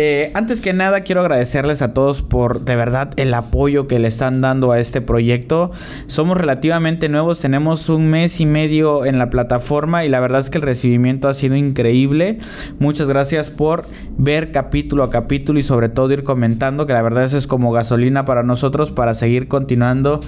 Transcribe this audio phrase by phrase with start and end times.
[0.00, 4.06] Eh, antes que nada quiero agradecerles a todos por de verdad el apoyo que le
[4.06, 5.72] están dando a este proyecto.
[6.06, 10.50] Somos relativamente nuevos, tenemos un mes y medio en la plataforma y la verdad es
[10.50, 12.38] que el recibimiento ha sido increíble.
[12.78, 17.24] Muchas gracias por ver capítulo a capítulo y sobre todo ir comentando que la verdad
[17.24, 20.20] es como gasolina para nosotros para seguir continuando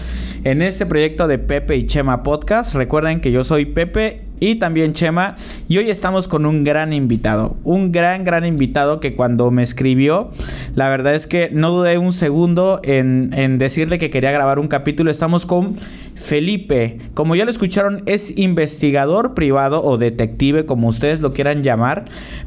[0.43, 2.75] en este proyecto de Pepe y Chema Podcast.
[2.75, 5.37] Recuerden que yo soy Pepe y también Chema.
[5.69, 10.31] Y hoy estamos con un gran invitado, un gran, gran invitado que cuando me escribió,
[10.75, 14.69] la verdad es que no dudé un segundo en, en decirle que quería grabar un
[14.69, 15.11] capítulo.
[15.11, 15.77] Estamos con
[16.21, 16.99] Felipe.
[17.15, 22.05] Como ya lo escucharon, es investigador privado o detective, como ustedes lo quieran llamar,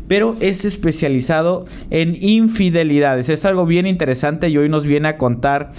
[0.08, 3.30] pero es especializado en infidelidades.
[3.30, 5.72] Es algo bien interesante y hoy nos viene a contar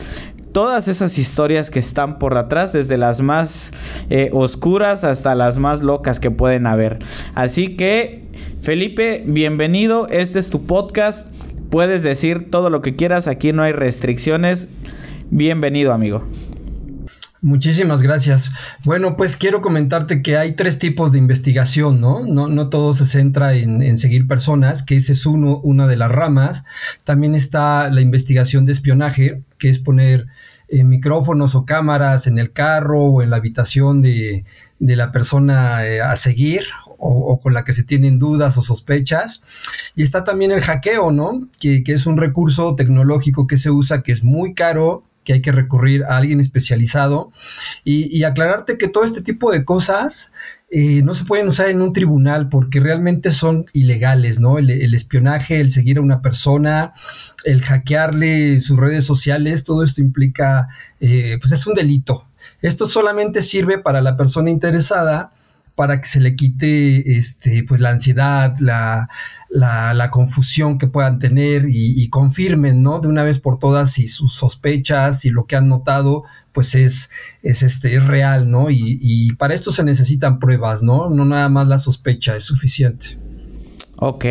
[0.54, 3.72] todas esas historias que están por atrás, desde las más
[4.08, 7.00] eh, oscuras hasta las más locas que pueden haber.
[7.34, 8.28] Así que,
[8.62, 10.06] Felipe, bienvenido.
[10.08, 11.28] Este es tu podcast.
[11.70, 13.26] Puedes decir todo lo que quieras.
[13.26, 14.70] Aquí no hay restricciones.
[15.28, 16.24] Bienvenido, amigo.
[17.44, 18.50] Muchísimas gracias.
[18.84, 22.24] Bueno, pues quiero comentarte que hay tres tipos de investigación, ¿no?
[22.24, 26.10] No, no todo se centra en, seguir personas, que ese es uno, una de las
[26.10, 26.64] ramas.
[27.04, 30.26] También está la investigación de espionaje, que es poner
[30.82, 34.44] micrófonos o cámaras en el carro o en la habitación de,
[34.80, 36.64] la persona eh, a seguir
[36.98, 39.42] o, con la que se tienen dudas o sospechas.
[39.94, 41.46] Y está también el hackeo, ¿no?
[41.60, 45.42] Que, que es un recurso tecnológico que se usa, que es muy caro que hay
[45.42, 47.32] que recurrir a alguien especializado
[47.82, 50.32] y, aclararte que todo este tipo de cosas
[50.76, 54.58] eh, no se pueden usar en un tribunal porque realmente son ilegales, ¿no?
[54.58, 56.94] El, espionaje, el seguir a una persona,
[57.44, 60.66] el hackearle sus redes sociales, todo esto implica,
[60.98, 62.26] eh, pues es un delito.
[62.60, 65.30] Esto solamente sirve para la persona interesada
[65.76, 69.08] para que se le quite este, pues la ansiedad, la,
[69.54, 73.00] la, confusión que puedan tener y, confirmen, ¿no?
[73.00, 77.10] De una vez por todas si sus sospechas y lo que han notado, pues es,
[77.42, 78.70] es, este, es real, ¿no?
[78.70, 81.08] Y, y para esto se necesitan pruebas, ¿no?
[81.08, 83.18] No nada más la sospecha es suficiente.
[83.96, 84.24] Ok,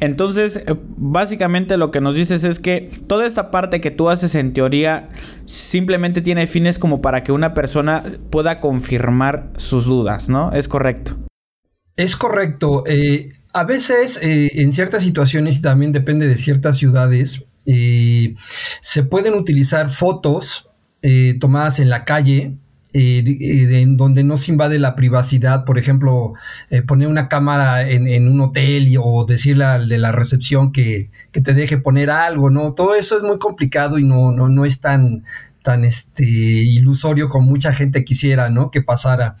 [0.00, 4.34] entonces eh, básicamente lo que nos dices es que toda esta parte que tú haces
[4.34, 5.10] en teoría
[5.46, 10.52] simplemente tiene fines como para que una persona pueda confirmar sus dudas, ¿no?
[10.52, 11.16] ¿Es correcto?
[11.98, 12.84] Es correcto.
[12.86, 18.36] Eh, a veces, eh, en ciertas situaciones, y también depende de ciertas ciudades, eh,
[18.80, 20.70] se pueden utilizar fotos
[21.02, 22.54] eh, tomadas en la calle,
[22.94, 26.32] en donde no se invade la privacidad, por ejemplo,
[26.86, 31.52] poner una cámara en, un hotel o decirle al de la recepción que, que, te
[31.52, 32.72] deje poner algo, ¿no?
[32.72, 35.24] Todo eso es muy complicado y no, no, no es tan,
[35.62, 38.70] tan este, ilusorio como mucha gente quisiera, ¿no?
[38.70, 39.36] Que pasara,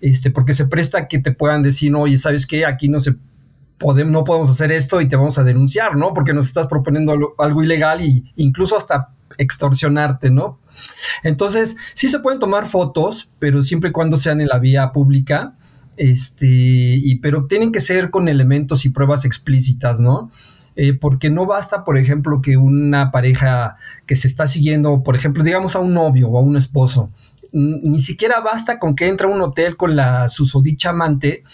[0.00, 2.64] este, porque se presta que te puedan decir, no, oye, ¿sabes qué?
[2.64, 3.16] Aquí no se
[3.78, 6.14] podemos, no podemos hacer esto y te vamos a denunciar, ¿no?
[6.14, 10.60] Porque nos estás proponiendo algo, ilegal e incluso hasta extorsionarte, ¿no?
[11.22, 15.54] Entonces, sí se pueden tomar fotos, pero siempre y cuando sean en la vía pública,
[15.96, 20.30] este, y, pero tienen que ser con elementos y pruebas explícitas, ¿no?
[20.76, 25.42] Eh, porque no basta, por ejemplo, que una pareja que se está siguiendo, por ejemplo,
[25.42, 27.10] digamos a un novio o a un esposo,
[27.52, 31.44] ni siquiera basta con que entre a un hotel con la susodicha amante,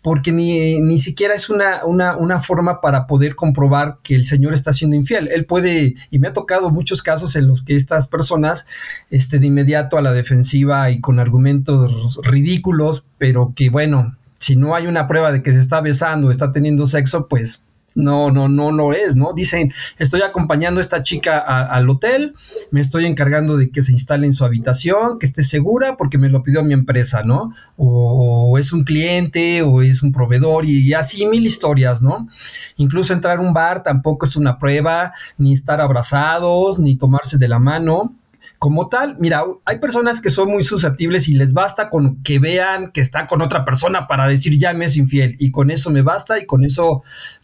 [0.00, 4.54] porque ni, ni siquiera es una, una, una, forma para poder comprobar que el señor
[4.54, 5.28] está siendo infiel.
[5.28, 8.66] Él puede, y me ha tocado muchos casos en los que estas personas,
[9.10, 14.74] este, de inmediato a la defensiva y con argumentos ridículos, pero que bueno, si no
[14.74, 17.62] hay una prueba de que se está besando, está teniendo sexo, pues
[17.94, 19.32] no, no, no lo es, ¿no?
[19.34, 22.34] Dicen, estoy acompañando a esta chica al hotel,
[22.70, 26.28] me estoy encargando de que se instale en su habitación, que esté segura porque me
[26.28, 27.54] lo pidió mi empresa, ¿no?
[27.76, 32.28] O, es un cliente o es un proveedor y, así mil historias, ¿no?
[32.76, 37.48] Incluso entrar a un bar tampoco es una prueba, ni estar abrazados, ni tomarse de
[37.48, 38.14] la mano.
[38.58, 42.92] Como tal, mira, hay personas que son muy susceptibles y les basta con que vean
[42.92, 46.02] que está con otra persona para decir ya me es infiel y con eso me
[46.02, 47.02] basta y con eso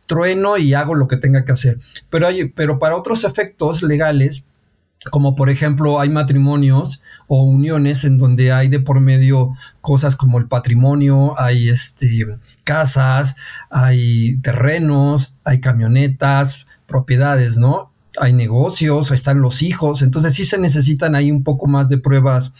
[0.08, 1.78] trueno y hago lo que tenga que hacer.
[2.10, 4.44] Pero, hay, pero para otros efectos legales,
[5.12, 10.38] como por ejemplo hay matrimonios o uniones en donde hay de por medio cosas como
[10.38, 12.26] el patrimonio, hay este,
[12.64, 13.37] casas,
[13.70, 17.93] hay terrenos, hay camionetas, propiedades, ¿no?
[18.20, 22.52] hay negocios, están los hijos, entonces sí se necesitan ahí un poco más de pruebas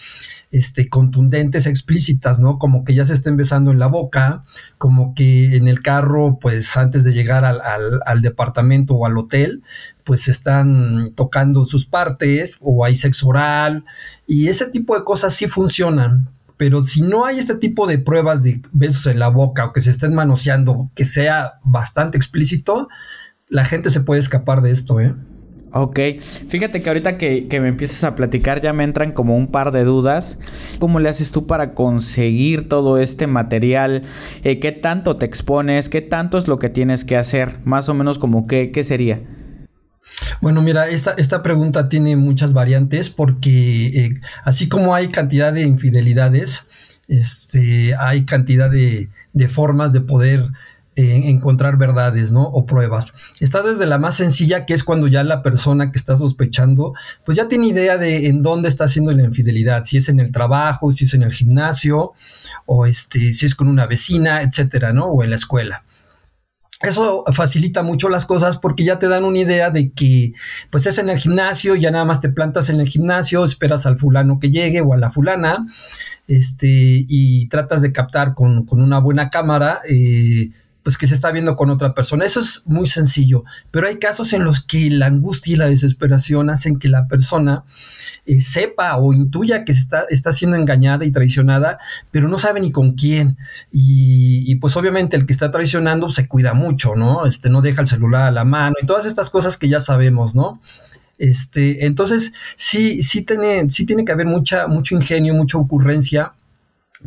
[0.51, 2.59] este, contundentes, explícitas, ¿no?
[2.59, 4.45] Como que ya se estén besando en la boca,
[4.79, 7.61] como que en el carro, pues antes de llegar al,
[8.05, 9.63] al, departamento o al hotel,
[10.05, 13.85] pues están tocando sus partes o hay sexo oral
[14.27, 16.29] y ese tipo de cosas sí funcionan.
[16.57, 19.81] Pero si no hay este tipo de pruebas de besos en la boca o que
[19.81, 22.89] se estén manoseando, que sea bastante explícito,
[23.49, 25.15] la gente se puede escapar de esto, ¿eh?
[25.73, 26.01] Ok,
[26.49, 29.85] fíjate que ahorita que, me empiezas a platicar ya me entran como un par de
[29.85, 30.39] dudas.
[30.79, 34.03] ¿Cómo le haces tú para conseguir todo este material?
[34.45, 35.91] Eh, ¿Qué tanto te expones?
[35.91, 37.59] ¿Qué tanto es lo que tienes que hacer?
[37.65, 39.21] Más o menos como qué, qué sería.
[40.41, 45.63] Bueno, mira, esta, esta pregunta tiene muchas variantes porque eh, así como hay cantidad de
[45.63, 46.65] infidelidades,
[47.09, 50.49] este, hay cantidad de, de formas de poder
[50.99, 52.43] encontrar verdades, ¿no?
[52.43, 53.13] O pruebas.
[53.41, 57.37] Está desde la más sencilla, que es cuando ya la persona que está sospechando, pues
[57.37, 60.91] ya tiene idea de en dónde está haciendo la infidelidad, si es en el trabajo,
[60.93, 62.13] si es en el gimnasio,
[62.67, 65.07] o este, si es con una vecina, etcétera, ¿no?
[65.07, 65.85] O en la escuela.
[66.81, 70.33] Eso facilita mucho las cosas porque ya te dan una idea de que
[70.71, 73.99] pues es en el gimnasio, ya nada más te plantas en el gimnasio, esperas al
[73.99, 75.67] fulano que llegue o a la fulana,
[76.29, 80.51] este, y tratas de captar con, con una buena cámara eh,
[80.83, 82.25] pues que se está viendo con otra persona.
[82.25, 86.51] Eso es muy sencillo, pero hay casos en los que la angustia y la desesperación
[86.51, 87.65] hacen que la persona
[88.27, 91.79] eh, sepa o intuya que está, está siendo engañada y traicionada,
[92.11, 93.37] pero no sabe ni con quién.
[93.73, 97.27] Y, pues obviamente el que está traicionando se cuida mucho, ¿no?
[97.27, 100.35] Este no deja el celular a la mano y todas estas cosas que ya sabemos,
[100.35, 100.61] ¿no?
[101.19, 106.33] Este, entonces, sí, sí tiene, sí tiene que haber mucha, mucho ingenio, mucha ocurrencia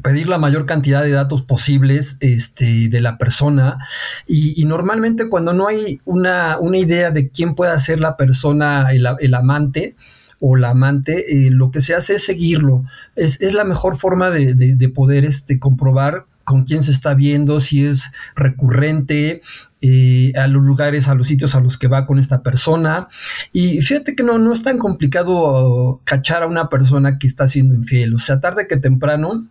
[0.02, 3.78] pedir la mayor cantidad de datos posibles este, de la persona
[4.26, 9.34] y, normalmente cuando no hay una, una, idea de quién pueda ser la persona, el,
[9.34, 9.96] amante
[10.40, 12.86] o la amante, eh, lo que se hace es seguirlo.
[13.16, 17.60] Es, es la mejor forma de, de, poder este, comprobar con quién se está viendo,
[17.60, 19.42] si es recurrente,
[19.82, 23.08] eh, a los lugares, a los sitios a los que va con esta persona.
[23.52, 27.76] Y fíjate que no, no es tan complicado cachar a una persona que está siendo
[27.76, 28.14] infiel.
[28.14, 29.48] O sea, tarde que temprano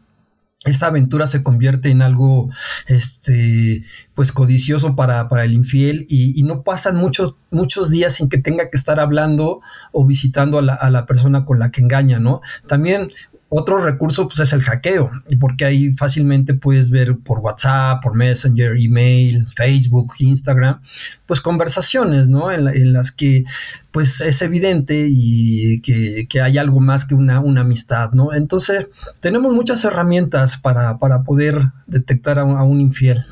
[0.65, 2.51] esta aventura se convierte en algo
[2.87, 3.85] este
[4.15, 8.69] pues codicioso para, para el infiel y, no pasan muchos muchos días sin que tenga
[8.69, 9.63] que estar hablando
[9.93, 12.43] o visitando a la, a la persona con la que engaña, ¿no?
[12.67, 13.11] También
[13.53, 15.11] otro recurso pues, es el hackeo,
[15.41, 20.81] porque ahí fácilmente puedes ver por WhatsApp, por Messenger, email, Facebook, Instagram,
[21.27, 22.53] pues conversaciones, ¿no?
[22.53, 23.45] En, las que
[23.91, 28.33] pues es evidente y que, hay algo más que una, una, amistad, ¿no?
[28.33, 28.87] Entonces
[29.19, 33.27] tenemos muchas herramientas para, poder detectar a un infiel.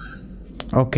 [0.72, 0.96] Ok.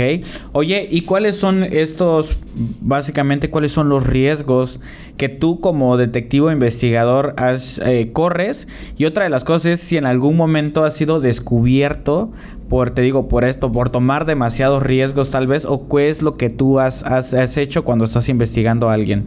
[0.52, 2.38] Oye, ¿y cuáles son estos,
[2.80, 4.80] básicamente, cuáles son los riesgos
[5.16, 8.66] que tú como detectivo investigador has, eh, corres?
[8.96, 12.30] Y otra de las cosas es si en algún momento has sido descubierto
[12.68, 16.36] por, te digo, por esto, por tomar demasiados riesgos tal vez, o qué es lo
[16.36, 19.26] que tú has, has hecho cuando estás investigando a alguien.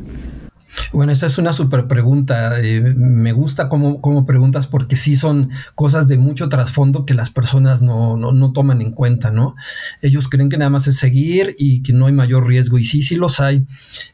[0.92, 2.60] Bueno, esta es una súper pregunta.
[2.62, 7.82] Eh, me gusta cómo, preguntas porque sí son cosas de mucho trasfondo que las personas
[7.82, 9.56] no, no, toman en cuenta, ¿no?
[10.02, 12.78] Ellos creen que nada más es seguir y que no hay mayor riesgo.
[12.78, 13.66] Y sí, sí los hay.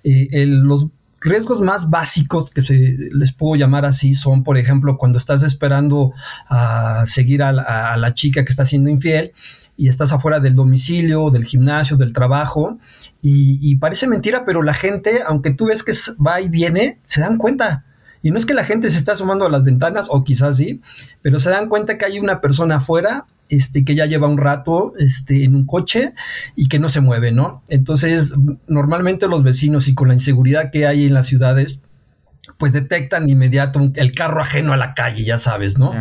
[0.04, 0.88] Eh, los
[1.22, 6.14] riesgos más básicos que se les puedo llamar así son, por ejemplo, cuando estás esperando
[6.48, 9.34] a seguir a la chica que está siendo infiel
[9.80, 12.78] y estás afuera del domicilio, del gimnasio, del trabajo,
[13.22, 17.38] y, parece mentira, pero la gente, aunque tú ves que va y viene, se dan
[17.38, 17.86] cuenta.
[18.22, 20.82] Y no es que la gente se está asomando a las ventanas, o quizás sí,
[21.22, 24.94] pero se dan cuenta que hay una persona afuera este, que ya lleva un rato
[25.00, 26.14] este, en un coche
[26.58, 27.64] y que no se mueve, ¿no?
[27.70, 28.34] Entonces,
[28.68, 31.80] normalmente los vecinos y con la inseguridad que hay en las ciudades,
[32.60, 35.92] pues detectan de inmediato el carro ajeno a la calle, ya sabes, ¿no?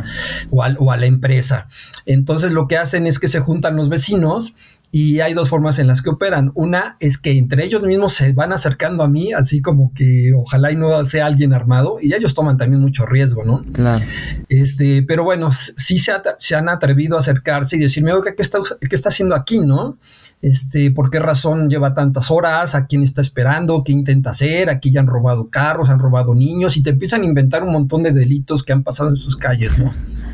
[0.50, 1.68] O, o, a, la empresa.
[2.04, 4.54] Entonces lo que hacen es que se juntan los vecinos
[4.90, 6.50] y hay dos formas en las que operan.
[6.54, 10.72] Una es que entre ellos mismos se van acercando a mí, así como que ojalá
[10.72, 13.60] y no sea alguien armado, y ellos toman también mucho riesgo, ¿no?
[13.72, 14.04] Claro.
[14.48, 18.60] Este, pero bueno, sí se, se han atrevido a acercarse y decirme, oiga, ¿qué está,
[18.80, 19.98] ¿qué está haciendo aquí, no?
[20.40, 22.74] Este, ¿por qué razón lleva tantas horas?
[22.74, 23.82] ¿A quién está esperando?
[23.84, 24.70] ¿Qué intenta hacer?
[24.70, 28.02] Aquí ya han robado carros, han robado niños, y te empiezan a inventar un montón
[28.04, 29.92] de delitos que han pasado en sus calles, ¿no?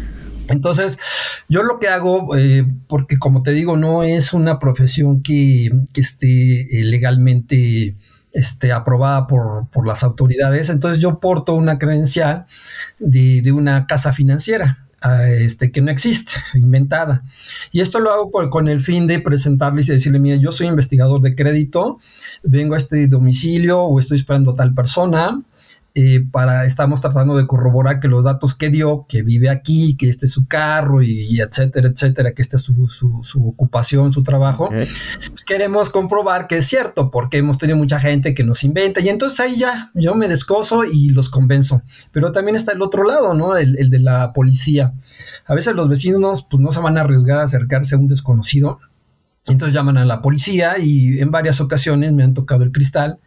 [0.48, 0.98] Entonces,
[1.48, 6.80] yo lo que hago, eh, porque como te digo, no es una profesión que, esté
[6.80, 7.96] eh, legalmente
[8.32, 12.46] este, aprobada por, las autoridades, entonces yo porto una credencial
[12.98, 14.80] de, una casa financiera.
[15.38, 17.22] este, que no existe, inventada.
[17.72, 21.20] Y esto lo hago con, el fin de presentarles y decirle, mire, yo soy investigador
[21.20, 22.00] de crédito,
[22.42, 25.42] vengo a este domicilio o estoy esperando a tal persona,
[25.96, 30.08] eh, para, estamos tratando de corroborar que los datos que dio, que vive aquí, que
[30.08, 34.68] este es su carro y, etcétera, etcétera, que esta es su, su, ocupación, su trabajo,
[34.70, 39.08] pues queremos comprobar que es cierto, porque hemos tenido mucha gente que nos inventa y
[39.08, 41.82] entonces ahí ya yo me descoso y los convenzo.
[42.10, 43.56] Pero también está el otro lado, ¿no?
[43.56, 44.94] El, el de la policía.
[45.46, 48.80] A veces los vecinos pues no se van a arriesgar a acercarse a un desconocido.
[49.46, 53.20] Entonces llaman a la policía y en varias ocasiones me han tocado el cristal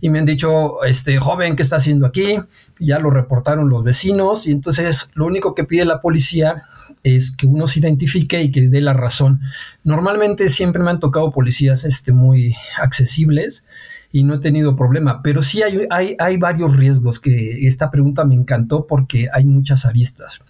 [0.00, 2.38] y me han dicho, este joven, ¿qué está haciendo aquí?
[2.78, 6.64] Ya lo reportaron los vecinos y entonces lo único que pide la policía
[7.02, 9.40] es que uno se identifique y que dé la razón.
[9.84, 13.64] Normalmente siempre me han tocado policías este, muy accesibles
[14.12, 18.24] y no he tenido problema, pero sí hay, hay, hay varios riesgos que esta pregunta
[18.24, 20.40] me encantó porque hay muchas aristas.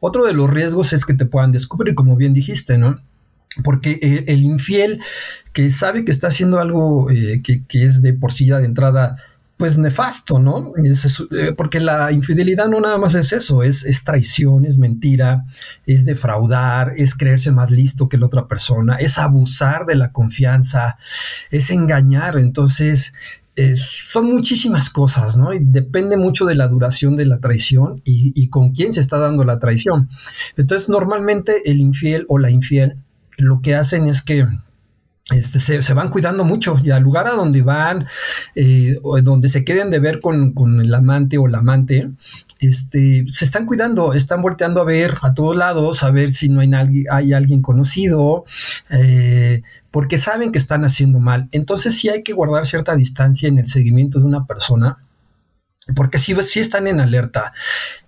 [0.00, 3.00] Otro de los riesgos es que te puedan descubrir, como bien dijiste, ¿no?
[3.62, 5.00] Porque eh, el infiel
[5.52, 9.16] que sabe que está haciendo algo eh, que, es de por sí ya de entrada,
[9.58, 10.72] pues nefasto, ¿no?
[10.76, 15.44] Eh, porque la infidelidad no nada más es eso, es, traición, es mentira,
[15.86, 20.96] es defraudar, es creerse más listo que la otra persona, es abusar de la confianza,
[21.50, 22.38] es engañar.
[22.38, 23.12] Entonces,
[23.76, 25.52] son muchísimas cosas, ¿no?
[25.52, 29.18] Y depende mucho de la duración de la traición y, y con quién se está
[29.18, 30.08] dando la traición.
[30.56, 32.96] Entonces, normalmente el infiel o la infiel
[33.38, 34.46] lo que hacen es que
[35.30, 38.06] este, se, van cuidando mucho y al lugar a donde van,
[38.54, 42.10] eh, o donde se queden de ver con, el amante o la amante,
[42.58, 46.60] este, se están cuidando, están volteando a ver a todos lados, a ver si no
[46.60, 48.44] hay, hay alguien conocido,
[48.90, 51.48] eh, porque saben que están haciendo mal.
[51.52, 54.98] Entonces sí hay que guardar cierta distancia en el seguimiento de una persona
[55.96, 57.52] porque sí, sí están en alerta.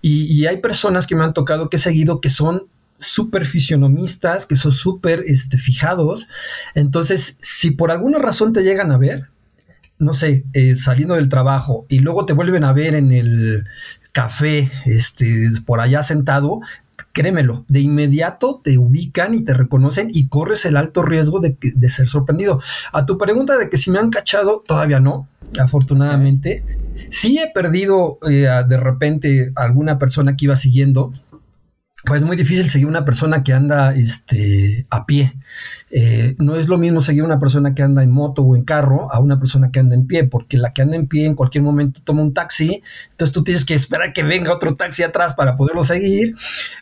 [0.00, 4.46] Y, y, hay personas que me han tocado que he seguido que son súper fisionomistas,
[4.46, 6.28] que son súper este, fijados.
[6.74, 9.28] Entonces, si por alguna razón te llegan a ver,
[9.98, 13.64] no sé, eh, saliendo del trabajo y luego te vuelven a ver en el
[14.12, 16.60] café, este, por allá sentado,
[17.12, 21.56] créemelo, de inmediato te ubican y te reconocen y corres el alto riesgo de,
[21.88, 22.60] ser sorprendido.
[22.92, 26.64] A tu pregunta de que si me han cachado, todavía no, afortunadamente.
[27.10, 31.12] Sí he perdido eh, de repente alguna persona que iba siguiendo,
[32.04, 35.34] pues es muy difícil seguir una persona que anda este, a pie.
[35.90, 39.12] Eh, no es lo mismo seguir una persona que anda en moto o en carro
[39.12, 41.62] a una persona que anda en pie, porque la que anda en pie en cualquier
[41.62, 42.82] momento toma un taxi,
[43.12, 46.34] entonces tú tienes que esperar que venga otro taxi atrás para poderlo seguir,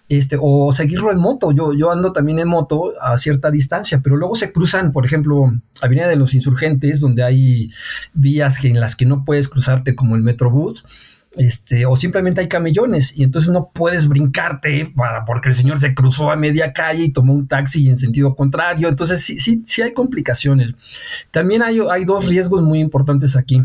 [0.08, 1.52] este, o seguirlo en moto.
[1.52, 5.52] Yo, yo ando también en moto a cierta distancia, pero luego se cruzan, por ejemplo,
[5.82, 7.70] Avenida de los Insurgentes, donde hay
[8.14, 10.84] vías en las que no puedes cruzarte como el Metrobús
[11.36, 15.94] este, o simplemente hay camellones y entonces no puedes brincarte para, porque el señor se
[15.94, 18.88] cruzó a media calle y tomó un taxi en sentido contrario.
[18.88, 20.74] Entonces sí, sí, sí hay complicaciones.
[21.30, 23.62] También hay, hay dos riesgos muy importantes aquí.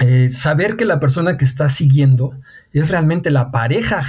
[0.00, 2.32] Eh, saber que la persona que está siguiendo
[2.72, 4.04] es realmente la pareja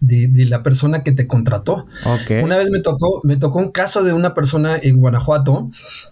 [0.00, 1.86] de, la persona que te contrató.
[2.42, 5.70] Una vez me tocó, me tocó un caso de una persona en Guanajuato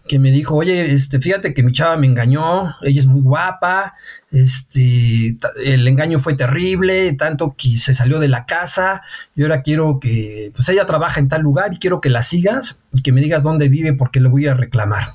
[0.08, 3.94] que me dijo, oye, este, fíjate que mi chava me engañó, ella es muy guapa,
[4.30, 9.02] este, el engaño fue terrible, tanto que se salió de la casa,
[9.34, 12.78] y ahora quiero que, pues ella trabaja en tal lugar y quiero que la sigas
[12.92, 15.14] y que me digas dónde vive porque le voy a reclamar.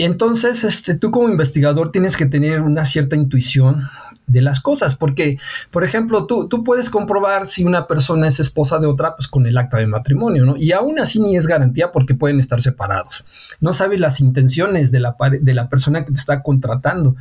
[0.00, 3.88] Entonces, este, tú como investigador tienes que tener una cierta intuición
[4.28, 5.38] de las cosas, porque,
[5.70, 9.46] por ejemplo, tú, tú puedes comprobar si una persona es esposa de otra, pues con
[9.46, 10.56] el acta de matrimonio, ¿no?
[10.56, 13.24] Y aún así ni es garantía porque pueden estar separados.
[13.60, 17.16] No sabes las intenciones de la, de la persona que te está contratando.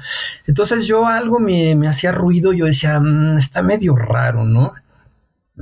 [0.46, 4.74] Entonces yo algo me, me hacía ruido, yo decía, mm, está medio raro, ¿no?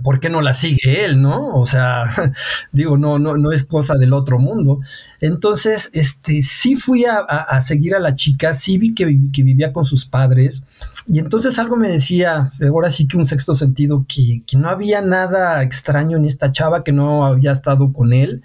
[0.03, 1.55] ¿por qué no la sigue él, no?
[1.55, 2.05] O sea,
[2.71, 4.79] digo, no, no, no es cosa del otro mundo.
[5.25, 9.83] Entonces, este, sí fui a, seguir a la chica, sí vi que, que, vivía con
[9.83, 10.61] sus padres,
[11.07, 15.01] y entonces algo me decía, ahora sí que un sexto sentido, que, que no había
[15.01, 18.43] nada extraño en esta chava, que no había estado con él.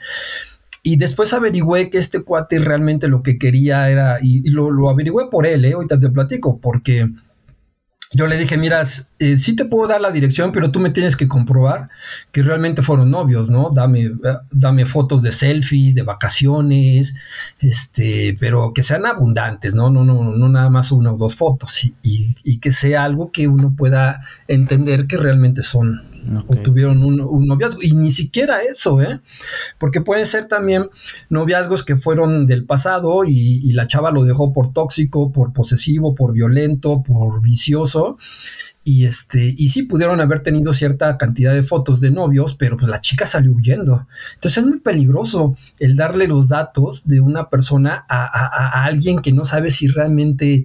[0.83, 5.27] Y después averigüé que este cuate realmente lo que quería era, y, lo, lo averigüé
[5.31, 5.75] por él, ¿eh?
[5.75, 7.11] ahorita te platico, porque
[8.13, 8.83] yo le dije, mira,
[9.21, 11.91] eh, sí te puedo dar la dirección, pero tú me tienes que comprobar
[12.33, 13.71] que realmente fueron novios, ¿no?
[13.73, 14.13] Dame, eh,
[14.51, 17.15] dame fotos de selfies, de vacaciones,
[17.61, 19.91] este, pero que sean abundantes, ¿no?
[19.91, 23.47] No, no, no nada más una o dos fotos y, y, que sea algo que
[23.47, 26.03] uno pueda entender que realmente son,
[26.47, 27.83] o tuvieron un, noviazgo.
[27.83, 29.21] Y ni siquiera eso, ¿eh?
[29.79, 30.91] Porque pueden ser también
[31.29, 36.15] noviazgos que fueron del pasado y, y la chava lo dejó por tóxico, por posesivo,
[36.15, 38.19] por violento, por vicioso
[38.83, 42.91] y este, y sí pudieron haber tenido cierta cantidad de fotos de novios, pero pues
[42.91, 44.07] la chica salió huyendo.
[44.35, 49.45] Entonces es muy peligroso el darle los datos de una persona a, alguien que no
[49.45, 50.65] sabe si realmente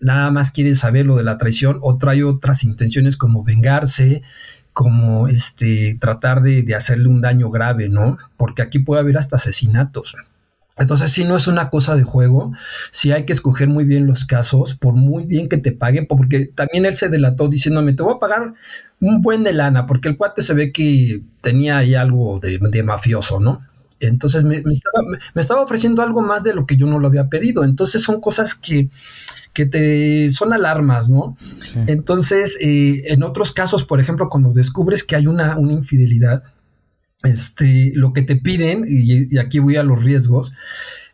[0.00, 4.22] nada más quiere saber lo de la traición o trae otras intenciones como vengarse,
[4.72, 8.18] como este tratar de, de hacerle un daño grave, ¿no?
[8.36, 10.16] Porque aquí puede haber hasta asesinatos.
[10.80, 12.52] Entonces, si no es una cosa de juego,
[12.90, 16.46] sí hay que escoger muy bien los casos, por muy bien que te paguen, porque
[16.46, 18.54] también él se delató diciéndome, te voy a pagar
[18.98, 23.40] un buen de lana, porque el cuate se ve que tenía ahí algo de, mafioso,
[23.40, 23.62] ¿no?
[24.00, 24.62] Entonces me,
[25.34, 27.64] estaba, ofreciendo algo más de lo que yo no lo había pedido.
[27.64, 28.88] Entonces son cosas que,
[29.52, 31.36] que te son alarmas, ¿no?
[31.86, 36.44] Entonces, eh, en otros casos, por ejemplo, cuando descubres que hay una, una infidelidad,
[37.22, 40.52] este, lo que te piden, y, aquí voy a los riesgos,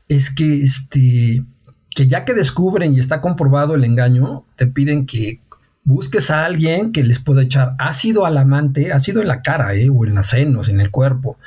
[0.08, 1.42] es que, este,
[1.90, 5.40] que ya que descubren y está comprobado el engaño, te piden que
[5.86, 9.88] busques a alguien que les pueda echar ácido al amante, ácido en la cara, eh,
[9.88, 11.38] o en las senos, en el cuerpo,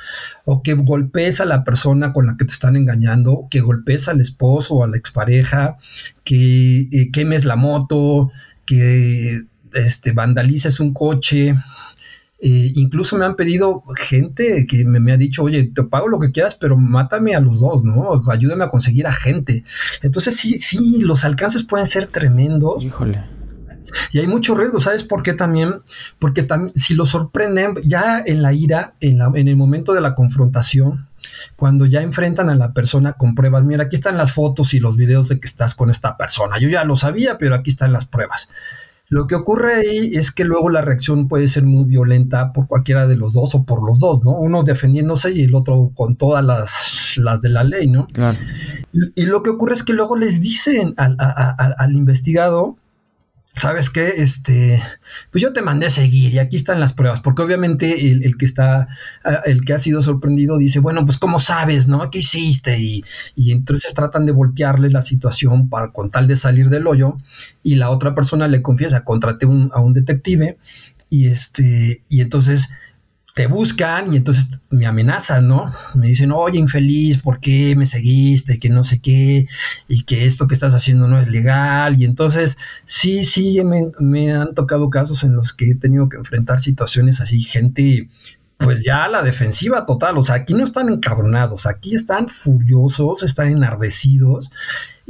[0.46, 4.20] o que golpees a la persona con la que te están engañando, que golpees al
[4.20, 5.76] esposo o a la expareja,
[6.24, 8.32] que eh, quemes la moto,
[8.64, 9.42] que
[9.74, 11.54] este, vandalices un coche,
[12.42, 16.32] eh, incluso me han pedido gente que me, ha dicho, oye, te pago lo que
[16.32, 18.18] quieras, pero mátame a los dos, ¿no?
[18.30, 19.64] Ayúdame a conseguir a gente.
[20.00, 22.82] Entonces sí, sí, los alcances pueden ser tremendos.
[22.82, 23.39] Híjole.
[24.12, 25.82] Y hay mucho riesgo, ¿sabes por qué también?
[26.18, 30.00] Porque también, si lo sorprenden, ya en la ira, en, la, en el momento de
[30.00, 31.08] la confrontación,
[31.56, 34.96] cuando ya enfrentan a la persona con pruebas, mira, aquí están las fotos y los
[34.96, 36.58] videos de que estás con esta persona.
[36.58, 38.48] Yo ya lo sabía, pero aquí están las pruebas.
[39.10, 43.08] Lo que ocurre ahí es que luego la reacción puede ser muy violenta por cualquiera
[43.08, 44.30] de los dos o por los dos, ¿no?
[44.30, 48.06] Uno defendiéndose y el otro con todas las, las de la ley, ¿no?
[48.06, 48.38] Claro.
[48.92, 52.76] Y, lo que ocurre es que luego les dicen al, al investigado,
[53.60, 54.14] ¿sabes qué?
[54.16, 54.82] Este,
[55.30, 58.88] pues yo te mandé seguir y aquí están las pruebas, porque obviamente el, que está,
[59.24, 62.10] ah, el que ha sido sorprendido dice, bueno, pues ¿cómo sabes, no?
[62.10, 62.78] ¿Qué hiciste?
[62.78, 67.18] Y, y entonces tratan de voltearle la situación para con tal de salir del hoyo
[67.62, 70.56] y la otra persona le confiesa, contraté a un detective
[71.10, 72.68] y este, y entonces
[73.40, 75.72] te buscan y entonces me amenazan, ¿no?
[75.94, 78.58] Me dicen, oye, infeliz, ¿por qué me seguiste?
[78.58, 79.46] Que no sé qué,
[79.88, 81.98] y que esto que estás haciendo no es legal.
[81.98, 86.60] Y entonces, sí, sí, me, han tocado casos en los que he tenido que enfrentar
[86.60, 88.10] situaciones así, gente,
[88.58, 90.18] pues ya la defensiva total.
[90.18, 94.50] O sea, aquí no están encabronados, aquí están furiosos, están enardecidos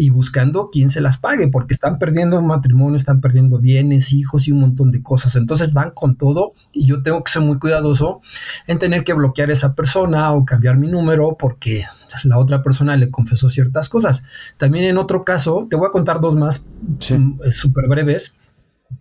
[0.01, 4.49] y buscando quién se las pague, porque están perdiendo un matrimonio, están perdiendo bienes, hijos
[4.49, 5.37] y un montón de cosas.
[5.37, 8.23] Entonces van con todo y yo tengo que ser muy cuidadoso
[8.67, 11.85] en tener que bloquear a esa persona o cambiar mi número porque
[12.25, 14.23] la otra persona le confesó ciertas cosas.
[14.57, 16.65] También en otro caso, te voy a contar dos más
[17.11, 18.35] mm, súper breves,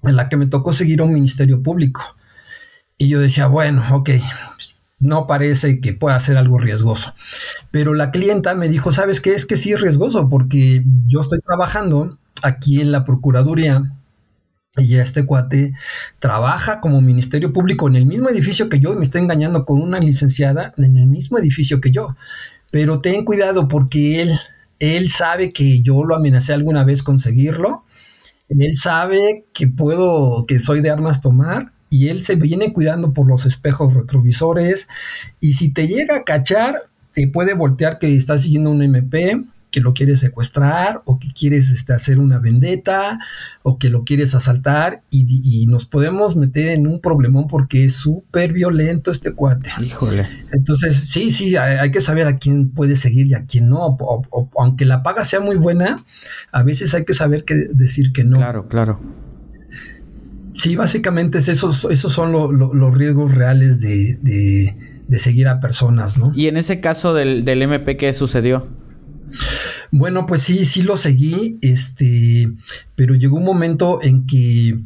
[0.04, 2.18] en la que me tocó seguir a un ministerio público.
[2.98, 4.10] Y yo decía, bueno, ok,
[5.00, 7.14] no parece que pueda ser algo riesgoso.
[7.72, 9.34] Pero la clienta me dijo, ¿sabes qué?
[9.34, 13.94] Es que sí es riesgoso porque yo estoy trabajando aquí en la Procuraduría
[14.78, 15.74] y este cuate
[16.20, 19.82] trabaja como Ministerio Público en el mismo edificio que yo y me está engañando con
[19.82, 22.16] una licenciada en el mismo edificio que yo.
[22.72, 24.40] Pero ten cuidado porque él,
[24.80, 27.84] él sabe que yo lo amenacé alguna vez conseguirlo.
[28.48, 33.28] Él sabe que puedo, que soy de armas tomar y él se viene cuidando por
[33.28, 34.88] los espejos retrovisores
[35.40, 39.82] y si te llega a cachar, te puede voltear que está siguiendo un MP, que
[39.82, 43.20] lo quieres secuestrar o que quieres este, hacer una vendetta
[43.62, 48.54] o que lo quieres asaltar y, nos podemos meter en un problemón porque es súper
[48.54, 49.70] violento este cuate.
[49.80, 50.28] Híjole.
[50.52, 53.98] Entonces, sí, sí, hay, que saber a quién puede seguir y a quién no.
[54.58, 56.04] aunque la paga sea muy buena,
[56.52, 58.38] a veces hay que saber que decir que no.
[58.38, 59.00] Claro, claro.
[60.60, 64.76] Sí, básicamente esos, esos son los riesgos reales de,
[65.18, 66.34] seguir a personas, ¿no?
[66.36, 68.68] Y en ese caso del, MP, ¿qué sucedió?
[69.90, 72.52] Bueno, pues sí, sí lo seguí, este,
[72.96, 74.78] pero llegó un momento en que,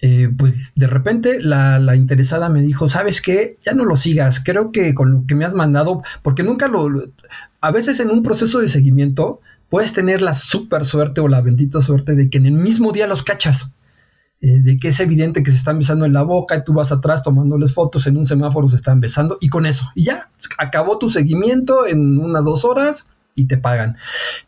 [0.00, 3.58] eh, pues de repente la, la, interesada me dijo, ¿sabes qué?
[3.62, 6.90] Ya no lo sigas, creo que con lo que me has mandado, porque nunca lo,
[7.60, 11.80] a veces en un proceso de seguimiento puedes tener la super suerte o la bendita
[11.80, 13.70] suerte de que en el mismo día los cachas.
[14.44, 16.90] Eh, de que es evidente que se están besando en la boca y tú vas
[16.90, 20.98] atrás tomándoles fotos, en un semáforo se están besando y con eso, y ya, acabó
[20.98, 23.98] tu seguimiento en una dos horas y te pagan.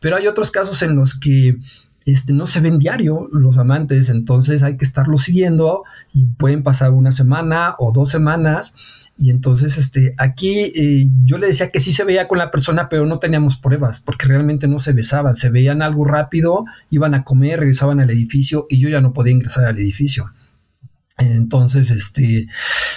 [0.00, 1.58] Pero hay otros casos en los que
[2.06, 6.90] este, no se ven diario los amantes, entonces hay que estarlo siguiendo y pueden pasar
[6.90, 8.74] una semana o dos semanas.
[9.16, 12.88] Y entonces, este, aquí eh, yo le decía que sí se veía con la persona,
[12.88, 17.22] pero no teníamos pruebas, porque realmente no se besaban, se veían algo rápido, iban a
[17.24, 20.32] comer, regresaban al edificio y yo ya no podía ingresar al edificio.
[21.16, 22.48] Entonces, este,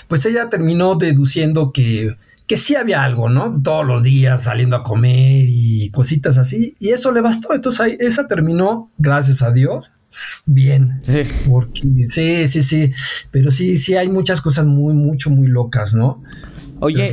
[0.07, 3.61] pues ella terminó deduciendo que que sí había algo, ¿no?
[3.61, 7.53] Todos los días saliendo a comer y cositas así, y eso le bastó.
[7.53, 9.91] Entonces ahí, esa terminó, gracias a Dios,
[10.45, 11.01] bien.
[11.03, 11.23] Sí.
[11.49, 12.91] Porque, sí, sí, sí,
[13.31, 16.23] pero sí, sí hay muchas cosas muy, mucho, muy locas, ¿no?
[16.79, 17.11] Oye,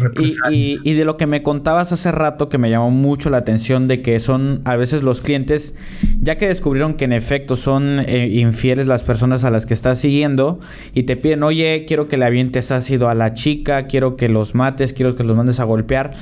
[0.50, 4.02] y, de lo que me contabas hace rato que me llamó mucho la atención de
[4.02, 5.74] que son a veces los clientes,
[6.20, 9.98] ya que descubrieron que en efecto son eh, infieles las personas a las que estás
[9.98, 10.60] siguiendo
[10.92, 14.54] y te piden, oye, quiero que le avientes ácido a la chica, quiero que los
[14.54, 16.12] mates, quiero que los mandes a golpear.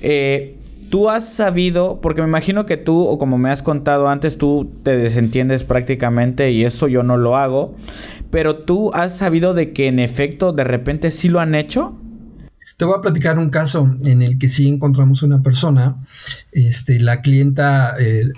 [0.00, 0.56] Eh,
[0.94, 4.70] tú has sabido, porque me imagino que tú, o como me has contado antes, tú
[4.84, 7.74] te desentiendes prácticamente y eso yo no lo hago,
[8.30, 11.98] pero tú has sabido de que en efecto de repente sí lo han hecho.
[12.76, 15.96] Te voy a platicar un caso en el que sí encontramos una persona,
[16.52, 18.30] este, la clienta, eh,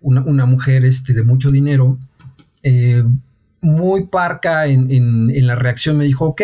[0.00, 1.98] una, mujer este, de mucho dinero,
[2.62, 3.02] eh,
[3.60, 6.42] muy parca en, la reacción, me dijo, ok,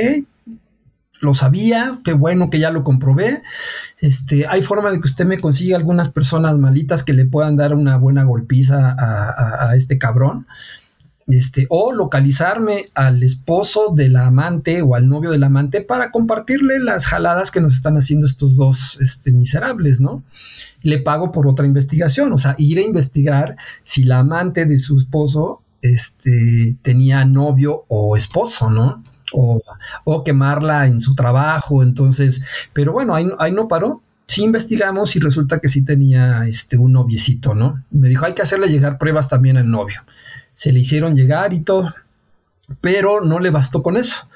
[1.21, 3.43] lo sabía, qué bueno que ya lo comprobé.
[3.99, 7.75] Este, hay forma de que usted me consiga algunas personas malitas que le puedan dar
[7.75, 10.47] una buena golpiza a este cabrón
[11.33, 16.79] este, o localizarme al esposo de la amante o al novio del amante para compartirle
[16.79, 20.23] las jaladas que nos están haciendo estos dos este, miserables, ¿no?
[20.83, 24.99] Le pago por otra investigación, o sea, ir a investigar si la amante de su
[24.99, 29.03] esposo este, tenía novio o esposo, ¿no?
[29.33, 29.63] O,
[30.05, 32.41] o quemarla en su trabajo, entonces,
[32.73, 36.93] pero bueno, ahí, ahí no paró, sí investigamos y resulta que sí tenía este, un
[36.93, 37.85] noviecito, ¿no?
[37.91, 40.03] Me dijo, hay que hacerle llegar pruebas también al novio
[40.61, 41.95] se le hicieron llegar y todo,
[42.83, 44.29] pero no le bastó con eso,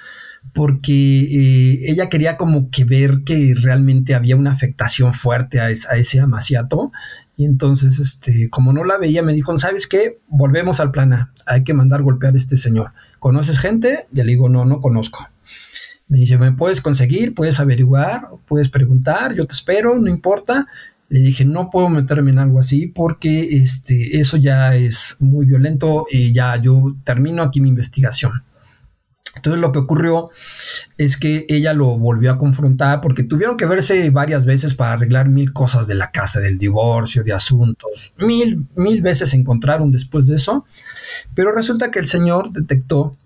[0.52, 6.20] porque eh, ella quería como que ver que realmente había una afectación fuerte a, ese
[6.20, 6.92] amaciato,
[7.36, 10.20] y entonces, este, como no la veía, me dijo, ¿sabes qué?
[10.28, 12.92] Volvemos al plan A, hay que mandar golpear a este señor.
[13.24, 14.06] ¿Conoces gente?
[14.12, 15.30] Y le digo, no, no conozco.
[16.08, 17.34] Me dice, ¿me puedes conseguir?
[17.34, 18.28] ¿Puedes averiguar?
[18.46, 19.34] ¿Puedes preguntar?
[19.34, 20.66] Yo te espero, no importa.
[21.08, 26.04] Le dije, no puedo meterme en algo así porque este, eso ya es muy violento
[26.10, 28.42] y ya yo termino aquí mi investigación.
[29.34, 30.28] Entonces lo que ocurrió
[30.98, 35.30] es que ella lo volvió a confrontar porque tuvieron que verse varias veces para arreglar
[35.30, 38.12] mil cosas de la casa, del divorcio, de asuntos.
[38.18, 40.66] Mil, mil veces se encontraron después de eso.
[41.34, 43.16] Pero resulta que el señor detectó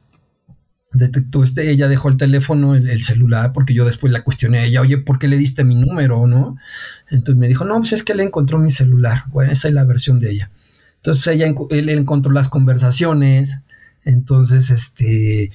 [0.90, 4.80] detectó este, ella dejó el teléfono, el, celular, porque yo después la cuestioné a ella,
[4.80, 6.56] oye, ¿por qué le diste mi número, no?
[7.10, 9.24] Entonces me dijo, no, pues es que le encontró mi celular.
[9.28, 10.50] Bueno, esa es la versión de ella.
[10.96, 13.60] Entonces ella, él encontró las conversaciones,
[14.04, 15.52] entonces, este,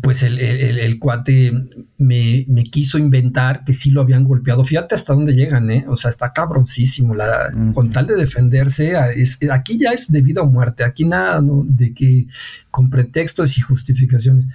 [0.00, 1.52] pues el, cuate
[1.98, 4.64] me, quiso inventar que sí lo habían golpeado.
[4.64, 5.84] Fíjate hasta dónde llegan, ¿eh?
[5.88, 7.14] O sea, está cabroncísimo.
[7.14, 10.84] La, Con tal de defenderse, aquí ya es debido a muerte.
[10.84, 12.26] Aquí nada de que
[12.70, 14.46] con pretextos y justificaciones.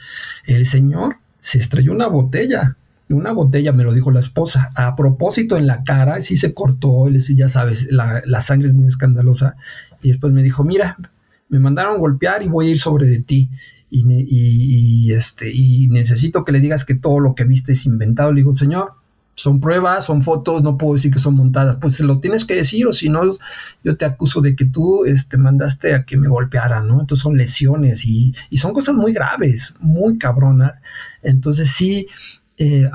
[0.46, 2.76] El señor se estrelló una botella.
[3.10, 7.08] Una botella, me lo dijo la esposa, a propósito en la cara, sí se cortó,
[7.08, 9.56] él ya sabes, la, la sangre es muy escandalosa.
[10.04, 10.96] Y después me dijo, mira,
[11.50, 13.50] me mandaron golpear y voy a ir sobre de ti
[13.90, 18.32] y, este, y necesito que le digas que todo lo que viste es inventado.
[18.32, 18.94] Le digo, señor,
[19.36, 21.78] son pruebas, son fotos, no puedo decir que son montadas.
[21.80, 23.22] Pues lo tienes que decir o si no,
[23.84, 27.00] yo te acuso de que tú este, mandaste a que me golpearan, ¿no?
[27.00, 30.82] Entonces son lesiones y, son cosas muy graves, muy cabronas.
[31.24, 32.08] Entonces sí,
[32.58, 32.90] eh,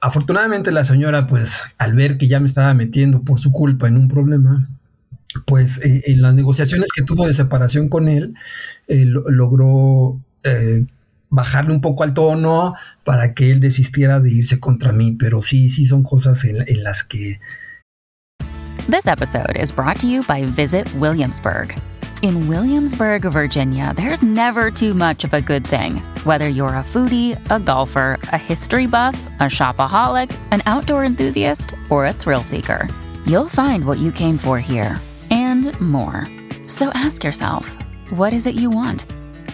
[0.00, 3.96] afortunadamente la señora, pues al ver que ya me estaba metiendo por su culpa en
[3.96, 4.68] un problema,
[5.46, 8.34] pues eh, en las negociaciones que tuvo de separación con él,
[8.88, 10.84] eh, logró eh,
[11.30, 15.68] bajarle un poco al tono para que él desistiera de irse contra mí, pero sí,
[15.70, 17.40] sí son cosas en, en las que...
[18.88, 21.74] This episode is brought to you by Visit Williamsburg.
[22.22, 25.96] In Williamsburg, Virginia, there's never too much of a good thing.
[26.24, 32.06] Whether you're a foodie, a golfer, a history buff, a shopaholic, an outdoor enthusiast, or
[32.06, 32.88] a thrill seeker,
[33.26, 35.00] you'll find what you came for here
[35.32, 36.28] and more.
[36.68, 37.76] So ask yourself,
[38.10, 39.06] what is it you want?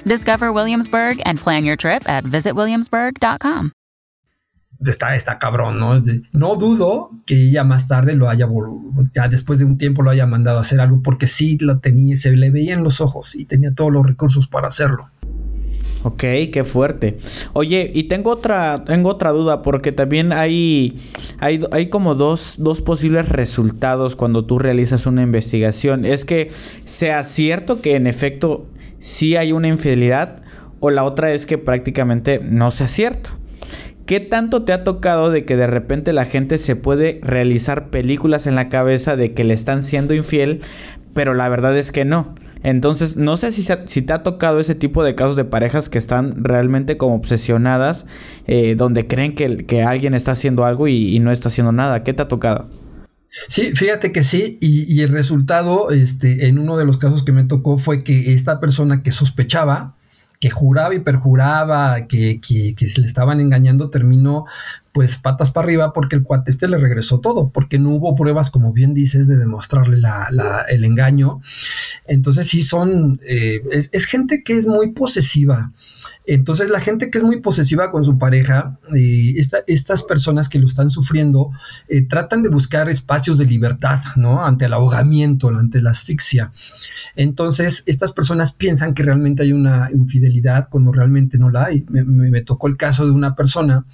[0.04, 3.72] Discover Williamsburg and plan your trip at visitwilliamsburg.com.
[4.84, 6.00] Está, está cabrón, ¿no?
[6.32, 8.46] No dudo que ella más tarde lo haya,
[9.12, 12.16] ya después de un tiempo lo haya mandado a hacer algo, porque sí lo tenía,
[12.16, 15.10] se le veía en los ojos y tenía todos los recursos para hacerlo.
[16.04, 17.18] Ok, qué fuerte.
[17.54, 20.96] Oye, y tengo otra, tengo otra duda, porque también hay,
[21.40, 26.04] hay, hay como dos, dos posibles resultados cuando tú realizas una investigación.
[26.04, 26.50] Es que
[26.84, 28.66] sea cierto que en efecto
[29.00, 30.42] sí hay una infidelidad
[30.80, 33.30] o la otra es que prácticamente no sea cierto.
[34.06, 38.46] ¿Qué tanto te ha tocado de que de repente la gente se puede realizar películas
[38.46, 40.62] en la cabeza de que le están siendo infiel,
[41.12, 42.34] pero la verdad es que no?
[42.62, 45.98] Entonces, no sé si, si te ha tocado ese tipo de casos de parejas que
[45.98, 48.06] están realmente como obsesionadas,
[48.46, 52.04] eh, donde creen que, que, alguien está haciendo algo y, no está haciendo nada.
[52.04, 52.68] ¿Qué te ha tocado?
[53.48, 57.32] Sí, fíjate que sí, y, y, el resultado, este, en uno de los casos que
[57.32, 59.94] me tocó fue que esta persona que sospechaba,
[60.40, 64.46] que juraba y perjuraba que, que, que, se le estaban engañando, terminó
[64.98, 68.50] pues patas para arriba porque el cuate este le regresó todo, porque no hubo pruebas,
[68.50, 69.96] como bien dices, de demostrarle
[70.70, 71.40] el engaño.
[72.08, 75.70] Entonces sí son, eh, es, gente que es muy posesiva.
[76.26, 79.36] Entonces la gente que es muy posesiva con su pareja, eh,
[79.68, 81.52] estas personas que lo están sufriendo,
[81.86, 84.44] eh, tratan de buscar espacios de libertad, ¿no?
[84.44, 86.50] Ante el ahogamiento, ante la asfixia.
[87.14, 91.86] Entonces estas personas piensan que realmente hay una infidelidad cuando realmente no la hay.
[91.88, 93.86] me tocó el caso de una persona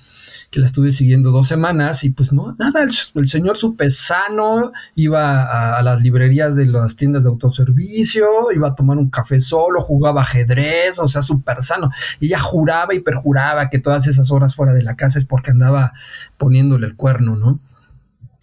[0.55, 5.77] que la estuve siguiendo dos semanas y pues no, nada, el, señor súper sano, iba
[5.77, 10.23] a, las librerías de las tiendas de autoservicio, iba a tomar un café solo, jugaba
[10.23, 11.91] ajedrez, o sea, súper sano.
[12.21, 15.93] Ella juraba y perjuraba que todas esas horas fuera de la casa es porque andaba
[16.39, 17.59] poniéndole el cuerno, ¿no?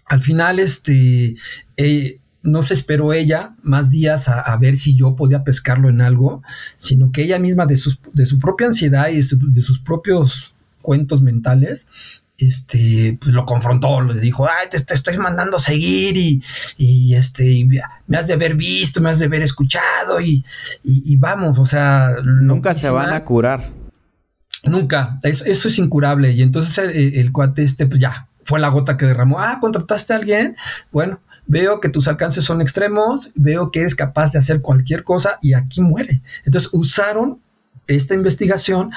[0.07, 1.37] Al final, este...
[1.77, 6.41] Eh, no se esperó ella más días a, ver si yo podía pescarlo en algo,
[6.75, 7.79] sino que ella misma de,
[8.13, 10.50] de su propia ansiedad y de sus propios
[10.81, 11.87] cuentos mentales,
[12.37, 16.43] este, pues lo confrontó, le dijo, ay, te, estoy mandando seguir y,
[16.77, 17.67] y este,
[18.07, 20.43] me has de haber visto, me has de haber escuchado y,
[20.83, 22.15] y, vamos, o sea...
[22.23, 23.69] Nunca se van a curar.
[24.63, 28.69] Nunca, eso, eso es incurable y entonces el, el, cuate este, pues ya, fue la
[28.69, 30.55] gota que derramó, ah, contrataste a alguien,
[30.91, 35.37] bueno, veo que tus alcances son extremos, veo que eres capaz de hacer cualquier cosa
[35.41, 36.21] y aquí muere.
[36.45, 37.39] Entonces usaron
[37.87, 38.91] esta investigación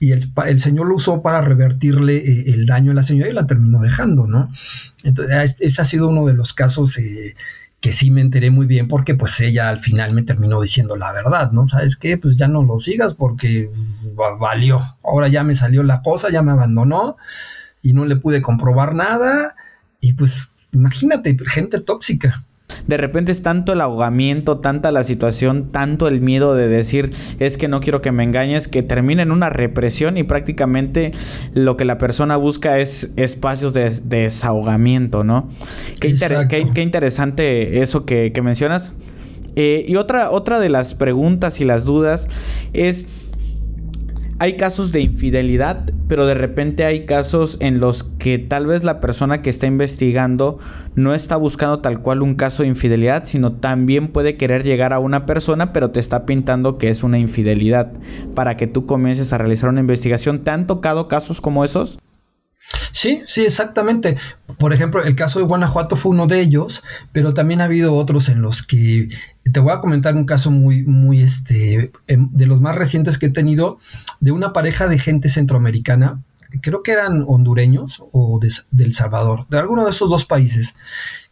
[0.00, 3.46] y el, señor lo usó para revertirle eh, el daño a la señora y la
[3.46, 4.52] terminó dejando, ¿no?
[5.02, 7.34] Entonces, ese ha sido uno de los casos eh,
[7.80, 11.12] que sí me enteré muy bien porque pues ella al final me terminó diciendo la
[11.12, 11.66] verdad, ¿no?
[11.66, 12.16] ¿Sabes qué?
[12.16, 13.70] Pues ya no lo sigas porque
[14.38, 14.96] valió.
[15.02, 17.16] Ahora ya me salió la cosa, ya me abandonó
[17.82, 19.56] y no le pude comprobar nada
[20.00, 22.44] y pues imagínate, gente tóxica.
[22.86, 27.58] De repente es tanto el ahogamiento, tanta la situación, tanto el miedo de decir es
[27.58, 31.10] que no quiero que me engañes, que termina en una represión y prácticamente
[31.52, 35.48] lo que la persona busca es espacios de, desahogamiento, ¿no?
[36.00, 38.94] Qué, interesante eso que, mencionas.
[39.56, 42.28] Eh, y otra, otra de las preguntas y las dudas
[42.72, 43.08] es
[44.40, 49.00] hay casos de infidelidad, pero de repente hay casos en los que tal vez la
[49.00, 50.58] persona que está investigando
[50.94, 55.00] no está buscando tal cual un caso de infidelidad, sino también puede querer llegar a
[55.00, 57.92] una persona, pero te está pintando que es una infidelidad
[58.34, 60.44] para que tú comiences a realizar una investigación.
[60.44, 61.98] ¿Te han tocado casos como esos?
[62.92, 64.16] Sí, sí, exactamente.
[64.58, 68.28] Por ejemplo, el caso de Guanajuato fue uno de ellos, pero también ha habido otros
[68.28, 69.08] en los que
[69.50, 73.26] te voy a comentar un caso muy, muy, este, em, de los más recientes que
[73.26, 73.78] he tenido,
[74.20, 76.22] de una pareja de gente centroamericana,
[76.62, 78.50] creo que eran hondureños o de,
[78.84, 80.76] El Salvador, de alguno de esos dos países,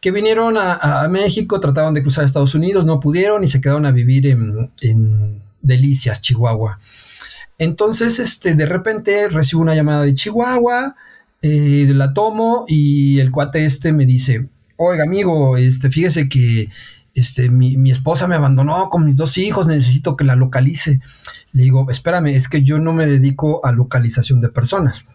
[0.00, 3.92] que vinieron a, México, trataron de cruzar Estados Unidos, no pudieron y se quedaron a
[3.92, 6.78] vivir en, Delicias, Chihuahua.
[7.58, 10.94] Entonces, este, de repente recibo una llamada de Chihuahua,
[11.42, 16.68] eh, la tomo y el cuate este me dice, oiga amigo, este, fíjese que
[17.14, 21.00] este, mi, esposa me abandonó con mis dos hijos, necesito que la localice.
[21.52, 25.06] Le digo, espérame, es que yo no me dedico a localización de personas.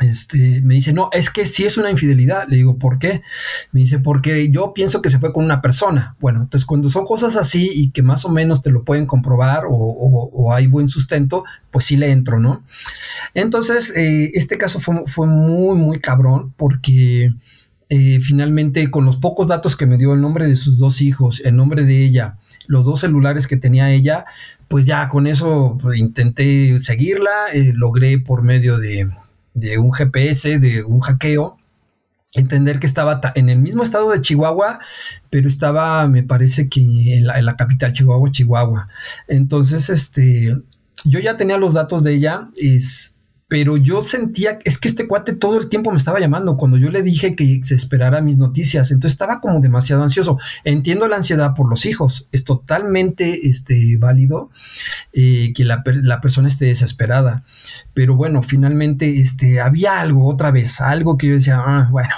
[0.00, 2.48] Este, me dice, no, es que sí es una infidelidad.
[2.48, 3.22] Le digo, ¿por qué?
[3.70, 6.16] Me dice, porque yo pienso que se fue con una persona.
[6.20, 9.64] Bueno, entonces cuando son cosas así y que más o menos te lo pueden comprobar
[9.68, 12.64] o, hay buen sustento, pues sí le entro, ¿no?
[13.34, 17.30] Entonces, eh, este caso fue, fue muy, muy cabrón porque
[17.90, 21.42] eh, finalmente con los pocos datos que me dio el nombre de sus dos hijos,
[21.44, 24.24] el nombre de ella, los dos celulares que tenía ella,
[24.68, 29.10] pues ya con eso intenté seguirla, eh, logré por medio de,
[29.54, 31.56] un GPS, de un hackeo,
[32.32, 34.80] entender que estaba en el mismo estado de Chihuahua,
[35.30, 38.88] pero estaba, me parece que en la, en la, capital Chihuahua, Chihuahua.
[39.26, 40.56] Entonces, este,
[41.04, 43.16] yo ya tenía los datos de ella, es,
[43.50, 46.88] pero yo sentía, es que este cuate todo el tiempo me estaba llamando cuando yo
[46.88, 50.38] le dije que se esperara mis noticias, entonces estaba como demasiado ansioso.
[50.62, 54.50] Entiendo la ansiedad por los hijos, es totalmente este, válido
[55.12, 57.42] eh, que la, la, persona esté desesperada,
[57.92, 62.14] pero bueno, finalmente este, había algo otra vez, algo que yo decía, ah, bueno,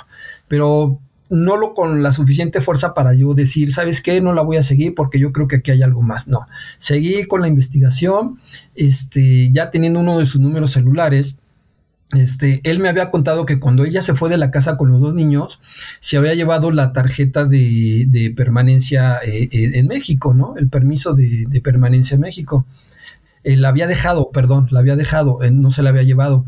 [0.49, 1.01] pero
[1.33, 4.21] no lo con la suficiente fuerza para yo decir, ¿sabes qué?
[4.21, 6.29] No la voy a seguir porque yo creo que aquí hay algo más.
[6.29, 8.39] No, seguí con la investigación,
[8.75, 11.37] este, ya teniendo uno de sus números celulares.
[12.13, 15.01] Este, él me había contado que cuando ella se fue de la casa con los
[15.01, 15.59] dos niños,
[16.01, 20.55] se había llevado la tarjeta de, permanencia eh, eh, en México, ¿no?
[20.59, 22.67] El permiso de, permanencia en México.
[23.43, 26.45] Eh, la había dejado, perdón, la había dejado, no se la había llevado.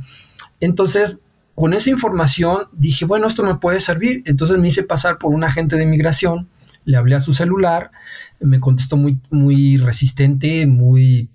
[0.60, 1.16] Entonces,
[1.54, 4.22] con esa información dije, bueno, esto me puede servir.
[4.26, 6.48] Entonces me hice pasar por un agente de migración,
[6.84, 7.90] le hablé a su celular,
[8.40, 11.28] me contestó muy, muy resistente, muy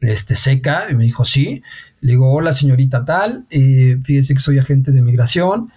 [0.00, 1.62] este, seca, y me dijo, sí.
[2.00, 5.70] Le digo, hola señorita tal, eh, fíjese que soy agente de migración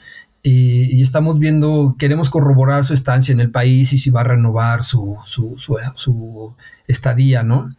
[0.44, 4.26] eh, y estamos viendo, queremos corroborar su estancia en el país y si va a
[4.26, 6.56] renovar su, su, su
[6.88, 7.74] estadía, ¿no?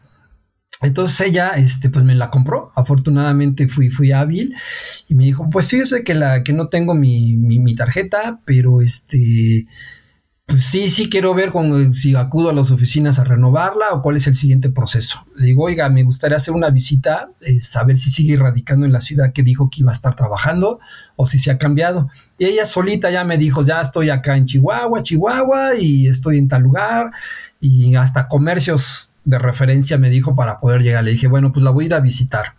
[0.80, 2.72] Entonces ella, este, pues me la compró.
[2.76, 4.54] Afortunadamente fui, fui hábil
[5.08, 9.66] y me dijo, pues fíjese que la, que no tengo mi, mi, tarjeta, pero este,
[10.46, 14.16] pues sí, sí quiero ver con, si acudo a las oficinas a renovarla o cuál
[14.16, 15.26] es el siguiente proceso.
[15.36, 19.32] Le digo, oiga, me gustaría hacer una visita, saber si sigue radicando en la ciudad
[19.32, 20.78] que dijo que iba a estar trabajando
[21.16, 22.08] o si se ha cambiado.
[22.38, 26.46] Y ella solita ya me dijo, ya estoy acá en Chihuahua, Chihuahua y estoy en
[26.46, 27.10] tal lugar
[27.60, 31.04] y hasta comercios de referencia me dijo para poder llegar.
[31.04, 32.54] Le dije, bueno, pues la voy a ir a visitar.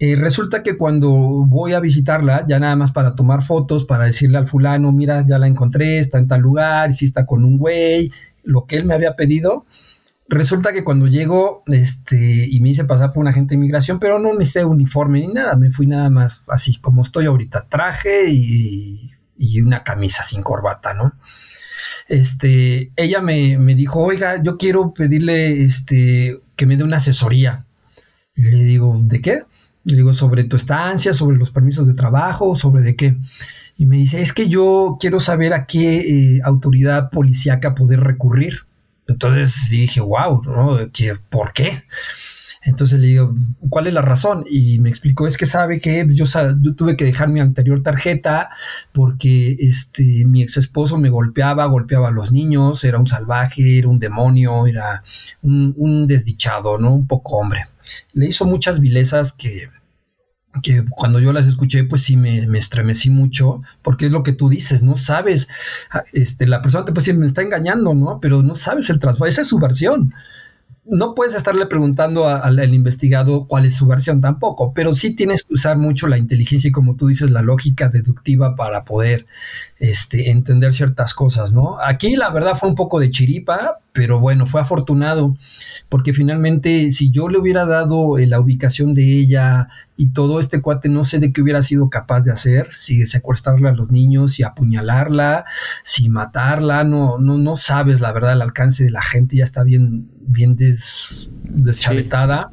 [0.00, 4.38] Eh, resulta que cuando voy a visitarla, ya nada más para tomar fotos, para decirle
[4.38, 8.10] al fulano, mira, ya la encontré, está en tal lugar, si está con un güey,
[8.42, 9.66] lo que él me había pedido,
[10.28, 14.18] resulta que cuando llego, este, y me hice pasar por un agente de inmigración, pero
[14.18, 19.12] no necesité uniforme ni nada, me fui nada más así como estoy ahorita, traje y,
[19.36, 21.14] y una camisa sin corbata, ¿no?
[22.08, 27.66] Este, ella me, me, dijo, oiga, yo quiero pedirle este, que me dé una asesoría.
[28.34, 29.42] Y le digo, ¿de qué?
[29.84, 33.16] Le digo, sobre tu estancia, sobre los permisos de trabajo, sobre de qué.
[33.76, 36.00] Y me dice, es que yo quiero saber a qué
[36.36, 38.66] eh, autoridad policíaca poder recurrir.
[39.06, 40.78] Entonces dije, wow, ¿no?
[41.30, 41.84] ¿por qué?
[42.68, 43.34] Entonces le digo,
[43.70, 44.44] ¿cuál es la razón?
[44.48, 46.26] Y me explicó, es que sabe que yo,
[46.76, 48.50] tuve que dejar mi anterior tarjeta
[48.92, 53.88] porque este, mi ex esposo me golpeaba, golpeaba a los niños, era un salvaje, era
[53.88, 55.02] un demonio, era
[55.40, 56.94] un, desdichado, ¿no?
[56.94, 57.68] Un poco hombre.
[58.12, 59.70] Le hizo muchas vilezas que,
[60.62, 64.50] que cuando yo las escuché, pues sí me, estremecí mucho, porque es lo que tú
[64.50, 65.48] dices, no sabes,
[66.12, 68.20] este, la persona te puede decir, me está engañando, ¿no?
[68.20, 70.12] Pero no sabes el trasfondo, esa es su versión
[70.90, 75.54] no puedes estarle preguntando al investigado cuál es su versión tampoco, pero sí tienes que
[75.54, 79.26] usar mucho la inteligencia y como tú dices, la lógica deductiva para poder
[79.78, 81.78] este, entender ciertas cosas, ¿no?
[81.80, 85.36] Aquí la verdad fue un poco de chiripa, pero bueno, fue afortunado,
[85.88, 90.62] porque finalmente si yo le hubiera dado eh, la ubicación de ella y todo este
[90.62, 94.32] cuate, no sé de qué hubiera sido capaz de hacer, si secuestrarla a los niños,
[94.32, 95.44] si apuñalarla,
[95.84, 99.64] si matarla, no, no, no sabes la verdad el alcance de la gente, ya está
[99.64, 102.52] bien, bien des, deschavetada.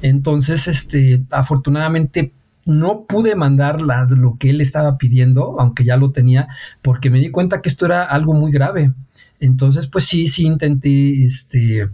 [0.00, 2.32] Entonces, este, afortunadamente
[2.64, 6.48] no pude mandar lo que él estaba pidiendo, aunque ya lo tenía,
[6.82, 8.92] porque me di cuenta que esto era algo muy grave.
[9.40, 11.88] Entonces, pues sí, sí intenté, este,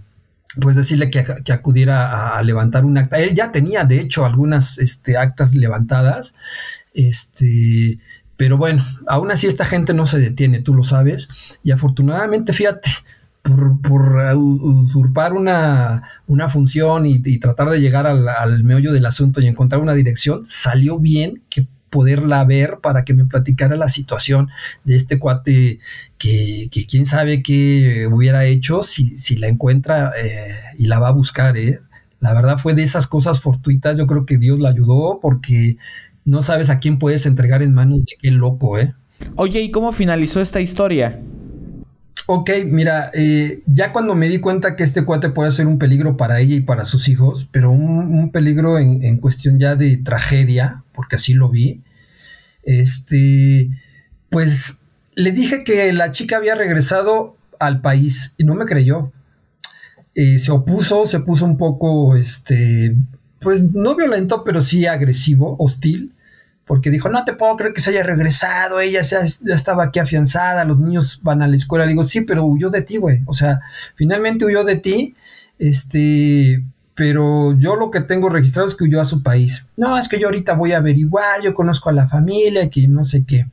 [0.60, 3.18] pues decirle que, acudiera a, levantar un acta.
[3.18, 6.34] Él ya tenía, de hecho, algunas este, actas levantadas,
[6.94, 7.98] este,
[8.36, 11.28] pero bueno, aún así esta gente no se detiene, tú lo sabes,
[11.62, 12.90] y afortunadamente, fíjate,
[13.82, 16.02] por, usurpar una,
[16.48, 21.42] función y, tratar de llegar al, meollo del asunto y encontrar una dirección, salió bien
[21.48, 24.48] que poderla ver para que me platicara la situación
[24.84, 25.78] de este cuate
[26.18, 31.56] que, quién sabe qué hubiera hecho si, la encuentra eh, y la va a buscar.
[31.56, 31.80] Eh.
[32.20, 35.76] La verdad fue de esas cosas fortuitas, yo creo que Dios la ayudó porque
[36.24, 38.94] no sabes a quién puedes entregar en manos de qué loco, ¿eh?
[39.36, 41.20] Oye, ¿y cómo finalizó esta historia?
[42.24, 46.16] Ok, mira, eh, ya cuando me di cuenta que este cuate puede ser un peligro
[46.16, 51.16] para ella y para sus hijos, pero un, peligro en, cuestión ya de tragedia, porque
[51.16, 51.82] así lo vi,
[52.64, 53.70] este,
[54.30, 54.80] pues
[55.14, 59.12] le dije que la chica había regresado al país y no me creyó.
[60.14, 62.96] Eh, se opuso, se puso un poco, este,
[63.40, 66.15] pues no violento, pero sí agresivo, hostil
[66.66, 70.64] porque dijo, no te puedo creer que se haya regresado, ella ya, estaba aquí afianzada,
[70.64, 71.84] los niños van a la escuela.
[71.84, 73.22] Le digo, sí, pero huyó de ti, güey.
[73.26, 73.60] O sea,
[73.94, 75.14] finalmente huyó de ti,
[75.60, 76.64] este,
[76.96, 79.64] pero yo lo que tengo registrado es que huyó a su país.
[79.76, 83.04] No, es que yo ahorita voy a averiguar, yo conozco a la familia, que no
[83.04, 83.46] sé qué.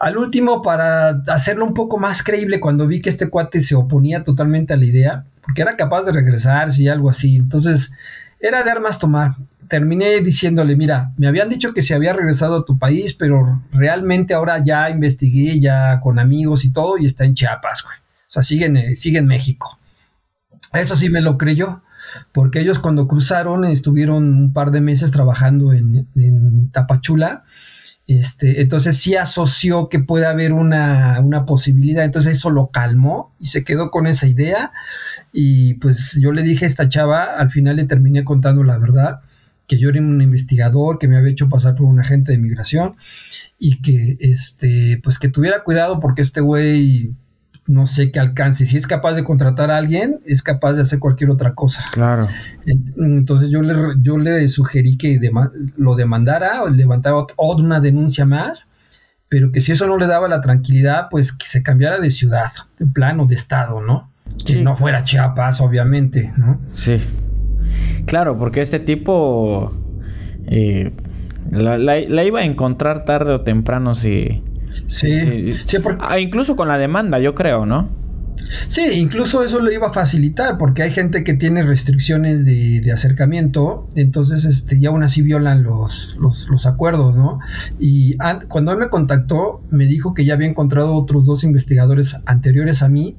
[0.00, 4.24] Al último, para hacerlo un poco más creíble, cuando vi que este cuate se oponía
[4.24, 7.92] totalmente a la idea, porque era capaz de regresarse y algo así, entonces
[8.40, 9.36] era de armas tomar.
[9.68, 14.34] Terminé diciéndole, mira, me habían dicho que se había regresado a tu país, pero realmente
[14.34, 17.96] ahora ya investigué, ya con amigos y todo, y está en Chiapas, güey.
[17.96, 19.78] O sea, sigue sigue en México.
[20.72, 21.82] Eso sí me lo creyó
[22.32, 27.44] porque ellos cuando cruzaron estuvieron un par de meses trabajando en, Tapachula.
[28.06, 33.46] Este, entonces sí asoció que puede haber una, una, posibilidad, entonces eso lo calmó y
[33.46, 34.72] se quedó con esa idea
[35.32, 39.20] y pues yo le dije a esta chava, al final le terminé contando la verdad,
[39.72, 42.96] que yo era un investigador, que me había hecho pasar por un agente de migración
[43.58, 47.14] y que este, pues que tuviera cuidado porque este güey
[47.66, 48.66] no sé qué alcance.
[48.66, 51.84] Si es capaz de contratar a alguien, es capaz de hacer cualquier otra cosa.
[51.90, 52.28] Claro.
[52.66, 55.18] Entonces yo le, yo le sugerí que
[55.78, 58.68] lo demandara o levantara otra una denuncia más,
[59.30, 62.50] pero que si eso no le daba la tranquilidad, pues que se cambiara de ciudad,
[62.78, 64.12] de plano, de estado, ¿no?
[64.44, 66.60] Que no fuera Chiapas, obviamente, ¿no?
[66.74, 67.00] Sí.
[68.06, 69.72] Claro, porque este tipo
[70.46, 70.92] eh,
[71.50, 74.42] la, iba a encontrar tarde o temprano si
[74.86, 77.90] Sí, sí, ah, incluso con la demanda, yo creo, ¿no?
[78.68, 83.88] Sí, incluso eso lo iba a facilitar, porque hay gente que tiene restricciones de, acercamiento,
[83.94, 87.38] entonces este, y aún así violan los, los, acuerdos, ¿no?
[87.78, 88.16] Y
[88.48, 92.88] cuando él me contactó, me dijo que ya había encontrado otros dos investigadores anteriores a
[92.88, 93.16] mí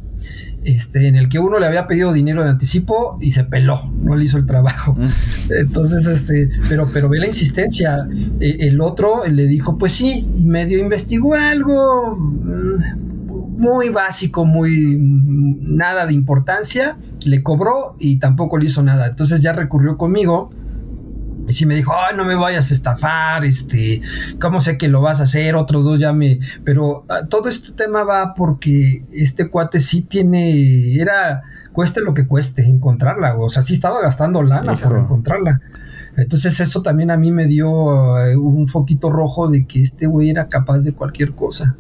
[0.66, 4.16] este, en el que uno le había pedido dinero de anticipo y se peló, no
[4.16, 4.96] le hizo el trabajo.
[5.50, 8.08] Entonces, este, pero, pero ve la insistencia.
[8.40, 14.98] E, el otro le dijo, pues sí, y medio investigó algo mm, muy básico, muy
[14.98, 19.08] mm, nada de importancia, le cobró y tampoco le hizo nada.
[19.08, 20.52] Entonces ya recurrió conmigo
[21.48, 24.02] y si me dijo, ay, no me vayas a estafar, este,
[24.40, 25.56] ¿cómo sé que lo vas a hacer?
[25.56, 26.40] Otros dos ya me.
[26.64, 30.96] Pero ah, todo este tema va porque este cuate sí tiene.
[30.96, 31.42] Era.
[31.74, 33.36] Cueste lo que cueste encontrarla.
[33.38, 35.60] O sea, sí estaba gastando lana por encontrarla.
[36.16, 40.30] Entonces, eso también a mí me dio eh, un foquito rojo de que este güey
[40.30, 41.76] era capaz de cualquier cosa.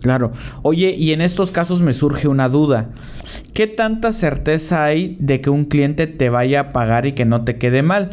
[0.00, 0.32] Claro.
[0.62, 2.90] Oye, y en estos casos me surge una duda.
[3.54, 7.44] ¿Qué tanta certeza hay de que un cliente te vaya a pagar y que no
[7.44, 8.10] te quede mal?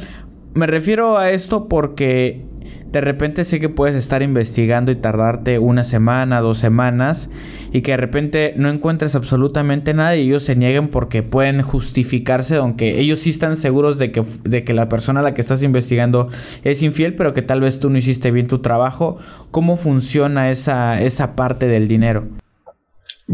[0.56, 2.46] Me refiero a esto porque
[2.92, 7.32] de repente sé que puedes estar investigando y tardarte una semana, dos semanas
[7.72, 12.58] y que de repente no encuentres absolutamente nada y ellos se nieguen porque pueden justificarse,
[12.58, 15.64] aunque ellos sí están seguros de que, de que la persona a la que estás
[15.64, 16.30] investigando
[16.64, 19.18] es infiel, pero que tal vez tú no hiciste bien tu trabajo.
[19.50, 22.43] ¿Cómo funciona esa, esa parte del dinero?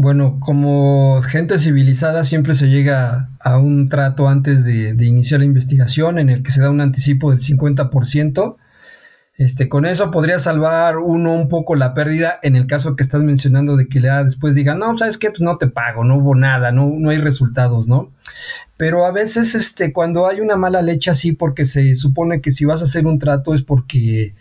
[0.02, 6.18] Bueno, como gente civilizada siempre se llega a un trato antes de, iniciar la investigación
[6.18, 8.56] en el que se da un anticipo del 50%.
[9.36, 13.22] Este, con eso podría salvar uno un poco la pérdida en el caso que estás
[13.22, 16.34] mencionando de que le después diga, no, sabes qué, pues no te pago, no hubo
[16.34, 18.10] nada, no, no hay resultados, ¿no?
[18.78, 22.64] Pero a veces, este, cuando hay una mala leche así, porque se supone que si
[22.64, 24.34] vas a hacer un trato es porque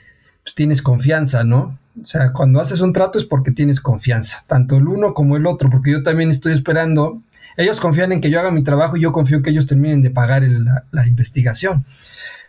[0.43, 1.77] pues, tienes confianza, ¿no?
[2.03, 5.45] O sea, cuando haces un trato es porque tienes confianza, tanto el uno como el
[5.45, 7.21] otro, porque yo también estoy esperando.
[7.57, 10.11] Ellos confían en que yo haga mi trabajo y yo confío que ellos terminen de
[10.11, 11.85] pagar la, investigación.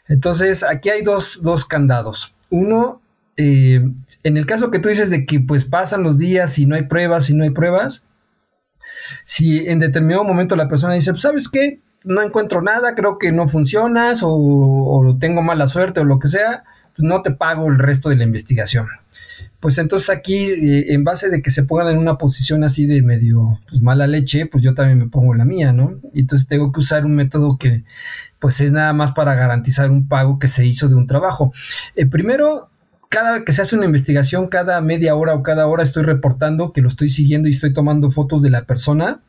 [0.08, 2.34] Entonces, aquí hay dos, candados.
[2.48, 3.00] Uno,
[3.36, 3.82] eh,
[4.22, 6.82] en el caso que tú dices de que pues pasan los días y no hay
[6.82, 8.04] pruebas y no hay pruebas,
[9.24, 11.80] si en determinado momento la persona dice, pues, ¿sabes qué?
[12.04, 16.28] No encuentro nada, creo que no funcionas o, o tengo mala suerte o lo que
[16.28, 16.64] sea,
[16.96, 18.86] pues no te pago el resto de la investigación
[19.60, 23.02] pues entonces aquí, eh, en base de que se pongan en una posición así de
[23.02, 26.00] medio pues, mala leche, pues yo también me pongo la mía, ¿no?
[26.14, 27.84] Y entonces tengo que usar un método que
[28.38, 31.52] pues es nada más para garantizar un pago que se hizo de un trabajo.
[31.94, 32.70] Eh, primero,
[33.10, 36.72] cada vez que se hace una investigación, cada media hora o cada hora estoy reportando
[36.72, 39.20] que lo estoy siguiendo y estoy tomando fotos de la persona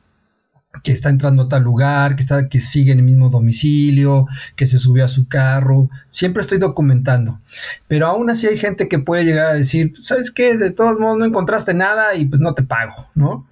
[0.84, 4.66] que está entrando a tal lugar, que, está, que sigue en el mismo domicilio, que
[4.66, 5.90] se subió a su carro.
[6.10, 7.40] Siempre estoy documentando.
[7.88, 10.58] Pero aún así hay gente que puede llegar a decir, ¿sabes qué?
[10.58, 13.48] De todos modos no encontraste nada y pues no te pago, ¿no?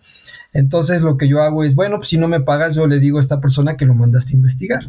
[0.53, 3.19] Entonces lo que yo hago es, bueno, pues si no me pagas, yo le digo
[3.19, 4.87] a esta persona que lo mandaste a investigar.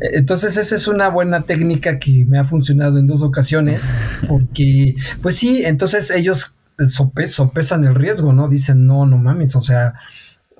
[0.00, 3.82] Entonces esa es una buena técnica que me ha funcionado en dos ocasiones,
[4.28, 8.48] porque pues sí, entonces ellos sopesan el riesgo, ¿no?
[8.48, 9.94] Dicen, no, no mames, o sea,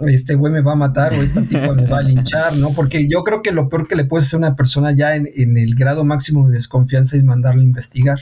[0.06, 2.70] este güey me va a matar o esta tipo me va a linchar, ¿no?
[2.70, 5.56] Porque yo creo que lo peor que le puede hacer a una persona ya en,
[5.56, 8.20] el grado máximo de desconfianza es mandarle a investigar.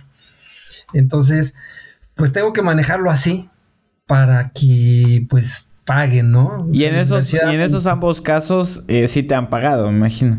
[0.92, 1.54] Entonces,
[2.14, 3.50] pues tengo que manejarlo así
[4.06, 6.68] para que pues paguen, ¿no?
[6.72, 10.38] y en esos, y en esos ambos casos eh, sí te han pagado, me imagino.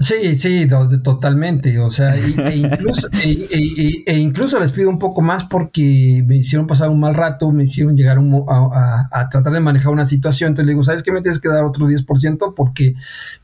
[0.00, 0.66] Sí, sí,
[1.02, 1.78] totalmente.
[1.78, 6.36] O sea, e, incluso, e, e, e, incluso les pido un poco más porque me
[6.36, 8.18] hicieron pasar un mal rato, me hicieron llegar
[8.48, 10.48] a, tratar de manejar una situación.
[10.48, 11.12] Entonces le digo, ¿sabes qué?
[11.12, 12.94] Me tienes que dar otro 10% porque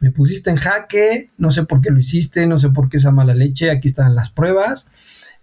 [0.00, 3.10] me pusiste en jaque, no sé por qué lo hiciste, no sé por qué esa
[3.10, 4.86] mala leche, aquí están las pruebas,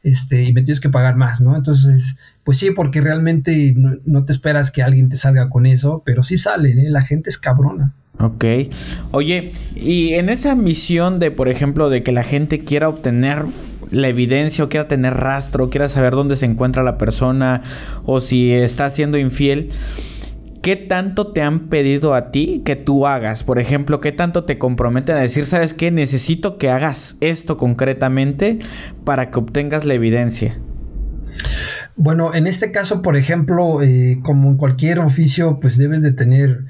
[0.02, 1.56] este, y me tienes que pagar más, ¿no?
[1.56, 6.24] Entonces, pues sí, porque realmente no, te esperas que alguien te salga con eso, pero
[6.24, 6.90] sí salen, ¿eh?
[6.90, 7.94] La gente es cabrona.
[8.20, 8.46] Ok.
[9.12, 13.44] Oye, y en esa misión de, por ejemplo, de que la gente quiera obtener
[13.92, 17.64] la evidencia o quiera tener rastro, quiera saber dónde se encuentra la persona
[18.06, 19.70] o si está siendo infiel,
[20.62, 23.44] ¿qué tanto te han pedido a ti que tú hagas?
[23.44, 28.60] Por ejemplo, ¿qué tanto te comprometen a decir, sabes qué, necesito que hagas esto concretamente
[29.04, 30.58] para que obtengas la evidencia?
[31.98, 36.66] Bueno, en este caso, por ejemplo, eh, como en cualquier oficio, pues debes de tener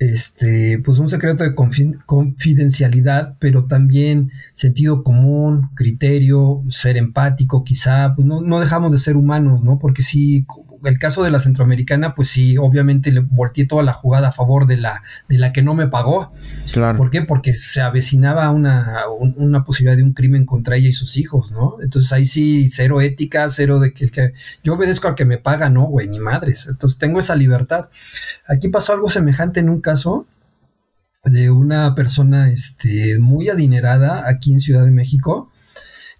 [0.00, 8.26] este, pues un secreto de confidencialidad, pero también sentido común, criterio, ser empático, quizá, pues
[8.26, 9.78] no, no dejamos de ser humanos, ¿no?
[9.78, 10.46] Porque sí,
[10.84, 14.66] el caso de la centroamericana, pues sí, obviamente le volteé toda la jugada a favor
[14.66, 16.32] de la, de la que no me pagó.
[16.72, 16.98] Claro.
[16.98, 17.22] ¿Por qué?
[17.22, 19.02] Porque se avecinaba una,
[19.36, 21.76] una posibilidad de un crimen contra ella y sus hijos, ¿no?
[21.82, 25.70] Entonces ahí sí, cero ética, cero de que, que yo obedezco al que me paga,
[25.70, 26.66] no, güey, ni madres.
[26.68, 27.88] Entonces tengo esa libertad.
[28.46, 30.26] Aquí pasó algo semejante en un caso
[31.24, 35.50] de una persona este, muy adinerada aquí en Ciudad de México.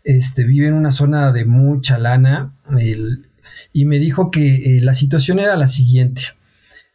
[0.04, 2.54] Este, vive en una zona de mucha lana.
[2.78, 3.29] El,
[3.72, 6.22] y me dijo que eh, la situación era la siguiente,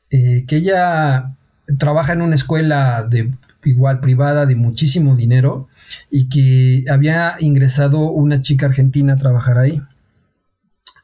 [0.10, 1.36] eh, que ella
[1.78, 3.10] trabaja en una escuela
[3.64, 5.68] igual privada de muchísimo dinero
[6.12, 9.82] y que había ingresado una chica argentina a trabajar ahí.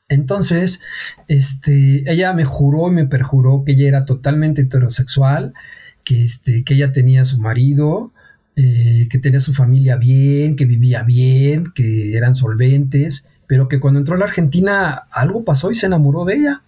[0.10, 0.82] Entonces,
[1.28, 5.54] este, ella me juró y me perjuró que ella era totalmente heterosexual,
[6.04, 8.12] que, este, que ella tenía su marido,
[8.58, 14.00] eh, que tenía su familia bien, que vivía bien, que eran solventes, pero que cuando
[14.00, 16.62] entró a la Argentina algo pasó y se enamoró de ella.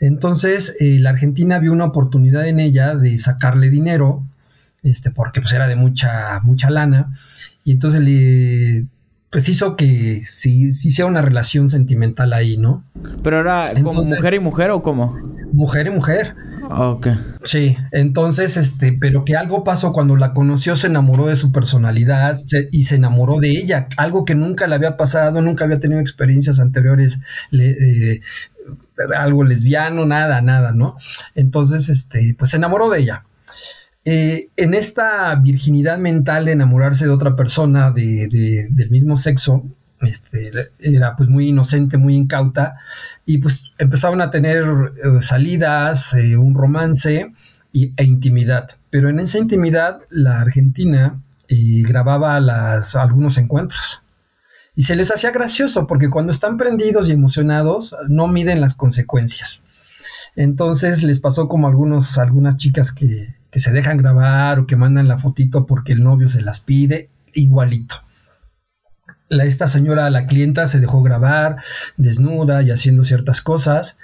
[0.00, 4.24] Entonces eh, la Argentina vio una oportunidad en ella de sacarle dinero,
[4.82, 7.16] este, porque pues era de mucha, mucha lana,
[7.62, 8.86] y entonces le
[9.30, 12.82] pues hizo que sí, sí sea una relación sentimental ahí, ¿no?
[13.22, 15.16] Pero era como mujer y mujer o cómo?
[15.52, 16.34] Mujer y mujer.
[16.70, 17.08] Ah, ok.
[17.44, 22.40] Sí, entonces, este, pero que algo pasó cuando la conoció, se enamoró de su personalidad
[22.70, 26.60] y se enamoró de ella, algo que nunca le había pasado, nunca había tenido experiencias
[26.60, 27.20] anteriores,
[27.52, 28.20] eh,
[29.16, 30.96] algo lesbiano, nada, nada, ¿no?
[31.34, 33.24] Entonces, este, pues se enamoró de ella.
[34.06, 39.64] Eh, en esta virginidad mental de enamorarse de otra persona de, del mismo sexo,
[40.00, 42.76] este, era pues muy inocente, muy incauta,
[43.26, 47.32] y pues empezaban a tener eh, salidas, eh, un romance
[47.72, 48.70] e intimidad.
[48.90, 54.02] Pero en esa intimidad la Argentina eh, grababa algunos encuentros.
[54.76, 59.62] Y se les hacía gracioso porque cuando están prendidos y emocionados no miden las consecuencias.
[60.36, 65.20] Entonces les pasó como algunos, algunas chicas que se dejan grabar o que mandan la
[65.20, 68.03] fotito porque el novio se las pide, igualito
[69.40, 71.56] esta señora, la clienta, se dejó grabar
[71.96, 73.96] desnuda y haciendo ciertas cosas.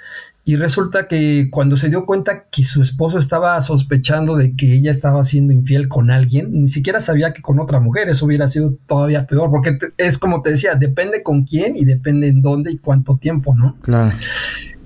[0.43, 4.89] Y resulta que cuando se dio cuenta que su esposo estaba sospechando de que ella
[4.89, 8.73] estaba siendo infiel con alguien, ni siquiera sabía que con otra mujer, eso hubiera sido
[8.87, 12.79] todavía peor, porque es como te decía, depende con quién y depende en dónde y
[12.79, 13.77] cuánto tiempo, ¿no?
[13.81, 14.15] Claro.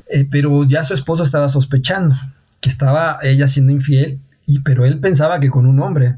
[0.10, 2.16] Eh, pero ya su esposo estaba sospechando
[2.60, 6.18] que estaba ella siendo infiel, y, pero él pensaba que con un hombre.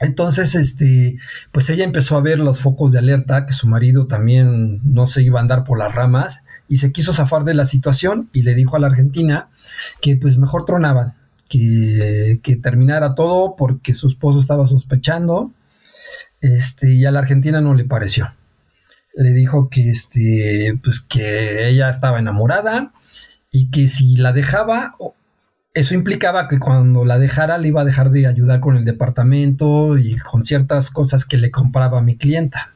[0.00, 1.16] Entonces, este,
[1.52, 5.22] pues ella empezó a ver los focos de alerta, que su marido también no se
[5.22, 8.54] iba a andar por las ramas, y se quiso zafar de la situación y le
[8.54, 9.48] dijo a la Argentina
[10.00, 11.14] que pues mejor tronaban,
[11.48, 15.52] que, que terminara todo porque su esposo estaba sospechando,
[16.40, 18.32] este, y a la Argentina no le pareció.
[19.14, 22.92] Le dijo que, este, pues que ella estaba enamorada
[23.50, 24.94] y que si la dejaba,
[25.76, 29.98] eso implicaba que cuando la dejara le iba a dejar de ayudar con el departamento
[29.98, 32.72] y con ciertas cosas que le compraba a mi clienta.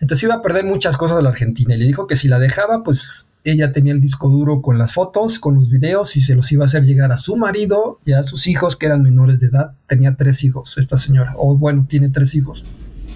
[0.00, 2.40] Entonces iba a perder muchas cosas de la Argentina y le dijo que si la
[2.40, 6.34] dejaba, pues ella tenía el disco duro con las fotos, con los videos y se
[6.34, 9.38] los iba a hacer llegar a su marido y a sus hijos que eran menores
[9.38, 9.74] de edad.
[9.86, 12.64] Tenía tres hijos, esta señora, o bueno, tiene tres hijos.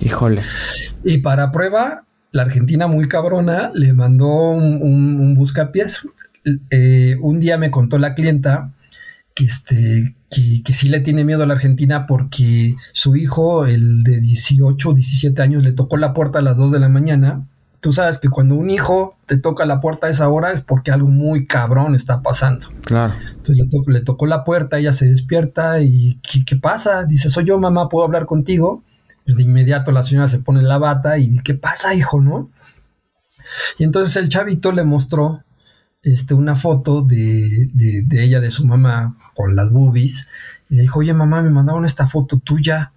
[0.01, 0.43] Híjole.
[1.03, 6.03] Y para prueba, la Argentina muy cabrona le mandó un, un, buscapiés.
[6.71, 8.71] Eh, un día me contó la clienta
[9.37, 14.03] que, este, que, que, sí le tiene miedo a la Argentina porque su hijo, el
[14.03, 17.47] de 18 o 17 años, le tocó la puerta a las 2 de la mañana.
[17.81, 20.91] Tú sabes que cuando un hijo te toca la puerta a esa hora es porque
[20.91, 22.69] algo muy cabrón está pasando.
[22.87, 23.13] Claro.
[23.37, 27.05] Entonces le, to le tocó la puerta, ella se despierta y ¿qué, ¿qué, pasa?
[27.05, 28.83] Dice, soy yo, mamá, ¿puedo hablar contigo?
[29.27, 32.51] Pues de inmediato la señora se pone la bata y ¿qué pasa, hijo, no?
[33.79, 35.43] Y entonces el chavito le mostró
[36.07, 40.29] este, una foto de, de, ella, de su mamá, con las boobies,
[40.71, 42.93] y le dijo, oye mamá, me mandaron esta foto tuya,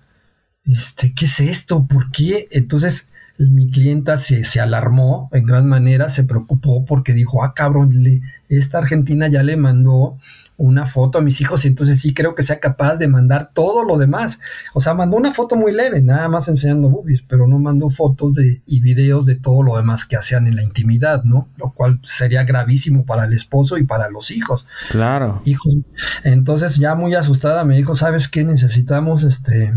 [0.64, 1.88] este, ¿qué es esto?
[1.88, 2.48] ¿Por qué?
[2.52, 8.04] Entonces mi clienta se, se alarmó en gran manera, se preocupó porque dijo, ah, cabrón,
[8.04, 10.20] le, esta Argentina ya le mandó
[10.60, 13.86] una foto a mis hijos y entonces sí creo que sea capaz de mandar todo
[13.86, 14.40] lo demás.
[14.74, 18.36] O sea, mandó una foto muy leve, nada más enseñando boobies, pero no mandó fotos
[18.36, 21.48] de, y videos de todo lo demás que hacían en la intimidad, ¿no?
[21.56, 24.68] Lo cual sería gravísimo para el esposo y para los hijos.
[24.90, 25.42] Claro.
[25.46, 25.78] Hijos.
[26.26, 28.44] Entonces ya muy asustada me dijo, ¿sabes qué?
[28.44, 29.74] Necesitamos este...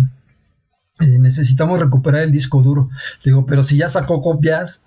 [0.98, 2.90] Eh, necesitamos recuperar el disco duro.
[3.22, 4.84] Le digo, pero si ya sacó copias,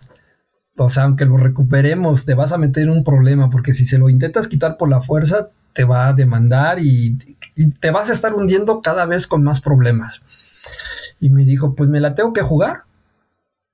[0.78, 3.98] o sea, aunque lo recuperemos, te vas a meter en un problema, porque si se
[3.98, 7.18] lo intentas quitar por la fuerza, te va a demandar y,
[7.80, 10.22] te vas a estar hundiendo cada vez con más problemas.
[11.20, 12.84] Y me dijo, pues me la tengo que jugar.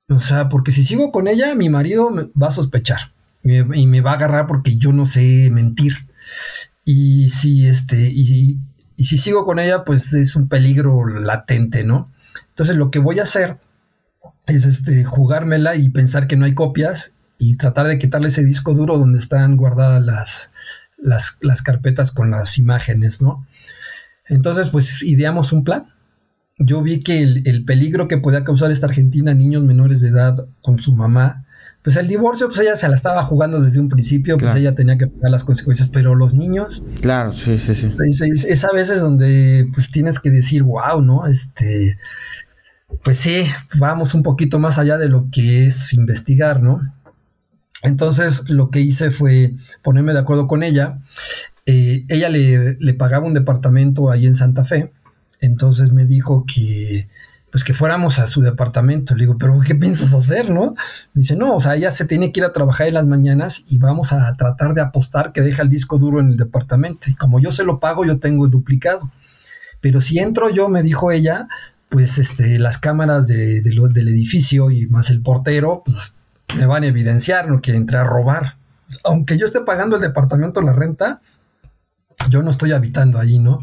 [0.10, 3.80] O sea, porque si sigo con ella, mi marido me va a sospechar y me,
[3.80, 5.94] y me va a agarrar porque yo no sé mentir.
[6.84, 8.58] Y si este, y,
[8.98, 12.12] y si sigo con ella, pues es un peligro latente, ¿no?
[12.50, 13.60] Entonces lo que voy a hacer
[14.48, 18.74] es este, jugármela y pensar que no hay copias y tratar de quitarle ese disco
[18.74, 20.52] duro donde están guardadas las,
[21.02, 23.46] las, las carpetas con las imágenes, ¿no?
[24.28, 25.88] Entonces, pues ideamos un plan.
[26.58, 30.10] Yo vi que el, el, peligro que podía causar esta Argentina a niños menores de
[30.10, 31.46] edad con su mamá,
[31.84, 34.60] pues el divorcio, pues ella se la estaba jugando desde un principio, pues claro.
[34.60, 36.84] ella tenía que pagar las consecuencias, pero los niños...
[37.02, 37.90] Claro, sí, sí, sí.
[38.08, 41.26] Es, es, es a veces donde pues tienes que decir, wow, ¿no?
[41.26, 41.98] Este,
[43.04, 43.46] pues sí,
[43.76, 46.82] vamos un poquito más allá de lo que es investigar, ¿no?
[47.84, 51.00] Entonces lo que hice fue ponerme de acuerdo con ella.
[51.66, 54.92] Eh, ella le, le, pagaba un departamento ahí en Santa Fe.
[55.40, 57.08] Entonces me dijo que
[57.52, 59.14] pues que fuéramos a su departamento.
[59.14, 60.76] Le digo, pero ¿qué piensas hacer, no?
[61.14, 63.66] Me dice, no, o sea, ella se tiene que ir a trabajar en las mañanas
[63.68, 67.10] y vamos a tratar de apostar que deja el disco duro en el departamento.
[67.10, 69.12] Y como yo se lo pago, yo tengo el duplicado.
[69.82, 71.50] Pero si entro yo, me dijo ella,
[71.90, 76.16] pues este, las cámaras del edificio y más el portero, pues
[76.58, 77.62] me van a evidenciar ¿no?
[77.62, 78.56] que entré a robar.
[79.04, 81.22] Aunque yo esté pagando el departamento la renta,
[82.30, 83.60] yo no estoy habitando ahí, ¿no?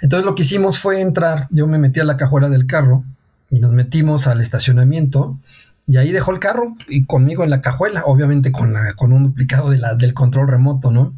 [0.00, 3.04] Entonces lo que hicimos fue entrar, yo me metí a la cajuela del carro
[3.50, 5.38] y nos metimos al estacionamiento
[5.86, 9.24] y ahí dejó el carro y conmigo en la cajuela, obviamente con, la, con un
[9.24, 11.14] duplicado de la, del control remoto, ¿no?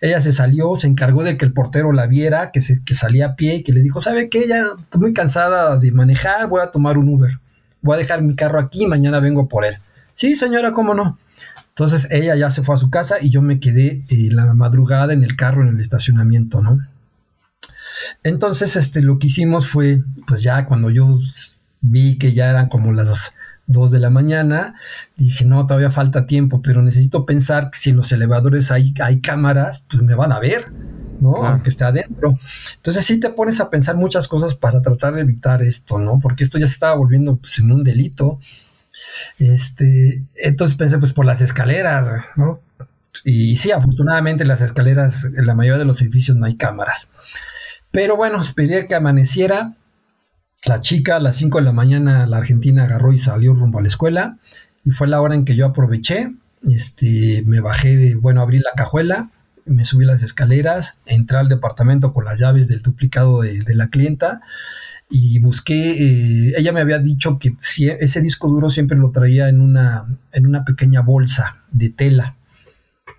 [0.00, 3.26] Ella se salió, se encargó de que el portero la viera, que, se, que salía
[3.26, 4.48] a pie y que le dijo, ¿sabe qué?
[4.48, 7.38] Ya estoy muy cansada de manejar, voy a tomar un Uber.
[7.82, 9.78] Voy a dejar mi carro aquí y mañana vengo por él.
[10.16, 11.18] Sí, señora, ¿cómo no?
[11.68, 15.12] Entonces ella ya se fue a su casa y yo me quedé eh, la madrugada
[15.12, 16.78] en el carro en el estacionamiento, ¿no?
[18.22, 21.18] Entonces, este, lo que hicimos fue, pues ya cuando yo
[21.82, 23.34] vi que ya eran como las
[23.66, 24.76] 2 de la mañana,
[25.18, 29.20] dije, no, todavía falta tiempo, pero necesito pensar que si en los elevadores hay, hay
[29.20, 30.72] cámaras, pues me van a ver,
[31.20, 31.34] ¿no?
[31.34, 31.48] Claro.
[31.48, 32.38] Aunque esté adentro.
[32.76, 36.20] Entonces sí te pones a pensar muchas cosas para tratar de evitar esto, ¿no?
[36.20, 38.40] Porque esto ya se estaba volviendo pues, en un delito.
[39.38, 42.60] Este, entonces pensé, pues por las escaleras, ¿no?
[43.24, 47.08] Y sí, afortunadamente las escaleras, en la mayoría de los edificios no hay cámaras.
[47.90, 49.74] Pero bueno, esperé que amaneciera.
[50.64, 53.82] La chica a las 5 de la mañana, la argentina agarró y salió rumbo a
[53.82, 54.38] la escuela.
[54.84, 56.32] Y fue la hora en que yo aproveché.
[56.68, 59.30] Este, me bajé de, bueno, abrí la cajuela,
[59.64, 63.88] me subí las escaleras, entré al departamento con las llaves del duplicado de, de la
[63.88, 64.40] clienta
[65.08, 69.48] y busqué, eh, ella me había dicho que si ese disco duro siempre lo traía
[69.48, 72.36] en una, en una pequeña bolsa de tela.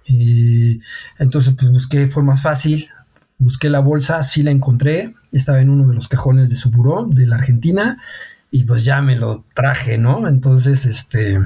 [0.06, 0.80] Eh,
[1.18, 2.90] entonces, pues busqué, fue más fácil,
[3.38, 7.06] busqué la bolsa, sí la encontré, estaba en uno de los cajones de su buró
[7.10, 8.02] de la Argentina
[8.52, 10.28] y pues ya me lo traje, ¿no?
[10.28, 11.40] Entonces, este,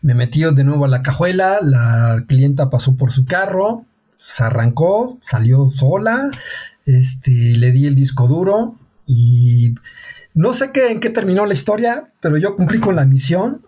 [0.00, 3.84] me metí de nuevo a la cajuela, la clienta pasó por su carro,
[4.16, 6.30] se arrancó, salió sola,
[6.86, 8.76] este, le di el disco duro
[9.06, 9.74] y
[10.34, 13.62] No sé qué, en qué terminó la historia, pero yo cumplí con la misión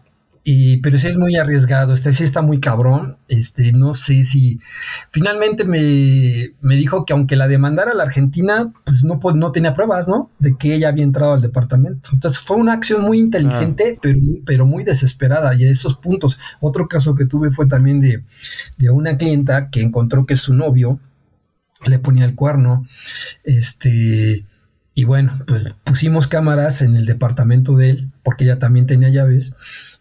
[0.51, 3.19] y, pero sí es muy arriesgado, este sí está muy cabrón.
[3.29, 4.61] Este, no sé si
[5.11, 9.75] finalmente me, me dijo que aunque la demandara la Argentina, pues no, pues no tenía
[9.75, 10.31] pruebas, ¿no?
[10.39, 12.09] De que ella había entrado al departamento.
[12.15, 15.55] Entonces fue una acción muy inteligente, pero, pero muy desesperada.
[15.55, 18.25] Y a esos puntos, otro caso que tuve fue también de,
[18.79, 20.99] de una clienta que encontró que su novio
[21.85, 22.87] le ponía el cuerno.
[23.45, 24.47] Este.
[24.99, 29.53] Y bueno, pues pusimos cámaras en el departamento de él, porque ella también tenía llaves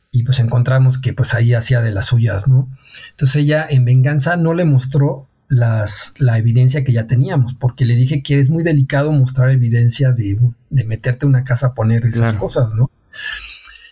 [0.10, 2.68] y pues encontramos que pues ahí hacía de las suyas, ¿no?
[3.12, 7.94] Entonces ella en venganza no le mostró las, la evidencia que ya teníamos, porque le
[7.94, 10.40] dije que es muy delicado mostrar evidencia de,
[10.72, 12.90] de meterte a una casa a poner esas cosas, ¿no?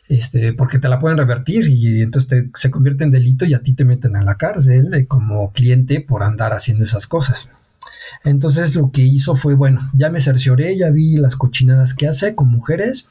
[0.07, 3.73] Este, porque te la pueden revertir y entonces se convierte en delito y a ti
[3.73, 7.47] te meten a la cárcel eh, como cliente por andar haciendo esas cosas.
[8.25, 12.35] Entonces lo que hizo fue, bueno, ya me cercioré, ya vi las cochinadas que hace
[12.35, 13.07] con mujeres,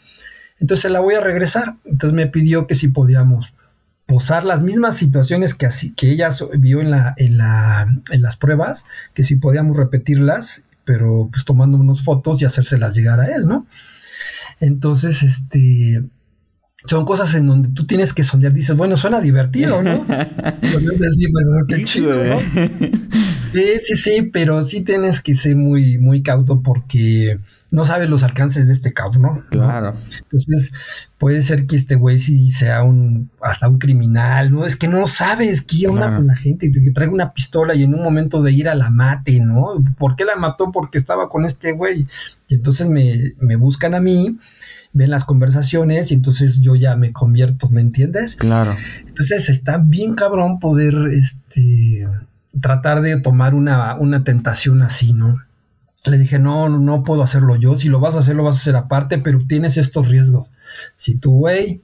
[0.61, 1.77] entonces la voy a regresar.
[1.85, 3.55] Entonces me pidió que si podíamos
[4.07, 8.37] posar las mismas situaciones que, así, que ella vio en, la, en, la, en las
[8.37, 8.85] pruebas,
[9.15, 13.67] que si podíamos repetirlas, pero pues tomando unas fotos y hacérselas llegar a él, ¿no?
[14.61, 16.03] Entonces, este,
[16.87, 20.05] son cosas en donde tú tienes que sondear, dices, bueno, suena divertido, ¿no?
[20.99, 22.41] decir, pues qué chido, ¿no?
[23.55, 27.39] Sí, sí, sí, pero sí tienes que ser muy, muy cauto porque
[27.75, 29.45] no sabes los alcances de este cabrón, ¿no?
[29.51, 29.97] Claro.
[30.23, 30.73] Entonces,
[31.19, 34.65] puede ser que este güey sí sea un, hasta un criminal, ¿no?
[34.65, 37.95] Es que no sabes qué onda con la gente, que traiga una pistola y en
[37.95, 39.83] un momento de ir a la mate, ¿no?
[39.99, 40.71] ¿Por qué la mató?
[40.71, 42.07] Porque estaba con este güey.
[42.49, 44.39] Y entonces me, me buscan a mí,
[44.93, 48.37] ven las conversaciones y entonces yo ya me convierto, ¿me entiendes?
[48.37, 48.77] Claro.
[49.05, 52.07] Entonces está bien cabrón poder, este,
[52.61, 55.39] tratar de tomar una, una tentación así, ¿no?
[56.05, 57.77] Le dije, no, no puedo hacerlo yo.
[57.77, 60.49] Si lo vas a hacer, lo vas a hacer aparte, pero tienes estos riesgos.
[60.97, 61.81] Si tu güey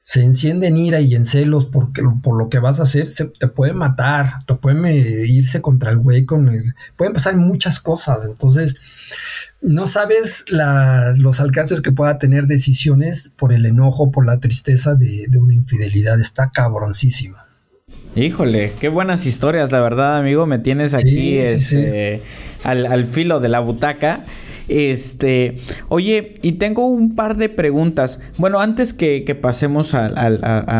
[0.00, 3.26] se enciende en ira y en celos porque, por lo que vas a hacer, se,
[3.26, 6.74] te puede matar, te puede irse contra el güey con el...
[6.96, 8.24] Pueden pasar muchas cosas.
[8.24, 8.76] Entonces,
[9.60, 10.46] no sabes
[11.18, 15.52] los alcances que pueda tener decisiones por el enojo, por la tristeza de, de una
[15.52, 16.18] infidelidad.
[16.18, 17.49] Está cabroncísima.
[18.16, 20.44] Híjole, qué buenas historias, la verdad, amigo.
[20.44, 22.22] Me tienes aquí este,
[22.64, 24.24] Al, filo de la butaca.
[24.66, 25.54] Este,
[25.88, 28.20] oye, y tengo un par de preguntas.
[28.36, 30.08] Bueno, antes que, pasemos a,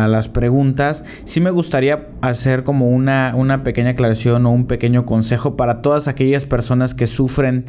[0.09, 5.55] las preguntas, sí me gustaría hacer como una, una pequeña aclaración o un pequeño consejo
[5.55, 7.63] para todas aquellas personas que sufren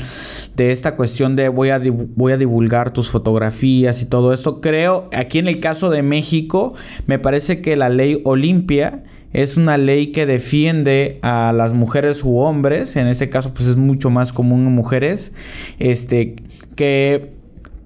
[0.57, 1.81] de esta cuestión de voy a,
[2.17, 4.61] voy a divulgar tus fotografías y todo esto.
[4.61, 6.75] Creo, aquí en el caso de México,
[7.07, 12.39] me parece que la ley Olimpia es una ley que defiende a las mujeres u
[12.39, 15.33] hombres, en este caso pues es mucho más común en mujeres,
[15.79, 16.37] este,
[16.77, 17.32] que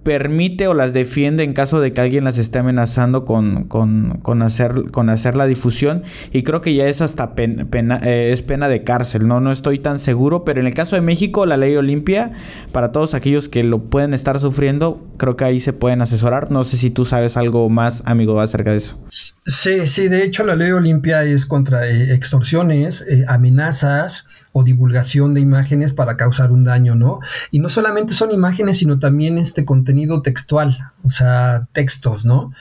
[0.06, 4.92] permite o las defiende en caso de que alguien las esté amenazando con, con, hacer,
[4.92, 8.84] con hacer la difusión y creo que ya es hasta pena, eh, es pena de
[8.84, 9.40] cárcel, ¿no?
[9.40, 12.30] no estoy tan seguro, pero en el caso de México la ley Olimpia,
[12.70, 16.62] para todos aquellos que lo pueden estar sufriendo, creo que ahí se pueden asesorar, no
[16.62, 18.96] sé si tú sabes algo más, amigo, acerca de eso.
[19.44, 24.26] Sí, sí, de hecho la ley Olimpia es contra eh, extorsiones, eh, amenazas,
[24.58, 27.20] o divulgación de imágenes para causar un daño, ¿no?
[27.50, 32.52] Y no solamente son imágenes, sino también este contenido textual, o sea, textos, ¿no?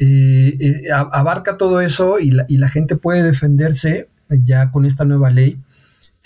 [0.00, 5.04] Eh, eh, abarca todo eso y la, y la gente puede defenderse ya con esta
[5.04, 5.60] nueva ley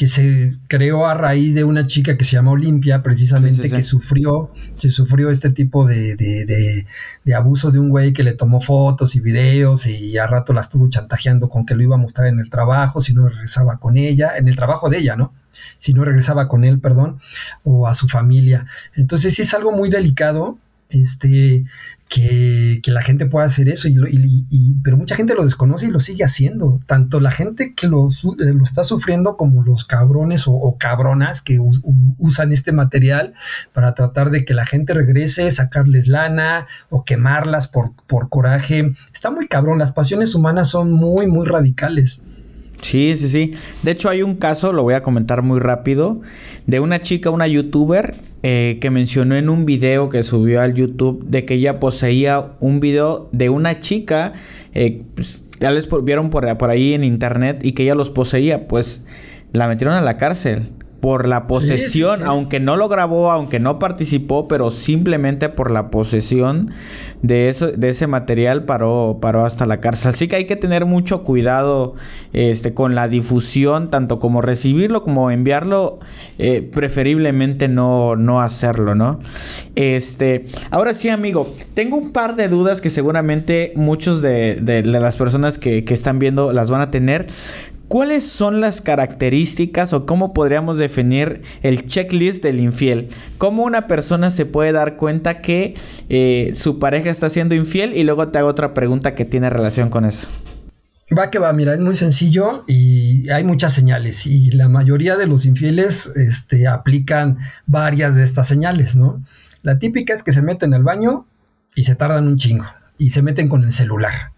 [0.00, 4.50] que se creó a raíz de una chica que se llama Olimpia, precisamente, que sufrió,
[4.78, 6.86] se sufrió este tipo de, de,
[7.22, 10.62] de, abuso de un güey que le tomó fotos y videos y a rato la
[10.62, 13.98] estuvo chantajeando con que lo iba a mostrar en el trabajo, si no regresaba con
[13.98, 15.34] ella, en el trabajo de ella, ¿no?
[15.76, 17.20] Si no regresaba con él, perdón,
[17.62, 18.68] o a su familia.
[18.94, 20.56] Entonces sí es algo muy delicado,
[20.90, 21.64] este,
[22.08, 26.24] que, la gente pueda hacer eso, y, pero mucha gente lo desconoce y lo sigue
[26.24, 26.80] haciendo.
[26.86, 31.58] Tanto la gente que lo, eh, lo está sufriendo como los cabrones o, cabronas que
[32.18, 33.34] usan este material
[33.72, 38.92] para tratar de que la gente regrese, sacarles lana o quemarlas por, por coraje.
[39.12, 42.20] Está muy cabrón, las pasiones humanas son muy, muy radicales.
[42.80, 43.50] Sí, sí, sí.
[43.82, 46.20] De hecho, hay un caso, lo voy a comentar muy rápido,
[46.66, 51.24] de una chica, una youtuber, eh, que mencionó en un video que subió al YouTube
[51.26, 54.32] de que ella poseía un video de una chica,
[54.72, 55.70] eh, pues, ya
[56.02, 59.04] vieron por, por ahí en internet y que ella los poseía, pues
[59.52, 60.70] la metieron a la cárcel
[61.00, 66.72] por la posesión, aunque no lo grabó, aunque no participó, pero simplemente por la posesión
[67.22, 70.10] de eso, de ese material paró, paró hasta la cárcel.
[70.10, 71.94] Así que hay que tener mucho cuidado
[72.32, 75.98] este, con la difusión, tanto como recibirlo como enviarlo,
[76.38, 79.20] eh, preferiblemente no, no hacerlo, ¿no?
[79.76, 85.16] Este, ahora sí, amigo, tengo un par de dudas que seguramente muchos de, de, las
[85.16, 87.26] personas que, que están viendo las van a tener.
[87.90, 93.08] ¿Cuáles son las características o cómo podríamos definir el checklist del infiel?
[93.36, 95.74] ¿Cómo una persona se puede dar cuenta que
[96.08, 97.96] eh, su pareja está siendo infiel?
[97.96, 100.28] Y luego te hago otra pregunta que tiene relación con eso.
[101.12, 105.26] Va que va, mira, es muy sencillo y hay muchas señales y la mayoría de
[105.26, 109.20] los infieles este, aplican varias de estas señales, ¿no?
[109.64, 111.26] La típica es que se meten al baño
[111.74, 112.66] y se tardan un chingo
[112.98, 114.30] y se meten con el celular.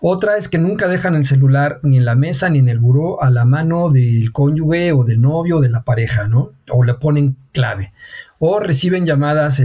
[0.00, 3.22] Otra es que nunca dejan el celular ni en la mesa ni en el buró
[3.22, 6.52] a la mano del cónyuge o del novio o de la pareja, ¿no?
[6.70, 7.92] O le ponen clave.
[8.38, 9.62] O reciben llamadas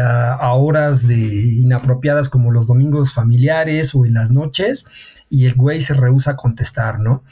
[0.00, 4.84] a, horas de inapropiadas como los domingos familiares o en las noches
[5.28, 7.24] y el güey se rehúsa a contestar, ¿no?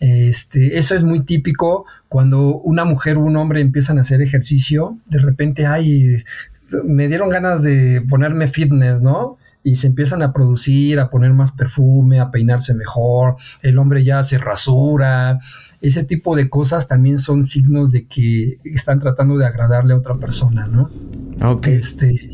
[0.00, 4.98] Este, eso es muy típico cuando una mujer o un hombre empiezan a hacer ejercicio,
[5.06, 6.22] de repente, ay,
[6.84, 9.36] me dieron ganas de ponerme fitness, ¿no?
[9.64, 14.22] Y se empiezan a producir, a poner más perfume, a peinarse mejor, el hombre ya
[14.22, 15.40] se rasura,
[15.80, 20.16] ese tipo de cosas también son signos de que están tratando de agradarle a otra
[20.16, 20.90] persona, ¿no?
[21.42, 21.66] Ok.
[21.66, 22.30] Este,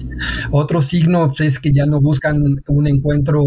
[0.51, 3.43] otro signo pues, es que ya no buscan un encuentro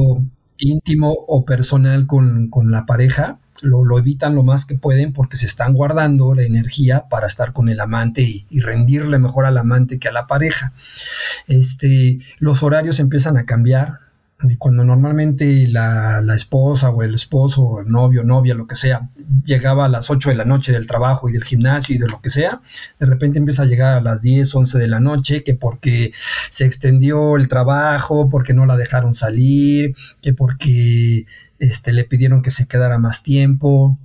[0.58, 5.46] íntimo o personal con, con la pareja, lo, evitan lo más que pueden porque se
[5.46, 10.08] están guardando la energía para estar con el amante y, rendirle mejor al amante que
[10.08, 10.74] a la pareja.
[11.48, 14.00] Este, los horarios empiezan a cambiar.
[14.58, 19.10] Cuando normalmente la, esposa o el esposo, o el novio, novia, lo que sea,
[19.46, 22.22] llegaba a las 8 de la noche del trabajo y del gimnasio y de lo
[22.22, 22.60] que sea,
[23.00, 26.12] de repente empieza a llegar a las 10, 11 de la noche, que porque
[26.50, 31.26] se extendió el trabajo, porque no la dejaron salir, que porque
[31.64, 33.98] este, le pidieron que se quedara más tiempo.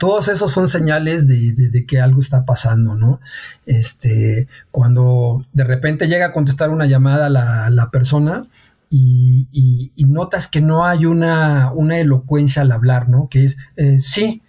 [0.00, 3.20] Todos esos son señales de, que algo está pasando, ¿no?
[3.66, 8.48] Este, cuando de repente llega a contestar una llamada la, la persona
[8.90, 13.28] y, notas que no hay una, una, elocuencia al hablar, ¿no?
[13.28, 14.42] Que es, eh, sí,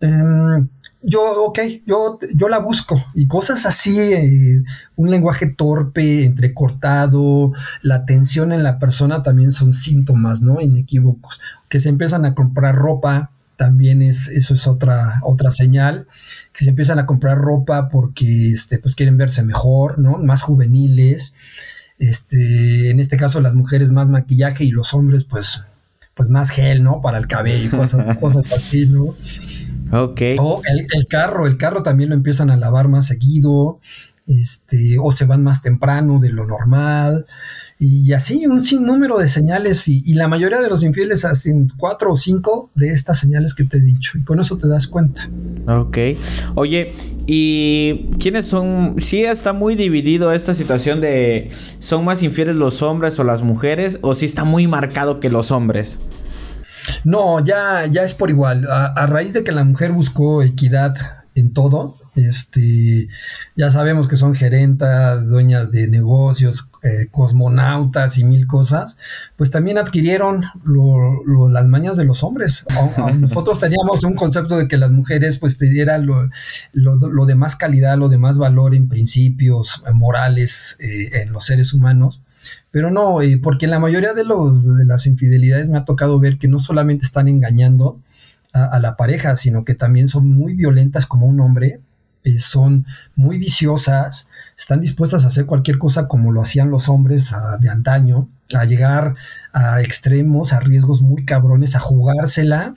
[0.00, 0.68] em,
[1.08, 3.02] yo, ok, yo, yo la busco.
[3.14, 4.62] Y cosas así, eh,
[4.96, 7.52] un lenguaje torpe, entrecortado,
[7.82, 10.60] la tensión en la persona también son síntomas, ¿no?
[10.60, 11.40] Inequívocos.
[11.68, 16.06] Que se empiezan a comprar ropa, también es, eso es otra, otra señal.
[16.52, 20.18] Que se empiezan a comprar ropa porque, este, pues quieren verse mejor, ¿no?
[20.18, 21.32] Más juveniles.
[21.98, 25.62] Este, en este caso las mujeres más maquillaje y los hombres, pues,
[26.14, 27.00] pues más gel, ¿no?
[27.00, 29.16] Para el cabello, cosas, cosas así, ¿no?
[29.92, 30.20] Ok.
[30.38, 33.80] O el, carro, el carro también lo empiezan a lavar más seguido,
[34.26, 37.26] este, o se van más temprano de lo normal.
[37.80, 42.16] Y así un sinnúmero de señales y, la mayoría de los infieles hacen cuatro o
[42.16, 45.30] cinco de estas señales que te he dicho y con eso te das cuenta.
[45.68, 45.96] Ok.
[46.56, 46.92] Oye,
[47.28, 48.96] ¿y quiénes son?
[48.98, 54.00] Sí está muy dividido esta situación de son más infieles los hombres o las mujeres
[54.02, 56.00] o sí está muy marcado que los hombres.
[57.04, 58.66] No, ya, ya es por igual.
[58.70, 60.96] A, raíz de que la mujer buscó equidad
[61.34, 63.08] en todo, este,
[63.54, 68.96] ya sabemos que son gerentas, dueñas de negocios, eh, cosmonautas y mil cosas,
[69.36, 72.64] pues también adquirieron las mañas de los hombres.
[73.20, 76.28] nosotros teníamos un concepto de que las mujeres pues eran lo,
[76.72, 81.72] lo, de más calidad, lo de más valor en principios morales eh, en los seres
[81.72, 82.22] humanos
[82.78, 86.46] pero no, porque en la mayoría de, los, las infidelidades me ha tocado ver que
[86.46, 87.98] no solamente están engañando
[88.52, 91.80] a, la pareja, sino que también son muy violentas como un hombre,
[92.22, 97.32] eh, son muy viciosas, están dispuestas a hacer cualquier cosa como lo hacían los hombres
[97.58, 99.16] de antaño, a llegar
[99.52, 102.76] a extremos, a riesgos muy cabrones, a jugársela,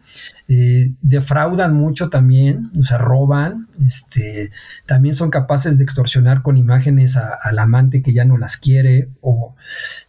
[0.54, 4.52] eh, defraudan mucho también, o sea, roban, este,
[4.86, 9.56] también son capaces de extorsionar con imágenes al amante que ya no las quiere, o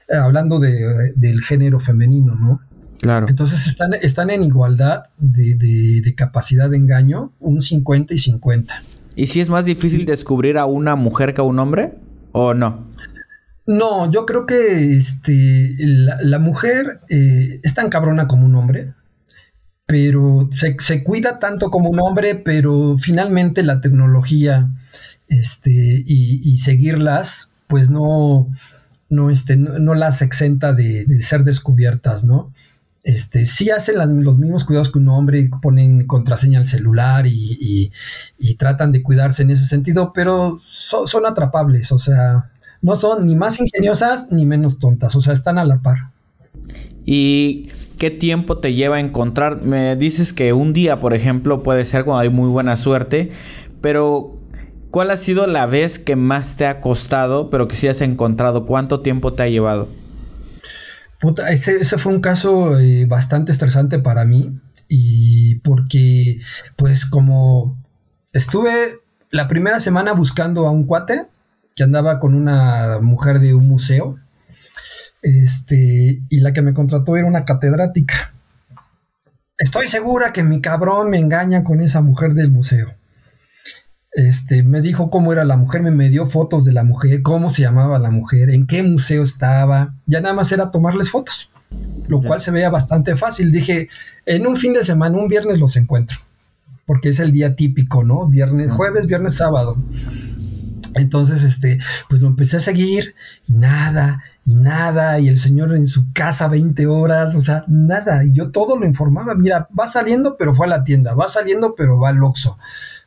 [0.08, 2.60] eh, hablando del género femenino, ¿no?
[3.00, 3.28] Claro.
[3.28, 8.82] Entonces están, están en igualdad de, capacidad de engaño, un 50 y 50.
[9.14, 11.94] ¿Y si es más difícil descubrir a una mujer que a un hombre?
[12.32, 12.88] ¿O no?
[13.64, 18.92] No, yo creo que este, la, mujer eh, es tan cabrona como un hombre,
[19.92, 24.70] pero se, cuida tanto como un hombre, pero finalmente la tecnología
[25.28, 28.48] este, y, seguirlas, pues no,
[29.10, 32.54] no, este, no, las exenta de, ser descubiertas, ¿no?
[33.04, 37.92] este, sí hacen los mismos cuidados que un hombre, ponen contraseña al celular y,
[38.56, 43.60] tratan de cuidarse en ese sentido, pero son atrapables, o sea, no son ni más
[43.60, 46.12] ingeniosas ni menos tontas, o sea, están a la par.
[47.04, 47.68] ¿Y
[48.02, 49.62] qué tiempo te lleva a encontrar?
[49.62, 53.30] Me dices que un día, por ejemplo, puede ser cuando hay muy buena suerte,
[53.80, 54.40] pero
[54.90, 58.66] ¿cuál ha sido la vez que más te ha costado, pero que sí has encontrado?
[58.66, 59.88] ¿Cuánto tiempo te ha llevado?
[61.20, 64.50] Puta, ese, fue un caso eh, bastante estresante para mí
[64.88, 66.40] y porque
[66.74, 67.80] pues como
[68.32, 68.98] estuve
[69.30, 71.26] la primera semana buscando a un cuate
[71.76, 74.18] que andaba con una mujer de un museo
[75.22, 78.32] este, y la que me contrató era una catedrática.
[79.56, 82.94] Estoy segura que mi cabrón me engaña con esa mujer del museo.
[84.12, 87.62] Este, me dijo cómo era la mujer, me, dio fotos de la mujer, cómo se
[87.62, 89.94] llamaba la mujer, en qué museo estaba.
[90.06, 91.50] Ya nada más era tomarles fotos,
[92.08, 93.52] lo cual se veía bastante fácil.
[93.52, 93.88] Dije,
[94.26, 96.18] en un fin de semana, un viernes los encuentro,
[96.84, 98.26] porque es el día típico, ¿no?
[98.26, 99.76] Viernes, jueves, viernes, sábado.
[100.94, 101.78] Entonces, este,
[102.08, 103.14] pues lo empecé a seguir
[103.46, 108.24] y nada, y nada, y el señor en su casa 20 horas, o sea, nada,
[108.24, 111.74] y yo todo lo informaba, mira, va saliendo, pero fue a la tienda, va saliendo,
[111.74, 112.58] pero va al Oxxo,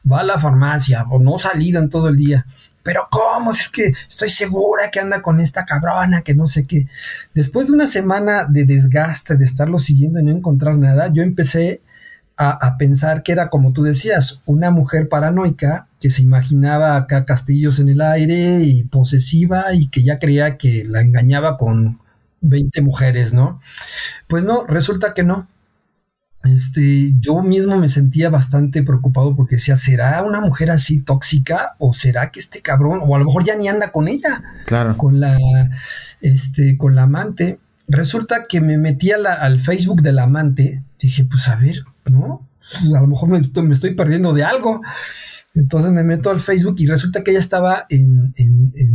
[0.09, 2.45] va a la farmacia, o no salido en todo el día.
[2.83, 3.51] Pero ¿cómo?
[3.51, 6.87] Es que estoy segura que anda con esta cabrona, que no sé qué.
[7.33, 11.81] Después de una semana de desgaste, de estarlo siguiendo y no encontrar nada, yo empecé
[12.37, 17.79] a, pensar que era, como tú decías, una mujer paranoica que se imaginaba acá castillos
[17.79, 21.99] en el aire y posesiva y que ya creía que la engañaba con
[22.41, 23.61] 20 mujeres, ¿no?
[24.27, 25.47] Pues no, resulta que no.
[26.43, 31.75] Este, yo mismo me sentía bastante preocupado porque decía, ¿será una mujer así tóxica?
[31.79, 34.43] ¿O será que este cabrón, o a lo mejor ya ni anda con ella?
[34.65, 34.97] Claro.
[34.97, 35.37] Con la,
[36.21, 37.59] este, con la amante.
[37.87, 40.83] Resulta que me metí al Facebook del amante.
[40.99, 42.47] Dije, pues a ver, ¿no?
[42.95, 44.81] A lo mejor me, estoy perdiendo de algo.
[45.53, 48.33] Entonces me meto al Facebook y resulta que ella estaba en,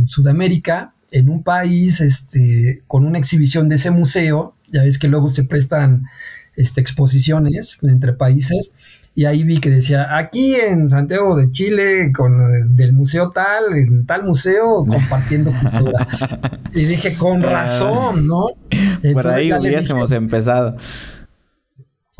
[0.05, 4.55] Sudamérica, en un país, este, con una exhibición de ese museo.
[4.71, 6.05] Ya ves que luego se prestan
[6.55, 8.73] este, exposiciones entre países.
[9.13, 14.05] Y ahí vi que decía, aquí en Santiago de Chile, con del museo tal, en
[14.05, 16.07] tal museo, compartiendo cultura.
[16.73, 18.47] y dije, con razón, ¿no?
[19.13, 20.77] Por ahí hubiésemos empezado.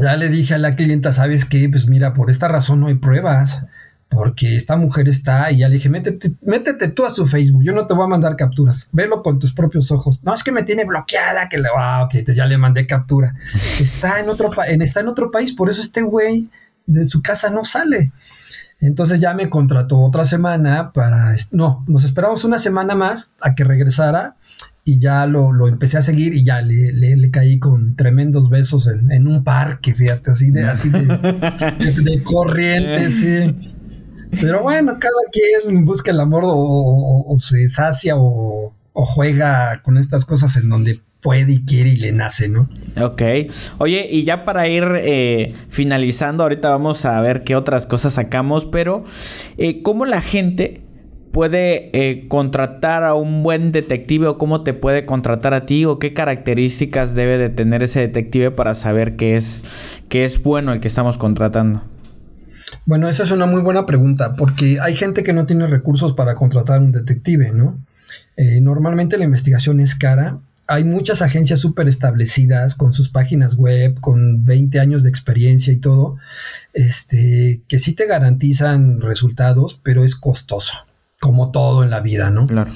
[0.02, 1.70] Ya le dije a la clienta, ¿sabes qué?
[1.70, 3.64] Pues mira, por esta razón no hay pruebas,
[4.10, 7.72] porque esta mujer está, y ya le dije, métete, métete tú a su Facebook, yo
[7.72, 10.24] no te voy a mandar capturas, velo con tus propios ojos.
[10.24, 13.36] No, es que me tiene bloqueada, que le, ah, ok, entonces ya le mandé captura.
[13.80, 16.50] Está en otro, en, está en otro país, por eso este güey
[16.86, 18.12] de su casa no sale.
[18.82, 23.64] Entonces ya me contrató otra semana para, no, nos esperamos una semana más a que
[23.64, 24.36] regresara
[24.84, 29.44] y ya lo, empecé a seguir y ya le, caí con tremendos besos en, un
[29.44, 30.90] parque, fíjate, así de, así
[32.04, 33.78] de, corriente, sí.
[34.40, 40.56] Pero bueno, cada quien busca el amor o, se sacia o, juega con estas cosas
[40.58, 42.68] en donde puede y quiere y le nace, ¿no?
[43.00, 43.22] Ok.
[43.78, 48.66] Oye, y ya para ir eh, finalizando, ahorita vamos a ver qué otras cosas sacamos,
[48.66, 49.06] pero
[49.58, 50.82] eh, ¿cómo la gente
[51.32, 55.98] puede eh, contratar a un buen detective o cómo te puede contratar a ti o
[56.00, 59.64] qué características debe de tener ese detective para saber que es,
[60.10, 61.84] que es bueno el que estamos contratando?
[62.86, 66.36] Bueno, esa es una muy buena pregunta porque hay gente que no tiene recursos para
[66.36, 67.80] contratar a un detective, ¿no?
[68.38, 70.40] Eh, normalmente la investigación es cara.
[70.68, 75.78] Hay muchas agencias súper establecidas con sus páginas web, con 20 años de experiencia y
[75.78, 76.18] todo,
[76.74, 80.86] este, que sí te garantizan resultados, pero es costoso
[81.22, 82.46] como todo en la vida, ¿no?
[82.48, 82.74] Claro.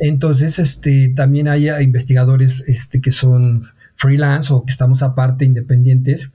[0.00, 3.66] Entonces, este, también hay investigadores este, que son
[3.96, 6.30] freelance o que estamos aparte, independientes,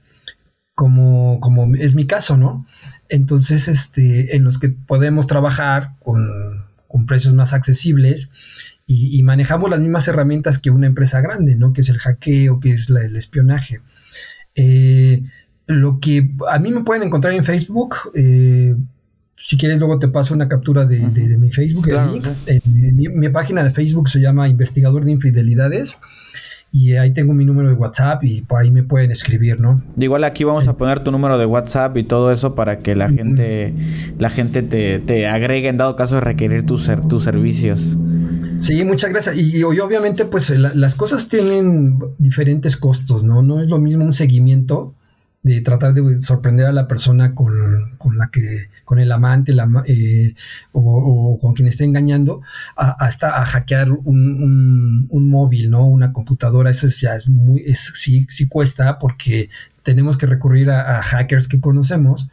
[0.76, 2.64] como, como es mi caso, ¿no?
[3.08, 6.64] Entonces, este, en los que podemos trabajar con,
[7.08, 8.30] precios más accesibles
[8.86, 11.72] y, manejamos las mismas herramientas que una empresa grande, ¿no?
[11.72, 13.80] Que es el hackeo, que es el espionaje.
[14.54, 15.24] Eh,
[15.66, 18.76] lo que a mí me pueden encontrar en Facebook, eh,
[19.38, 20.98] si quieres, luego te paso una captura de,
[21.38, 21.88] mi Facebook.
[22.64, 25.96] mi, página de Facebook se llama Investigador de Infidelidades.
[26.70, 29.82] Y ahí tengo mi número de WhatsApp y por ahí me pueden escribir, ¿no?
[29.96, 33.08] igual aquí vamos a poner tu número de WhatsApp y todo eso para que la
[33.08, 33.72] gente,
[34.18, 37.96] la gente te, agregue en dado caso de requerir tus, tus servicios.
[38.58, 39.38] Sí, muchas gracias.
[39.38, 43.42] Y, obviamente, pues las cosas tienen diferentes costos, ¿no?
[43.42, 44.94] No es lo mismo un seguimiento
[45.48, 50.34] de tratar de sorprender a la persona con, la que, con el amante la, eh,
[50.72, 52.42] o, con quien esté engañando,
[52.76, 55.86] hasta a hackear un, un, móvil, ¿no?
[55.86, 59.48] Una computadora, eso ya es muy, es, sí, sí cuesta porque
[59.82, 62.28] tenemos que recurrir a, hackers que conocemos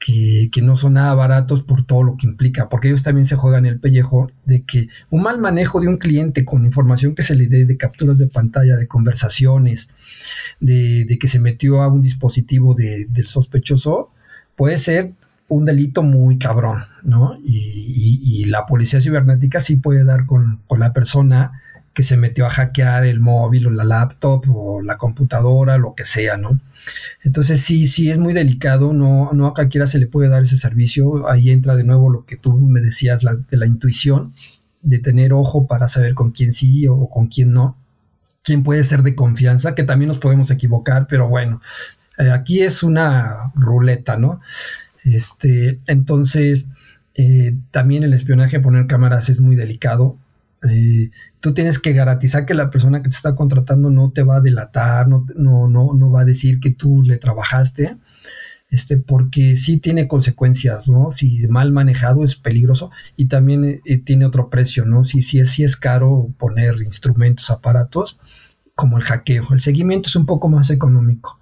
[0.00, 3.66] que, no son nada baratos por todo lo que implica, porque ellos también se juegan
[3.66, 7.46] el pellejo de que un mal manejo de un cliente con información que se le
[7.46, 9.90] dé de capturas de pantalla, de conversaciones,
[10.58, 14.10] de, que se metió a un dispositivo del sospechoso,
[14.56, 15.12] puede ser
[15.48, 17.36] un delito muy cabrón, ¿no?
[17.44, 21.62] Y, la policía cibernética sí puede dar con, la persona
[21.94, 26.04] que se metió a hackear el móvil o la laptop o la computadora, lo que
[26.04, 26.60] sea, ¿no?
[27.24, 30.56] Entonces sí, sí es muy delicado, no, no a cualquiera se le puede dar ese
[30.56, 34.34] servicio, ahí entra de nuevo lo que tú me decías de la intuición,
[34.82, 37.76] de tener ojo para saber con quién sí o con quién no
[38.42, 41.60] quién puede ser de confianza, que también nos podemos equivocar, pero bueno,
[42.18, 44.40] eh, aquí es una ruleta, ¿no?
[45.04, 46.66] Este, entonces,
[47.14, 50.16] eh, también el espionaje, poner cámaras es muy delicado.
[50.68, 51.10] Eh,
[51.40, 54.40] tú tienes que garantizar que la persona que te está contratando no te va a
[54.40, 57.96] delatar, no, no, no, no va a decir que tú le trabajaste,
[58.70, 61.10] este, porque sí tiene consecuencias, ¿no?
[61.10, 65.02] Si mal manejado es peligroso y también tiene otro precio, ¿no?
[65.02, 68.18] Si, si, si es caro poner instrumentos, aparatos,
[68.76, 69.48] como el hackeo.
[69.50, 71.39] El seguimiento es un poco más económico.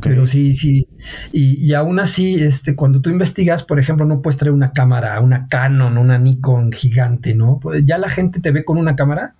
[0.00, 0.88] Pero sí, sí.
[1.32, 5.48] Y, aún así, este, cuando tú investigas, por ejemplo, no puedes traer una cámara, una
[5.48, 7.58] Canon, una Nikon gigante, ¿no?
[7.60, 9.34] Pues ya la gente te ve con una cámara.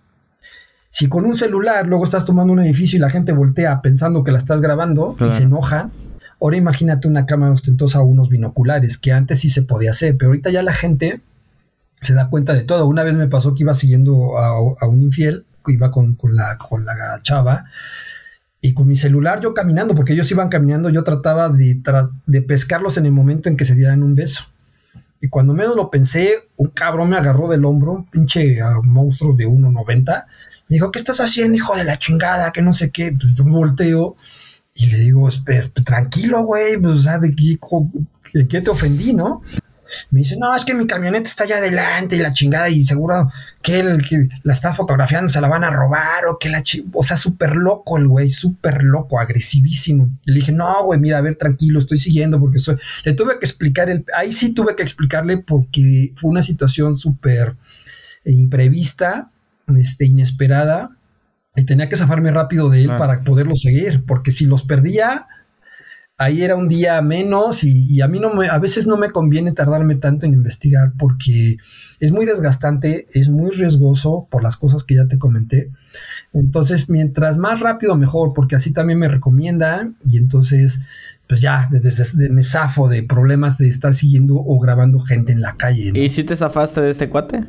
[0.91, 4.33] Si con un celular luego estás tomando un edificio y la gente voltea pensando que
[4.33, 5.91] la estás grabando y se enoja,
[6.41, 10.29] ahora imagínate una cámara ostentosa o unos binoculares, que antes sí se podía hacer, pero
[10.29, 11.21] ahorita ya la gente
[12.01, 12.87] se da cuenta de todo.
[12.87, 17.21] Una vez me pasó que iba siguiendo a un infiel iba con, la, con la
[17.23, 17.67] chava
[18.65, 21.83] y con mi celular yo caminando, porque ellos iban caminando, yo trataba de,
[22.25, 24.47] de pescarlos en el momento en que se dieran un beso.
[25.21, 29.47] Y cuando menos lo pensé, un cabrón me agarró del hombro, un pinche monstruo de
[29.47, 30.25] 1,90.
[30.69, 32.53] Me dijo, ¿qué estás haciendo, hijo de la chingada?
[32.53, 33.13] Que no sé qué.
[33.13, 34.17] Pues yo volteo
[34.73, 35.29] y le digo,
[35.85, 39.43] tranquilo, güey, pues, ¿de qué, qué te ofendí, no?
[40.11, 43.31] Me dice, no, es que mi camioneta está allá adelante y la chingada y seguro
[43.63, 46.91] que él que la está fotografiando se la van a robar o que la chingada,
[46.95, 50.11] o sea, súper loco el güey, súper loco, agresivísimo.
[50.25, 52.77] Y le dije, no, güey, mira, a ver, tranquilo, estoy siguiendo porque soy...
[53.05, 54.05] Le tuve que explicar, el...
[54.17, 57.57] ahí sí tuve que explicarle porque fue una situación súper
[58.25, 59.31] imprevista,
[59.77, 60.91] este, inesperada,
[61.57, 65.29] y tenía que zafarme rápido de él para poderlo seguir, porque si los perdía
[66.17, 69.53] ahí era un día menos y, a mí no me, a veces no me conviene
[69.53, 71.57] tardarme tanto en investigar porque
[72.01, 75.71] es muy desgastante, es muy riesgoso por las cosas que ya te comenté.
[76.33, 80.81] Entonces, mientras más rápido mejor, porque así también me recomiendan y entonces
[81.27, 85.57] pues ya desde, me zafo de problemas de estar siguiendo o grabando gente en la
[85.57, 85.93] calle.
[85.95, 87.45] ¿Y si te zafaste de este cuate?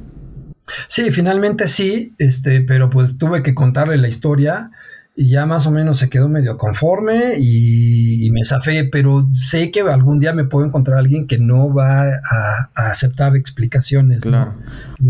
[0.87, 4.71] Sí, finalmente sí, este, pero pues tuve que contarle la historia
[5.17, 9.79] y ya más o menos se quedó medio conforme y, me zafé, pero sé que
[9.79, 14.55] algún día me puedo encontrar alguien que no va a, aceptar explicaciones, claro.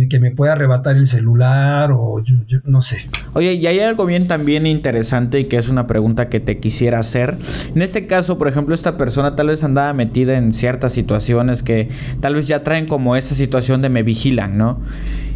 [0.08, 3.10] que me pueda arrebatar el celular o yo, no sé.
[3.34, 7.00] Oye, y hay algo bien también interesante y que es una pregunta que te quisiera
[7.00, 7.36] hacer.
[7.74, 11.90] En este caso, por ejemplo, esta persona tal vez andaba metida en ciertas situaciones que
[12.20, 14.82] tal vez ya traen como esa situación de me vigilan, ¿no?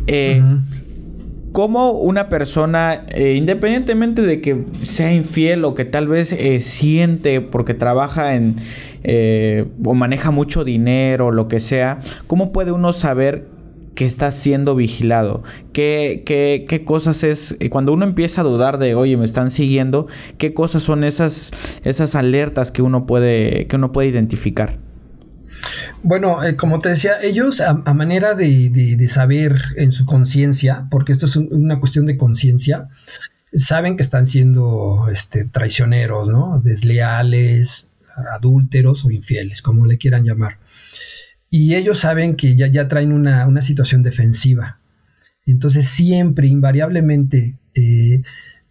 [0.05, 0.43] Eh,
[1.51, 7.41] cómo una persona, eh, independientemente de que sea infiel o que tal vez eh, siente
[7.41, 8.55] porque trabaja en
[9.03, 13.47] eh, o maneja mucho dinero o lo que sea, cómo puede uno saber
[13.95, 15.43] que está siendo vigilado?
[15.73, 20.07] ¿Qué, qué, qué cosas es, cuando uno empieza a dudar de, oye, me están siguiendo,
[20.37, 21.51] qué cosas son esas,
[21.83, 24.79] esas alertas que uno puede, que uno puede identificar?
[26.03, 31.25] Bueno, eh, como te decía, ellos a, manera de, saber en su conciencia, porque esto
[31.25, 32.87] es una cuestión de conciencia,
[33.53, 36.61] saben que están siendo este, traicioneros, ¿no?
[36.63, 37.87] Desleales,
[38.33, 40.59] adúlteros o infieles, como le quieran llamar.
[41.49, 44.79] Y ellos saben que ya, traen una, situación defensiva.
[45.45, 48.21] Entonces siempre, invariablemente, eh,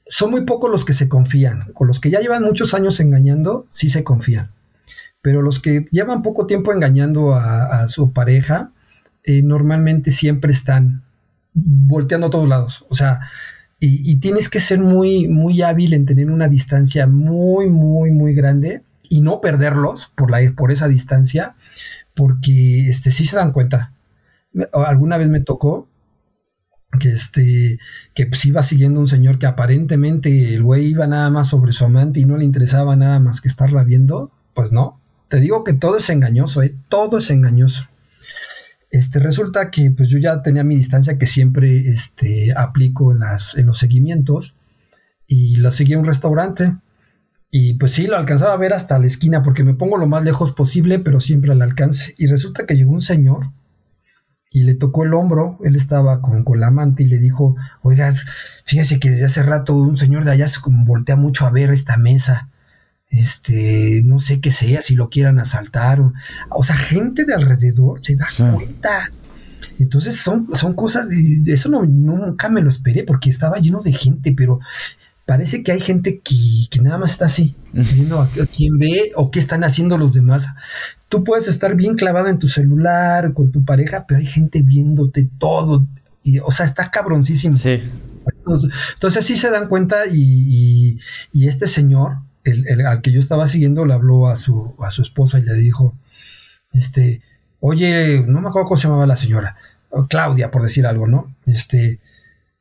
[0.06, 1.72] son muy pocos los que se confían.
[1.74, 4.52] Con los que ya llevan muchos años engañando, sí se confían
[5.22, 8.72] pero los que llevan poco tiempo engañando a, su pareja,
[9.24, 11.02] eh, normalmente siempre están
[11.54, 12.86] volteando a todos lados.
[12.88, 13.20] O sea,
[13.80, 18.82] y, tienes que ser muy, muy hábil en tener una distancia muy, muy, muy grande
[19.08, 21.54] y no perderlos por, la, por esa distancia,
[22.14, 23.92] porque este, sí se dan cuenta.
[24.72, 25.88] Alguna vez me tocó
[26.98, 27.78] que este
[28.14, 31.84] que pues iba siguiendo un señor que aparentemente el güey iba nada más sobre su
[31.84, 35.00] amante y no le interesaba nada más que estarla viendo, pues no.
[35.28, 36.74] Te digo que todo es engañoso, ¿eh?
[36.88, 37.86] todo es engañoso.
[38.90, 43.56] Este, resulta que pues yo ya tenía mi distancia que siempre este, aplico en, las,
[43.56, 44.56] en los seguimientos
[45.26, 46.74] y lo seguí a un restaurante
[47.50, 50.24] y pues sí, lo alcanzaba a ver hasta la esquina porque me pongo lo más
[50.24, 53.50] lejos posible pero siempre al alcance y resulta que llegó un señor
[54.50, 58.10] y le tocó el hombro, él estaba con, la amante y le dijo, oiga,
[58.64, 61.70] fíjese que desde hace rato un señor de allá se como voltea mucho a ver
[61.70, 62.47] esta mesa
[63.10, 66.00] este, no sé qué sea, si lo quieran asaltar.
[66.50, 69.10] O, sea, gente de alrededor se da cuenta.
[69.78, 73.92] Entonces son, son cosas, y eso no, nunca me lo esperé porque estaba lleno de
[73.92, 74.58] gente, pero
[75.24, 79.38] parece que hay gente que, nada más está así, viendo a, quién ve o qué
[79.38, 80.48] están haciendo los demás.
[81.08, 85.28] Tú puedes estar bien clavado en tu celular con tu pareja, pero hay gente viéndote
[85.38, 85.86] todo.
[86.22, 87.56] Y, o sea, está cabroncísimo.
[87.56, 87.82] Sí.
[88.94, 90.98] Entonces, sí se dan cuenta y,
[91.32, 92.18] y este señor,
[92.50, 95.54] el, al que yo estaba siguiendo le habló a su, a su esposa y le
[95.54, 95.94] dijo,
[96.72, 97.22] este,
[97.60, 99.56] oye, no me acuerdo cómo se llamaba la señora,
[100.08, 101.34] Claudia, por decir algo, ¿no?
[101.46, 102.00] Este,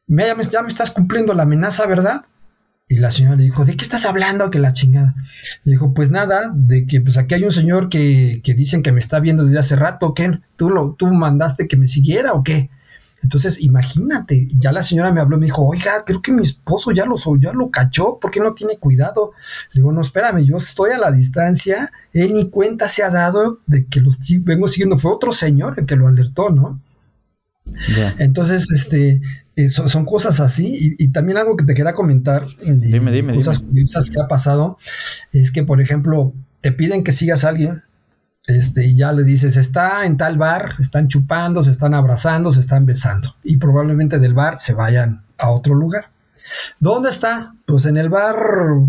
[0.08, 2.26] ya, me, ya me estás cumpliendo la amenaza, ¿verdad?
[2.90, 4.50] Y la señora le dijo, ¿de qué estás hablando?
[4.50, 5.14] Que la chingada.
[5.66, 8.94] Le dijo, pues nada, de que pues aquí hay un señor que, que dicen que
[8.94, 10.40] me está viendo desde hace rato, ¿qué?
[10.56, 12.70] ¿Tú, lo, ¿Tú mandaste que me siguiera o qué?
[13.24, 16.92] Entonces, imagínate, ya la señora me habló y me dijo, oiga, creo que mi esposo
[16.92, 19.32] ya lo, ya lo cachó, ¿por qué no tiene cuidado?
[19.74, 23.60] Le digo, no, espérame, yo estoy a la distancia, él ni cuenta se ha dado
[23.66, 26.80] de que los vengo siguiendo, fue otro señor el que lo alertó, ¿no?
[28.18, 29.22] Entonces, este,
[29.68, 34.22] son cosas así, y, también algo que te quería comentar, dime, dime, cosas curiosas que
[34.22, 34.78] ha pasado,
[35.34, 37.82] es que, por ejemplo, te piden que sigas a alguien,
[38.48, 42.62] este, y ya le dices, está en tal bar, están chupando, se están abrazando, se
[42.62, 43.36] están besando.
[43.44, 46.06] Y probablemente del bar se vayan a otro lugar.
[46.80, 47.54] ¿Dónde está?
[47.66, 48.38] Pues en el bar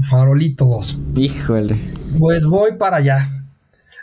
[0.09, 0.98] Farolito 2.
[1.16, 1.76] Híjole.
[2.20, 3.30] Pues voy para allá.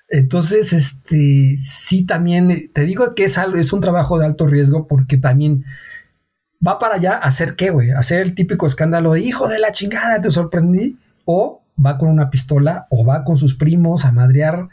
[0.10, 5.18] Entonces, este, sí también, te digo que es, es un trabajo de alto riesgo porque
[5.18, 5.64] también
[6.66, 9.72] va para allá a hacer qué, güey, hacer el típico escándalo de hijo de la
[9.72, 14.68] chingada, te sorprendí, o va con una pistola, o va con sus primos a madrear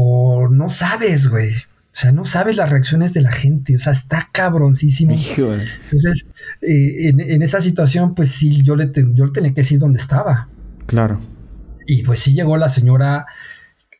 [0.00, 1.52] o no sabes, güey.
[1.54, 3.74] O sea, no sabes las reacciones de la gente.
[3.74, 5.12] O sea, está cabroncísimo.
[5.12, 6.24] Entonces,
[6.62, 10.48] eh, en, esa situación, pues sí, yo le, yo le tenía que decir dónde estaba.
[10.86, 11.18] Claro.
[11.84, 13.26] Y pues sí llegó la señora,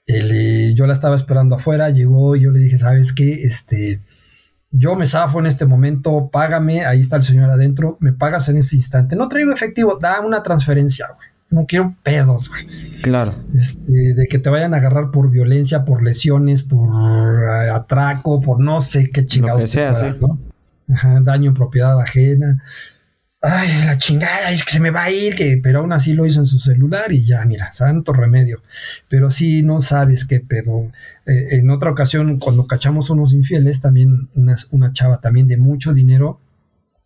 [0.06, 3.42] eh, yo la estaba esperando afuera, llegó y yo le dije, ¿sabes qué?
[3.42, 4.00] Este,
[4.70, 8.58] yo me zafo en este momento, págame, ahí está el señor adentro, me pagas en
[8.58, 9.16] ese instante.
[9.16, 12.66] No traigo efectivo, da una transferencia, güey no quiero pedos, güey.
[13.02, 13.34] Claro.
[13.54, 18.60] Este, de que te vayan a agarrar por violencia, por lesiones, por eh, atraco, por
[18.60, 19.60] no sé qué chingados.
[19.60, 20.06] Lo que sea, sí.
[20.20, 20.38] ¿no?
[20.92, 22.62] Ajá, daño en propiedad ajena.
[23.40, 26.26] Ay, la chingada, es que se me va a ir, que, pero aún así lo
[26.26, 28.62] hizo en su celular y ya, mira, santo remedio.
[29.08, 30.90] Pero sí, no sabes qué pedo.
[31.24, 35.94] Eh, en otra ocasión, cuando cachamos unos infieles, también una, una chava también de mucho
[35.94, 36.40] dinero,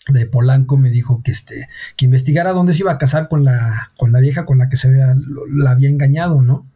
[0.09, 3.93] de Polanco me dijo que este que investigara dónde se iba a casar con la
[3.97, 5.15] con la vieja con la que se había,
[5.49, 6.67] la había engañado, ¿no?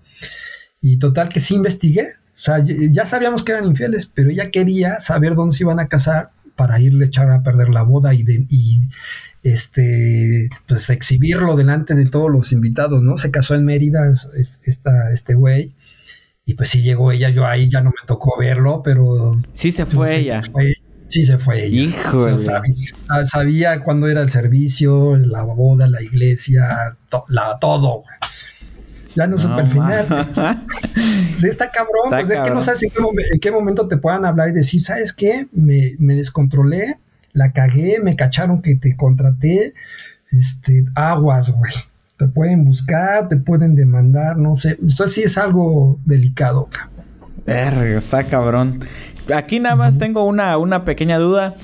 [0.80, 5.00] Y total que sí investigué, o sea, ya sabíamos que eran infieles, pero ella quería
[5.00, 8.22] saber dónde se iban a casar para irle a echar a perder la boda y,
[8.22, 8.82] de, y
[9.42, 13.18] este pues exhibirlo delante de todos los invitados, ¿no?
[13.18, 14.12] Se casó en Mérida
[14.62, 15.72] esta, este güey.
[16.44, 19.36] Y pues sí llegó ella, yo ahí ya no me tocó verlo, pero...
[19.52, 20.42] Sí se fue ella.
[21.08, 21.82] Sí, se fue ella.
[21.82, 22.38] Hijo.
[23.24, 26.96] sabía, cuándo era el servicio, la boda, la iglesia,
[27.28, 28.02] la, todo.
[29.14, 30.06] Ya no, supe el final.
[31.36, 32.10] sí, está cabrón.
[32.10, 35.46] Pues es que no sabes en qué, momento te puedan hablar y decir, ¿sabes qué?
[35.52, 36.98] Me, me, descontrolé,
[37.32, 39.74] la cagué, me cacharon que te contraté.
[40.32, 41.72] Este, aguas, güey.
[42.18, 44.78] Te pueden buscar, te pueden demandar, no sé.
[44.86, 46.68] Esto sí es algo delicado.
[47.46, 48.80] está cabrón.
[49.34, 51.56] Aquí nada más tengo una, una pequeña duda.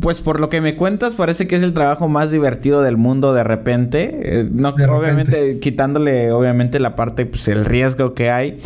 [0.00, 3.34] Pues por lo que me cuentas, parece que es el trabajo más divertido del mundo
[3.34, 4.20] de repente.
[4.22, 8.58] Eh, no, obviamente, quitándole, obviamente, la parte, pues, el riesgo que hay.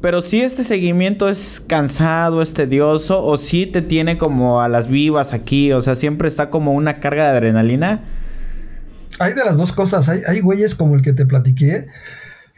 [0.00, 4.88] Pero si este seguimiento es cansado, es tedioso, o si te tiene como a las
[4.88, 8.00] vivas aquí, o sea, siempre está como una carga de adrenalina.
[9.18, 10.08] Hay de las dos cosas.
[10.08, 11.86] Hay, hay güeyes como el que te platiqué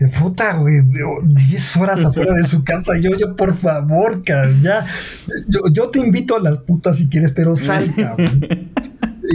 [0.06, 0.76] puta, güey,
[1.24, 2.92] 10 horas afuera de su casa.
[3.00, 4.86] Yo, yo, por favor, cabrón, ya.
[5.72, 8.46] Yo, te invito a las putas si quieres, pero sal, cabrón.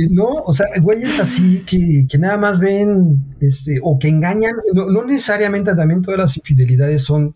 [0.09, 4.55] no, o sea, güeyes así que, que, nada más ven, este, o que engañan.
[4.73, 7.35] No, necesariamente también todas las infidelidades son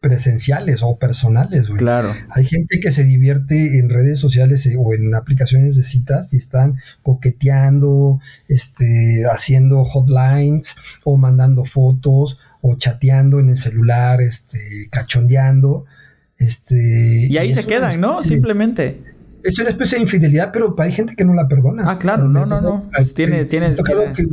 [0.00, 1.78] presenciales o personales, güey.
[1.78, 2.14] Claro.
[2.30, 6.36] Hay gente que se divierte en redes sociales eh, o en aplicaciones de citas y
[6.36, 15.84] están coqueteando, este, haciendo hotlines o mandando fotos o chateando en el celular, este, cachondeando,
[16.38, 17.26] este.
[17.28, 18.22] Y ahí se quedan, ¿no?
[18.22, 19.02] Simplemente.
[19.42, 21.84] Es una especie de infidelidad, pero hay gente que no la perdona.
[21.86, 22.90] Ah, claro, no, no, no.
[22.94, 23.74] Pues tiene, tiene.
[23.74, 24.24] que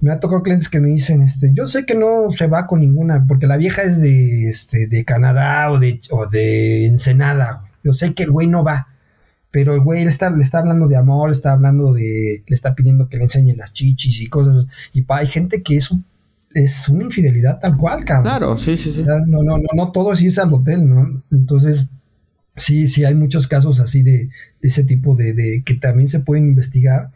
[0.00, 2.80] me ha tocado clientes que me dicen, este, yo sé que no se va con
[2.80, 7.64] ninguna, porque la vieja es de, este, de Canadá o de, o de Ensenada.
[7.82, 8.88] Yo sé que el güey no va,
[9.50, 12.54] pero el güey le está, le está hablando de amor, le está hablando de, le
[12.54, 14.66] está pidiendo que le enseñe las chichis y cosas.
[14.92, 15.98] Y pa, hay gente que eso
[16.56, 18.24] es una infidelidad tal cual, cabrón.
[18.24, 19.04] Claro, sí, sí, sí.
[19.04, 21.22] No, no, no, no todo es irse al hotel, ¿no?
[21.30, 21.86] Entonces,
[22.56, 24.30] sí, sí hay muchos casos así de,
[24.62, 27.10] de ese tipo de, de que también se pueden investigar,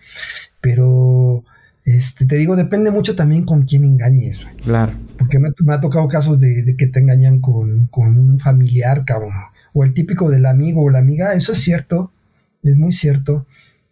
[0.61, 1.43] pero
[1.85, 4.47] este, te digo, depende mucho también con quién engañes.
[4.63, 4.93] Claro.
[5.19, 9.33] Porque me, ha tocado casos de, que te engañan con, un familiar, cabrón.
[9.73, 11.35] O el típico del amigo o la amiga.
[11.35, 12.13] Eso es cierto.
[12.63, 13.47] Es muy cierto.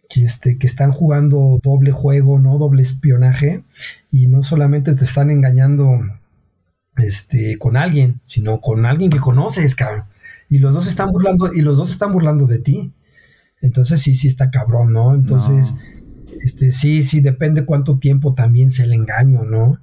[0.09, 2.57] Que, este, que están jugando doble juego, ¿no?
[2.57, 3.63] Doble espionaje.
[4.11, 6.01] Y no solamente te están engañando
[6.97, 10.05] este, con alguien, sino con alguien que conoces, cabrón.
[10.49, 12.91] Y los dos están burlando, y los dos están burlando de ti.
[13.61, 15.13] Entonces sí, sí está cabrón, ¿no?
[15.13, 15.73] Entonces.
[16.41, 19.79] Este, sí, sí, depende cuánto tiempo también se le engaño, ¿no?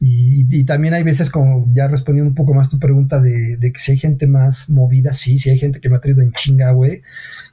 [0.00, 3.92] Y, también hay veces, como ya respondiendo un poco más tu pregunta de, que si
[3.92, 7.02] hay gente más movida, sí, sí hay gente que me ha traído en chinga, güey,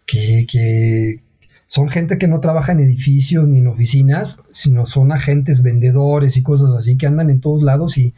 [0.05, 1.21] que, que
[1.65, 6.43] son gente que no trabaja en edificios ni en oficinas, sino son agentes, vendedores y
[6.43, 8.13] cosas así que andan en todos lados y,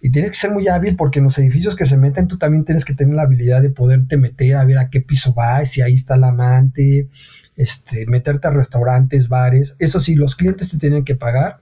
[0.00, 2.64] y tienes que ser muy hábil porque en los edificios que se meten tú también
[2.64, 5.82] tienes que tener la habilidad de poderte meter a ver a qué piso va, si
[5.82, 7.08] ahí está el amante,
[7.56, 11.58] este, meterte a restaurantes, bares, eso sí, los clientes te tienen que pagar,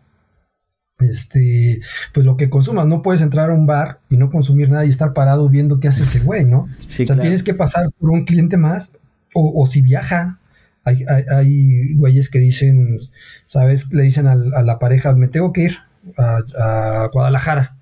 [1.00, 1.80] este,
[2.12, 4.90] pues lo que consumas, no puedes entrar a un bar y no consumir nada y
[4.90, 6.68] estar parado viendo qué hace ese güey, ¿no?
[6.78, 8.92] o sea, tienes que pasar por un cliente más,
[9.34, 10.38] o, si viaja,
[10.86, 13.00] hay, hay, güeyes que dicen,
[13.46, 13.92] ¿sabes?
[13.92, 15.78] Le dicen a, la pareja, me tengo que ir
[16.16, 17.76] a, Guadalajara.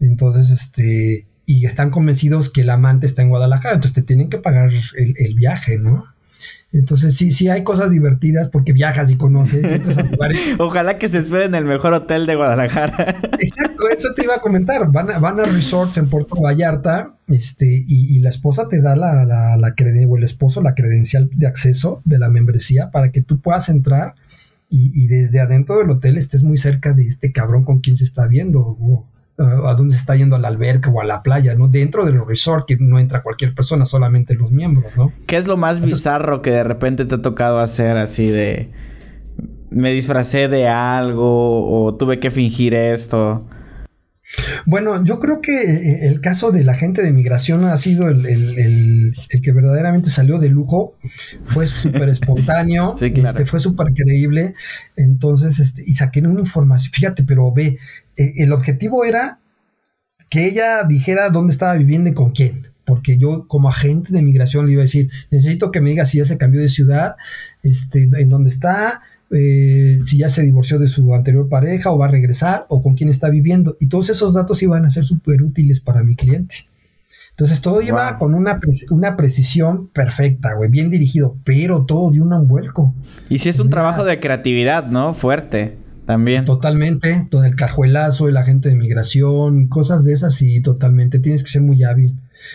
[0.00, 4.38] Entonces, este, y están convencidos que el amante está en Guadalajara, entonces te tienen que
[4.38, 6.06] pagar el, el viaje, ¿no?
[6.70, 9.64] Entonces, sí, sí hay cosas divertidas porque viajas y conoces.
[10.58, 13.16] Ojalá que se esperen en el mejor hotel de Guadalajara.
[13.38, 14.90] Exacto, eso te iba a comentar.
[14.92, 19.24] Van a, van a resorts en Puerto Vallarta este, y, la esposa te da la,
[19.24, 19.74] la, la
[20.08, 24.14] o el esposo la credencial de acceso de la membresía para que tú puedas entrar
[24.68, 28.04] y, y desde adentro del hotel estés muy cerca de este cabrón con quien se
[28.04, 28.76] está viendo
[29.38, 31.68] a dónde está yendo a la alberca o a la playa, ¿no?
[31.68, 35.12] Dentro de los resorts que no entra cualquier persona, solamente los miembros, ¿no?
[35.26, 38.70] ¿Qué es lo más bizarro que de repente te ha tocado hacer así de
[39.70, 43.46] me disfracé de algo o tuve que fingir esto?
[44.66, 49.14] Bueno, yo creo que eh, el caso de la gente de migración ha sido el,
[49.42, 50.96] que verdaderamente salió de lujo.
[51.46, 53.38] Fue súper espontáneo, sí, claro.
[53.38, 54.54] Este, fue súper creíble.
[54.96, 56.92] Entonces, este, y saqué una información.
[56.92, 57.78] Fíjate, pero ve, eh,
[58.18, 59.40] el objetivo era
[60.28, 62.68] que ella dijera dónde estaba viviendo y con quién.
[62.84, 66.18] Porque yo, como agente de migración, le iba a decir: necesito que me diga si
[66.18, 67.16] ya se cambió de ciudad,
[67.62, 72.06] este, en dónde está, eh, si ya se divorció de su anterior pareja o va
[72.06, 73.76] a regresar o con quién está viviendo.
[73.78, 76.66] Y todos esos datos iban a ser súper útiles para mi cliente.
[77.30, 78.58] Entonces todo iba con una,
[78.90, 82.94] una precisión perfecta, güey, bien dirigido, pero todo dio un vuelco.
[83.28, 85.14] Y si es un trabajo de creatividad, ¿no?
[85.14, 85.76] Fuerte.
[86.08, 86.46] También.
[86.46, 91.18] Totalmente, todo el cajuelazo, el agente de migración, cosas de esas, sí, totalmente.
[91.18, 92.14] Tienes que ser muy hábil.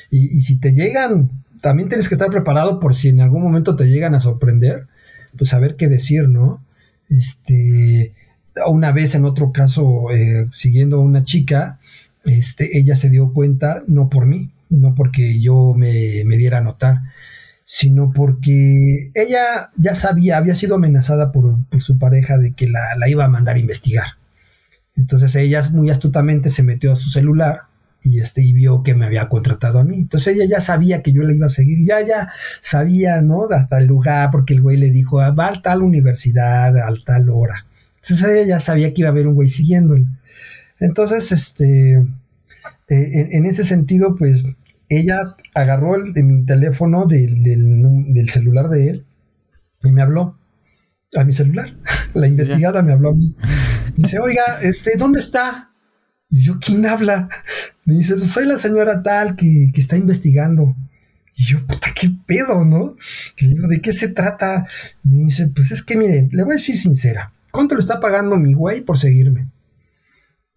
[0.10, 1.30] Y, si te llegan,
[1.62, 4.88] también tienes que estar preparado por si en algún momento te llegan a sorprender,
[5.38, 6.64] pues saber qué decir, ¿no?
[7.12, 8.14] Este,
[8.66, 11.78] una vez en otro caso, eh, siguiendo a una chica,
[12.26, 16.62] este, ella se dio cuenta, no por mí, no porque yo me, me diera a
[16.62, 17.02] notar,
[17.66, 23.26] sino porque ella ya sabía, había sido amenazada por, su pareja de que la, iba
[23.26, 24.06] a mandar a investigar.
[24.96, 27.62] Entonces ella muy astutamente se metió a su celular
[28.04, 30.02] y, este, y vio que me había contratado a mí.
[30.02, 32.32] Entonces ella ya sabía que yo la iba a seguir, ya ya
[32.62, 33.48] sabía, ¿no?
[33.50, 37.30] Hasta el lugar, porque el güey le dijo, ah, va a tal universidad, a tal
[37.30, 37.66] hora.
[38.04, 40.06] Entonces ella ya sabía que iba a haber un güey siguiéndole.
[40.80, 41.94] Entonces, este,
[42.90, 44.44] eh, en, ese sentido, pues
[45.00, 49.06] ella agarró el, de mi teléfono del, celular de él
[49.84, 50.38] y me habló
[51.16, 51.76] a mi celular.
[52.14, 53.36] La investigada me habló a mí.
[53.96, 55.72] dice, oiga, este, ¿dónde está?
[56.30, 57.30] Y yo, ¿quién habla?
[57.86, 60.76] Me dice, pues soy la señora tal que, está investigando.
[61.36, 62.96] Y yo, puta, qué pedo, ¿no?
[63.38, 64.68] le digo, ¿de qué se trata?
[65.04, 68.36] Me dice, pues es que miren, le voy a decir sincera, ¿cuánto le está pagando
[68.38, 69.50] mi güey por seguirme?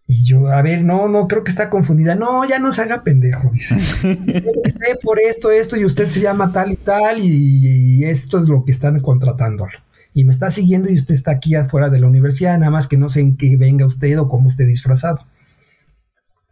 [0.08, 2.14] Y yo, a ver, no, no, creo que está confundida.
[2.14, 3.74] No, ya no se haga pendejo, dice.
[4.64, 8.64] Esté por esto, esto, y usted se llama tal y tal, y, esto es lo
[8.64, 9.72] que están contratándolo.
[10.14, 12.96] Y me está siguiendo y usted está aquí afuera de la universidad, nada más que
[12.96, 15.26] no sé en qué venga usted o cómo esté disfrazado.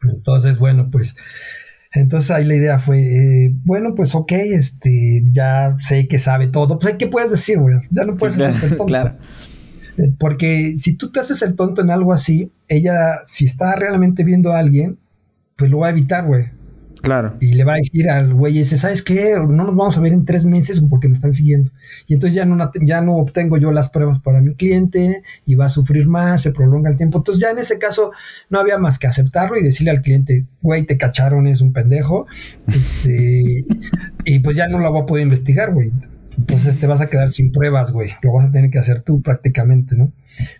[0.02, 1.14] Entonces, bueno, pues,
[1.92, 6.80] entonces ahí la idea fue, eh, bueno, pues ok, este, ya sé que sabe todo.
[6.80, 7.76] Pues, ¿qué puedes decir, güey?
[7.90, 9.16] Ya no puedes decir claro.
[10.18, 14.52] Porque si tú te haces el tonto en algo así, ella, si está realmente viendo
[14.52, 14.98] a alguien,
[15.56, 16.46] pues lo va a evitar, güey.
[17.04, 17.36] Claro.
[17.38, 19.34] Y le va a decir al güey ese, ¿sabes qué?
[19.34, 21.70] No nos vamos a ver en tres meses porque me están siguiendo.
[22.06, 25.66] Y entonces ya no, ya no obtengo yo las pruebas para mi cliente y va
[25.66, 27.18] a sufrir más, se prolonga el tiempo.
[27.18, 28.12] Entonces ya en ese caso
[28.48, 32.26] no había más que aceptarlo y decirle al cliente, güey, te cacharon, es un pendejo.
[32.68, 33.66] Este,
[34.24, 35.92] y pues ya no lo voy a poder investigar, güey.
[36.38, 38.12] Entonces te vas a quedar sin pruebas, güey.
[38.22, 40.10] Lo vas a tener que hacer tú prácticamente, ¿no?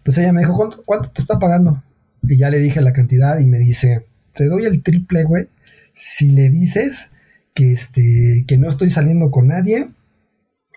[0.03, 1.83] Pues ella me dijo, ¿cuánto, cuánto te está pagando?
[2.29, 5.49] Y ya le dije la cantidad y me dice, te doy el triple, güey.
[5.93, 7.11] Si le dices
[7.55, 9.89] que, este, que no estoy saliendo con nadie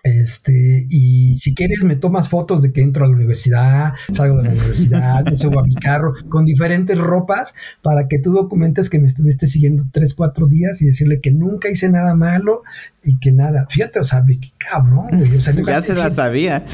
[0.02, 4.44] este, y si quieres, me tomas fotos de que entro a la universidad, salgo de
[4.44, 8.98] la universidad, me subo a mi carro con diferentes ropas para que tú documentes que
[8.98, 12.62] me estuviste siguiendo tres, cuatro días y decirle que nunca hice nada malo
[13.02, 13.66] y que nada.
[13.68, 15.36] Fíjate, o sea, qué cabrón, güey.
[15.36, 16.64] O sea, ya se la sabía.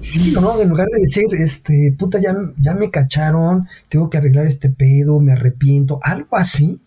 [0.00, 4.46] Sí, no, en lugar de decir, este, puta, ya, ya me cacharon, tengo que arreglar
[4.46, 6.80] este pedo, me arrepiento, algo así,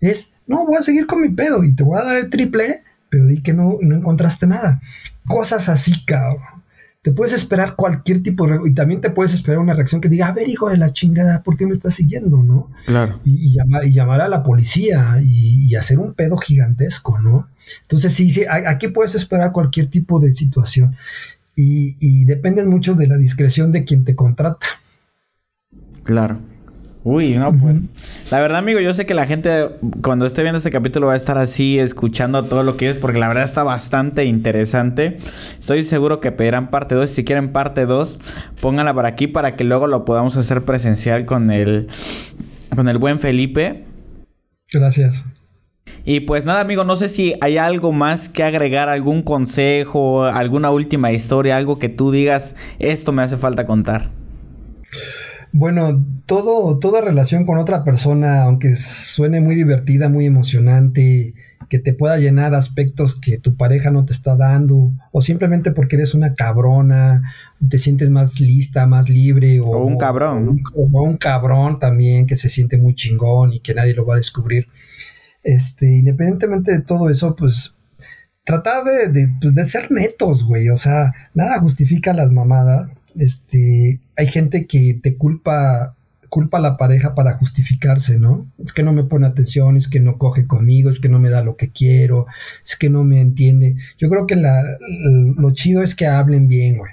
[0.00, 2.82] es, no, voy a seguir con mi pedo y te voy a dar el triple
[3.08, 4.80] pero di que no, no encontraste nada.
[5.26, 6.62] Cosas así, cabrón.
[7.02, 8.58] Te puedes esperar cualquier tipo de...
[8.64, 11.42] Y también te puedes esperar una reacción que diga, a ver, hijo de la chingada,
[11.44, 12.68] ¿por qué me estás siguiendo, no?
[12.84, 13.20] Claro.
[13.22, 17.48] Y, llamar, y llamar a la policía y, hacer un pedo gigantesco, ¿no?
[17.82, 20.96] Entonces, sí, sí, aquí puedes esperar cualquier tipo de situación.
[21.54, 24.66] Y, y depende mucho de la discreción de quien te contrata.
[26.02, 26.40] Claro.
[27.08, 27.92] Uy, no, pues.
[28.32, 29.68] La verdad, amigo, yo sé que la gente
[30.02, 33.20] cuando esté viendo este capítulo va a estar así, escuchando todo lo que es, porque
[33.20, 35.16] la verdad está bastante interesante.
[35.56, 37.08] Estoy seguro que pedirán parte 2.
[37.08, 38.18] Si quieren parte 2,
[38.60, 41.86] pónganla por aquí para que luego lo podamos hacer presencial con el,
[42.74, 43.84] con el buen Felipe.
[44.72, 45.24] Gracias.
[46.04, 50.72] Y pues nada, amigo, no sé si hay algo más que agregar, algún consejo, alguna
[50.72, 54.10] última historia, algo que tú digas, esto me hace falta contar.
[55.58, 61.32] Bueno, todo, toda relación con otra persona, aunque suene muy divertida, muy emocionante,
[61.70, 65.96] que te pueda llenar aspectos que tu pareja no te está dando, o simplemente porque
[65.96, 67.22] eres una cabrona,
[67.66, 70.60] te sientes más lista, más libre, o, un cabrón.
[70.74, 74.18] O un, cabrón también que se siente muy chingón y que nadie lo va a
[74.18, 74.68] descubrir.
[75.42, 77.74] Este, independientemente de todo eso, pues
[78.44, 80.68] tratar de, de, pues, de ser netos, güey.
[80.68, 85.94] O sea, nada justifica las mamadas este, hay gente que te culpa,
[86.28, 88.46] culpa a la pareja para justificarse, ¿no?
[88.64, 91.30] Es que no me pone atención, es que no coge conmigo, es que no me
[91.30, 92.26] da lo que quiero,
[92.64, 93.76] es que no me entiende.
[93.98, 94.62] Yo creo que la,
[95.36, 96.92] lo chido es que hablen bien, güey.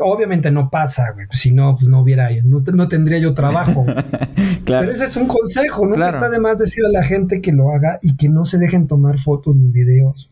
[0.00, 1.26] Obviamente no pasa, güey.
[1.30, 3.86] Si no, pues no hubiera, no, no tendría yo trabajo.
[4.66, 5.94] Pero ese es un consejo, ¿no?
[6.04, 8.88] está de más decir a la gente que lo haga y que no se dejen
[8.88, 10.30] tomar fotos ni videos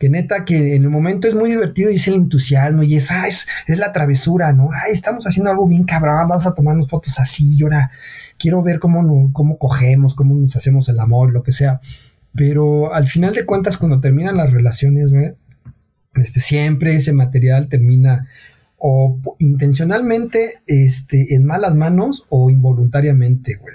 [0.00, 3.10] que neta que en el momento es muy divertido y es el entusiasmo y es,
[3.10, 4.70] ah, es, la travesura, ¿no?
[4.72, 7.90] Ay, estamos haciendo algo bien cabrón, vamos a tomarnos fotos así y ahora
[8.38, 11.82] quiero ver cómo, cómo cogemos, cómo nos hacemos el amor, lo que sea.
[12.34, 15.12] Pero al final de cuentas, cuando terminan las relaciones,
[16.14, 18.26] este, siempre ese material termina
[18.78, 23.74] o intencionalmente este, en malas manos o involuntariamente, güey.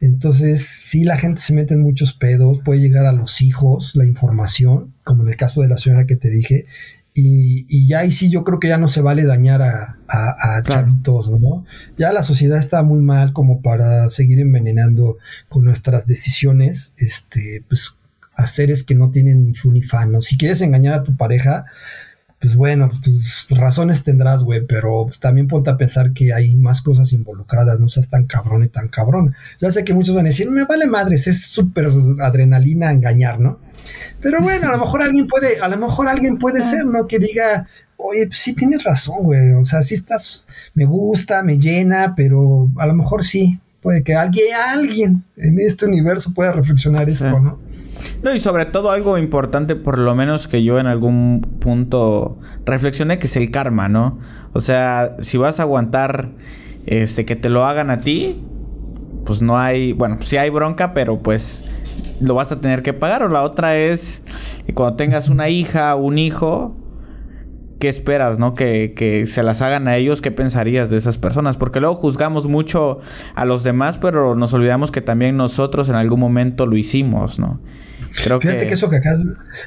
[0.00, 4.06] Entonces, si la gente se mete en muchos pedos, puede llegar a los hijos la
[4.06, 6.66] información, como en el caso de la señora que te dije,
[7.14, 11.64] y, ya ahí sí yo creo que ya no se vale dañar a, chavitos, ¿no?
[11.96, 15.16] Ya la sociedad está muy mal como para seguir envenenando
[15.48, 17.96] con nuestras decisiones, este, pues
[18.34, 20.20] a seres que no tienen ni fu ni fan, ¿no?
[20.20, 21.66] Si quieres engañar a tu pareja,
[22.38, 26.82] pues bueno, tus razones tendrás, güey, pero pues, también ponte a pensar que hay más
[26.82, 29.34] cosas involucradas, no seas tan cabrón y tan cabrón.
[29.58, 33.58] Ya sé que muchos van a decir, me vale madres, es súper adrenalina engañar, ¿no?
[34.20, 37.06] Pero bueno, a lo mejor alguien puede, a lo mejor alguien puede ser, ¿no?
[37.06, 37.66] Que diga,
[37.96, 42.68] oye, pues sí tienes razón, güey, o sea, sí estás, me gusta, me llena, pero
[42.78, 47.58] a lo mejor sí, puede que alguien, alguien en este universo pueda reflexionar esto, ¿no?
[48.22, 53.18] No, y sobre todo algo importante, por lo menos que yo en algún punto reflexioné,
[53.18, 54.18] que es el karma, ¿no?
[54.52, 56.30] O sea, si vas a aguantar
[56.86, 58.42] este, que te lo hagan a ti,
[59.24, 61.64] pues no hay, bueno, sí hay bronca, pero pues
[62.20, 63.22] lo vas a tener que pagar.
[63.22, 64.24] O la otra es
[64.66, 66.76] que cuando tengas una hija o un hijo,
[67.78, 68.54] ¿qué esperas, no?
[68.54, 71.56] Que, que se las hagan a ellos, ¿qué pensarías de esas personas?
[71.56, 73.00] Porque luego juzgamos mucho
[73.34, 77.60] a los demás, pero nos olvidamos que también nosotros en algún momento lo hicimos, ¿no?
[78.22, 78.74] Creo Fíjate que...
[78.74, 79.20] eso que acabas,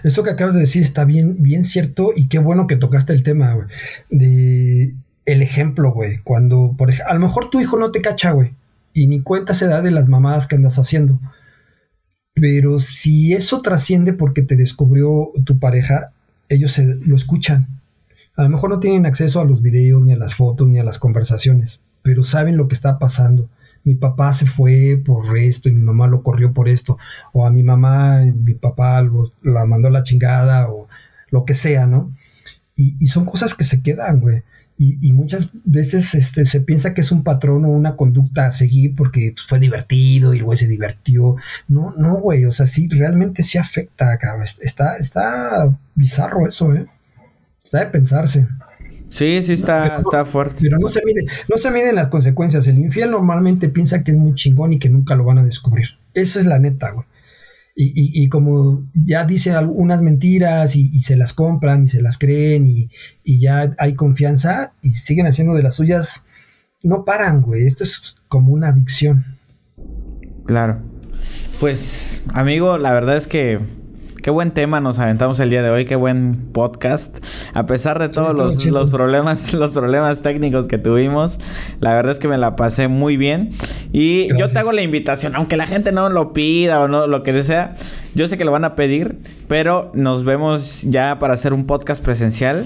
[0.03, 3.23] eso que acabas de decir está bien, bien cierto y qué bueno que tocaste el
[3.23, 3.67] tema, güey.
[4.09, 4.95] De
[5.25, 6.17] el ejemplo, güey.
[6.23, 8.53] Cuando, por ejemplo, a lo mejor tu hijo no te cacha, güey.
[8.93, 11.19] Y ni cuenta se da de las mamadas que andas haciendo.
[12.39, 16.11] Pero si eso trasciende porque te descubrió tu pareja,
[16.47, 17.67] ellos se, lo escuchan.
[18.35, 20.83] A lo mejor no tienen acceso a los videos, ni a las fotos, ni a
[20.83, 23.49] las conversaciones, pero saben lo que está pasando.
[23.83, 26.97] Mi papá se fue por esto y mi mamá lo corrió por esto.
[27.33, 29.05] O a mi mamá, mi papá
[29.41, 30.87] la mandó a la chingada o
[31.31, 32.11] lo que sea, ¿no?
[32.79, 34.43] Y, y son cosas que se quedan, güey.
[34.81, 38.95] Y, muchas veces este, se piensa que es un patrón o una conducta a seguir
[38.95, 41.35] porque pues, fue divertido y el güey se divirtió.
[41.67, 44.47] No, no, güey, o sea, sí, realmente sí afecta, cabrón.
[44.61, 46.87] Está, está bizarro eso, ¿eh?
[47.61, 48.47] Está de pensarse.
[49.09, 50.59] Sí, sí está, está fuerte.
[50.61, 52.65] Pero no se mide, no se miden las consecuencias.
[52.65, 55.87] El infiel normalmente piensa que es muy chingón y que nunca lo van a descubrir.
[56.13, 57.05] Esa es la neta, güey.
[57.81, 62.89] Y, como ya dice algunas mentiras y, se las compran y se las creen y,
[63.39, 66.25] ya hay confianza y siguen haciendo de las suyas,
[66.83, 67.65] no paran, güey.
[67.65, 69.25] Esto es como una adicción.
[70.45, 70.81] Claro.
[71.61, 73.59] Pues, amigo, la verdad es que
[74.21, 77.23] Qué buen tema nos aventamos el día de hoy, qué buen podcast.
[77.53, 81.39] A pesar de todos los, problemas, los problemas técnicos que tuvimos,
[81.79, 83.51] la verdad es que me la pasé muy bien.
[83.93, 87.23] Y yo te hago la invitación, aunque la gente no lo pida o no lo
[87.23, 87.75] que sea,
[88.13, 92.03] yo sé que lo van a pedir, pero nos vemos ya para hacer un podcast
[92.03, 92.65] presencial.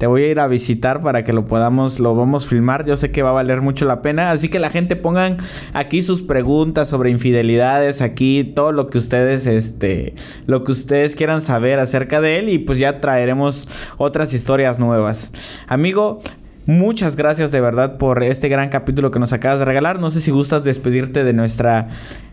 [0.00, 2.86] Te voy a ir a visitar para que lo podamos, lo vamos a filmar.
[2.86, 4.30] Yo sé que va a valer mucho la pena.
[4.30, 5.36] Así que la gente pongan
[5.74, 10.14] aquí sus preguntas sobre infidelidades, aquí todo lo que ustedes, este,
[10.46, 13.68] lo que ustedes quieran saber acerca de él y pues ya traeremos
[13.98, 15.34] otras historias nuevas.
[15.68, 16.20] Amigo,
[16.66, 19.98] Muchas gracias de verdad por este gran capítulo que nos acabas de regalar.
[19.98, 21.88] No sé si gustas despedirte de nuestra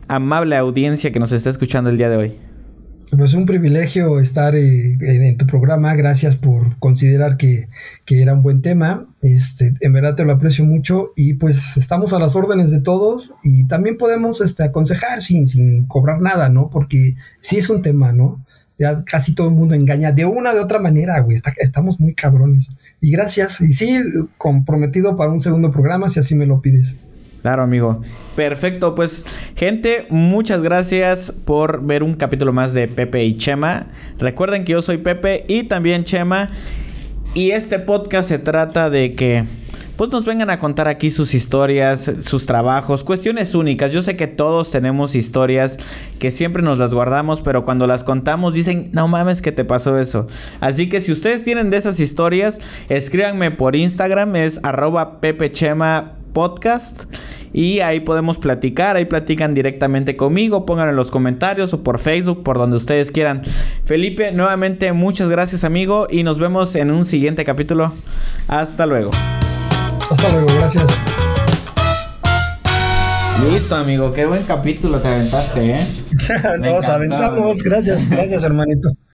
[0.07, 2.46] amable audiencia que nos está escuchando el día de hoy.
[3.09, 5.95] Pues un privilegio estar eh, en, tu programa.
[5.95, 7.69] Gracias por considerar que,
[8.05, 9.05] era un buen tema.
[9.21, 13.33] Este, en verdad te lo aprecio mucho y pues estamos a las órdenes de todos
[13.43, 16.69] y también podemos este, aconsejar sin, sin cobrar nada, ¿no?
[16.69, 18.43] Porque sí es un tema, ¿no?
[18.77, 21.41] Ya casi todo el mundo engaña de una de otra manera, güey.
[21.59, 22.69] estamos muy cabrones.
[22.99, 23.61] Y gracias.
[23.61, 23.99] Y sí,
[24.37, 26.95] comprometido para un segundo programa si así me lo pides.
[27.41, 28.01] Claro, amigo.
[28.35, 33.87] Perfecto, pues gente, muchas gracias por ver un capítulo más de Pepe y Chema.
[34.19, 36.49] Recuerden que yo soy Pepe y también Chema.
[37.33, 39.45] Y este podcast se trata de que
[39.97, 43.91] pues nos vengan a contar aquí sus historias, sus trabajos, cuestiones únicas.
[43.91, 45.79] Yo sé que todos tenemos historias
[46.19, 49.97] que siempre nos las guardamos, pero cuando las contamos dicen, no mames que te pasó
[49.97, 50.27] eso.
[50.61, 57.05] Así que si ustedes tienen de esas historias, escríbanme por Instagram, es arroba pepechema podcast
[57.51, 62.43] y ahí podemos platicar, ahí platican directamente conmigo, pongan en los comentarios o por Facebook,
[62.43, 63.41] por donde ustedes quieran.
[63.85, 67.91] Felipe, nuevamente muchas gracias amigo y nos vemos en un siguiente capítulo.
[68.47, 69.09] Hasta luego.
[70.11, 70.85] Hasta luego, gracias.
[73.51, 75.87] Listo, amigo, qué buen capítulo te aventaste, ¿eh?
[76.59, 78.91] Nos aventamos, gracias, gracias, hermanito.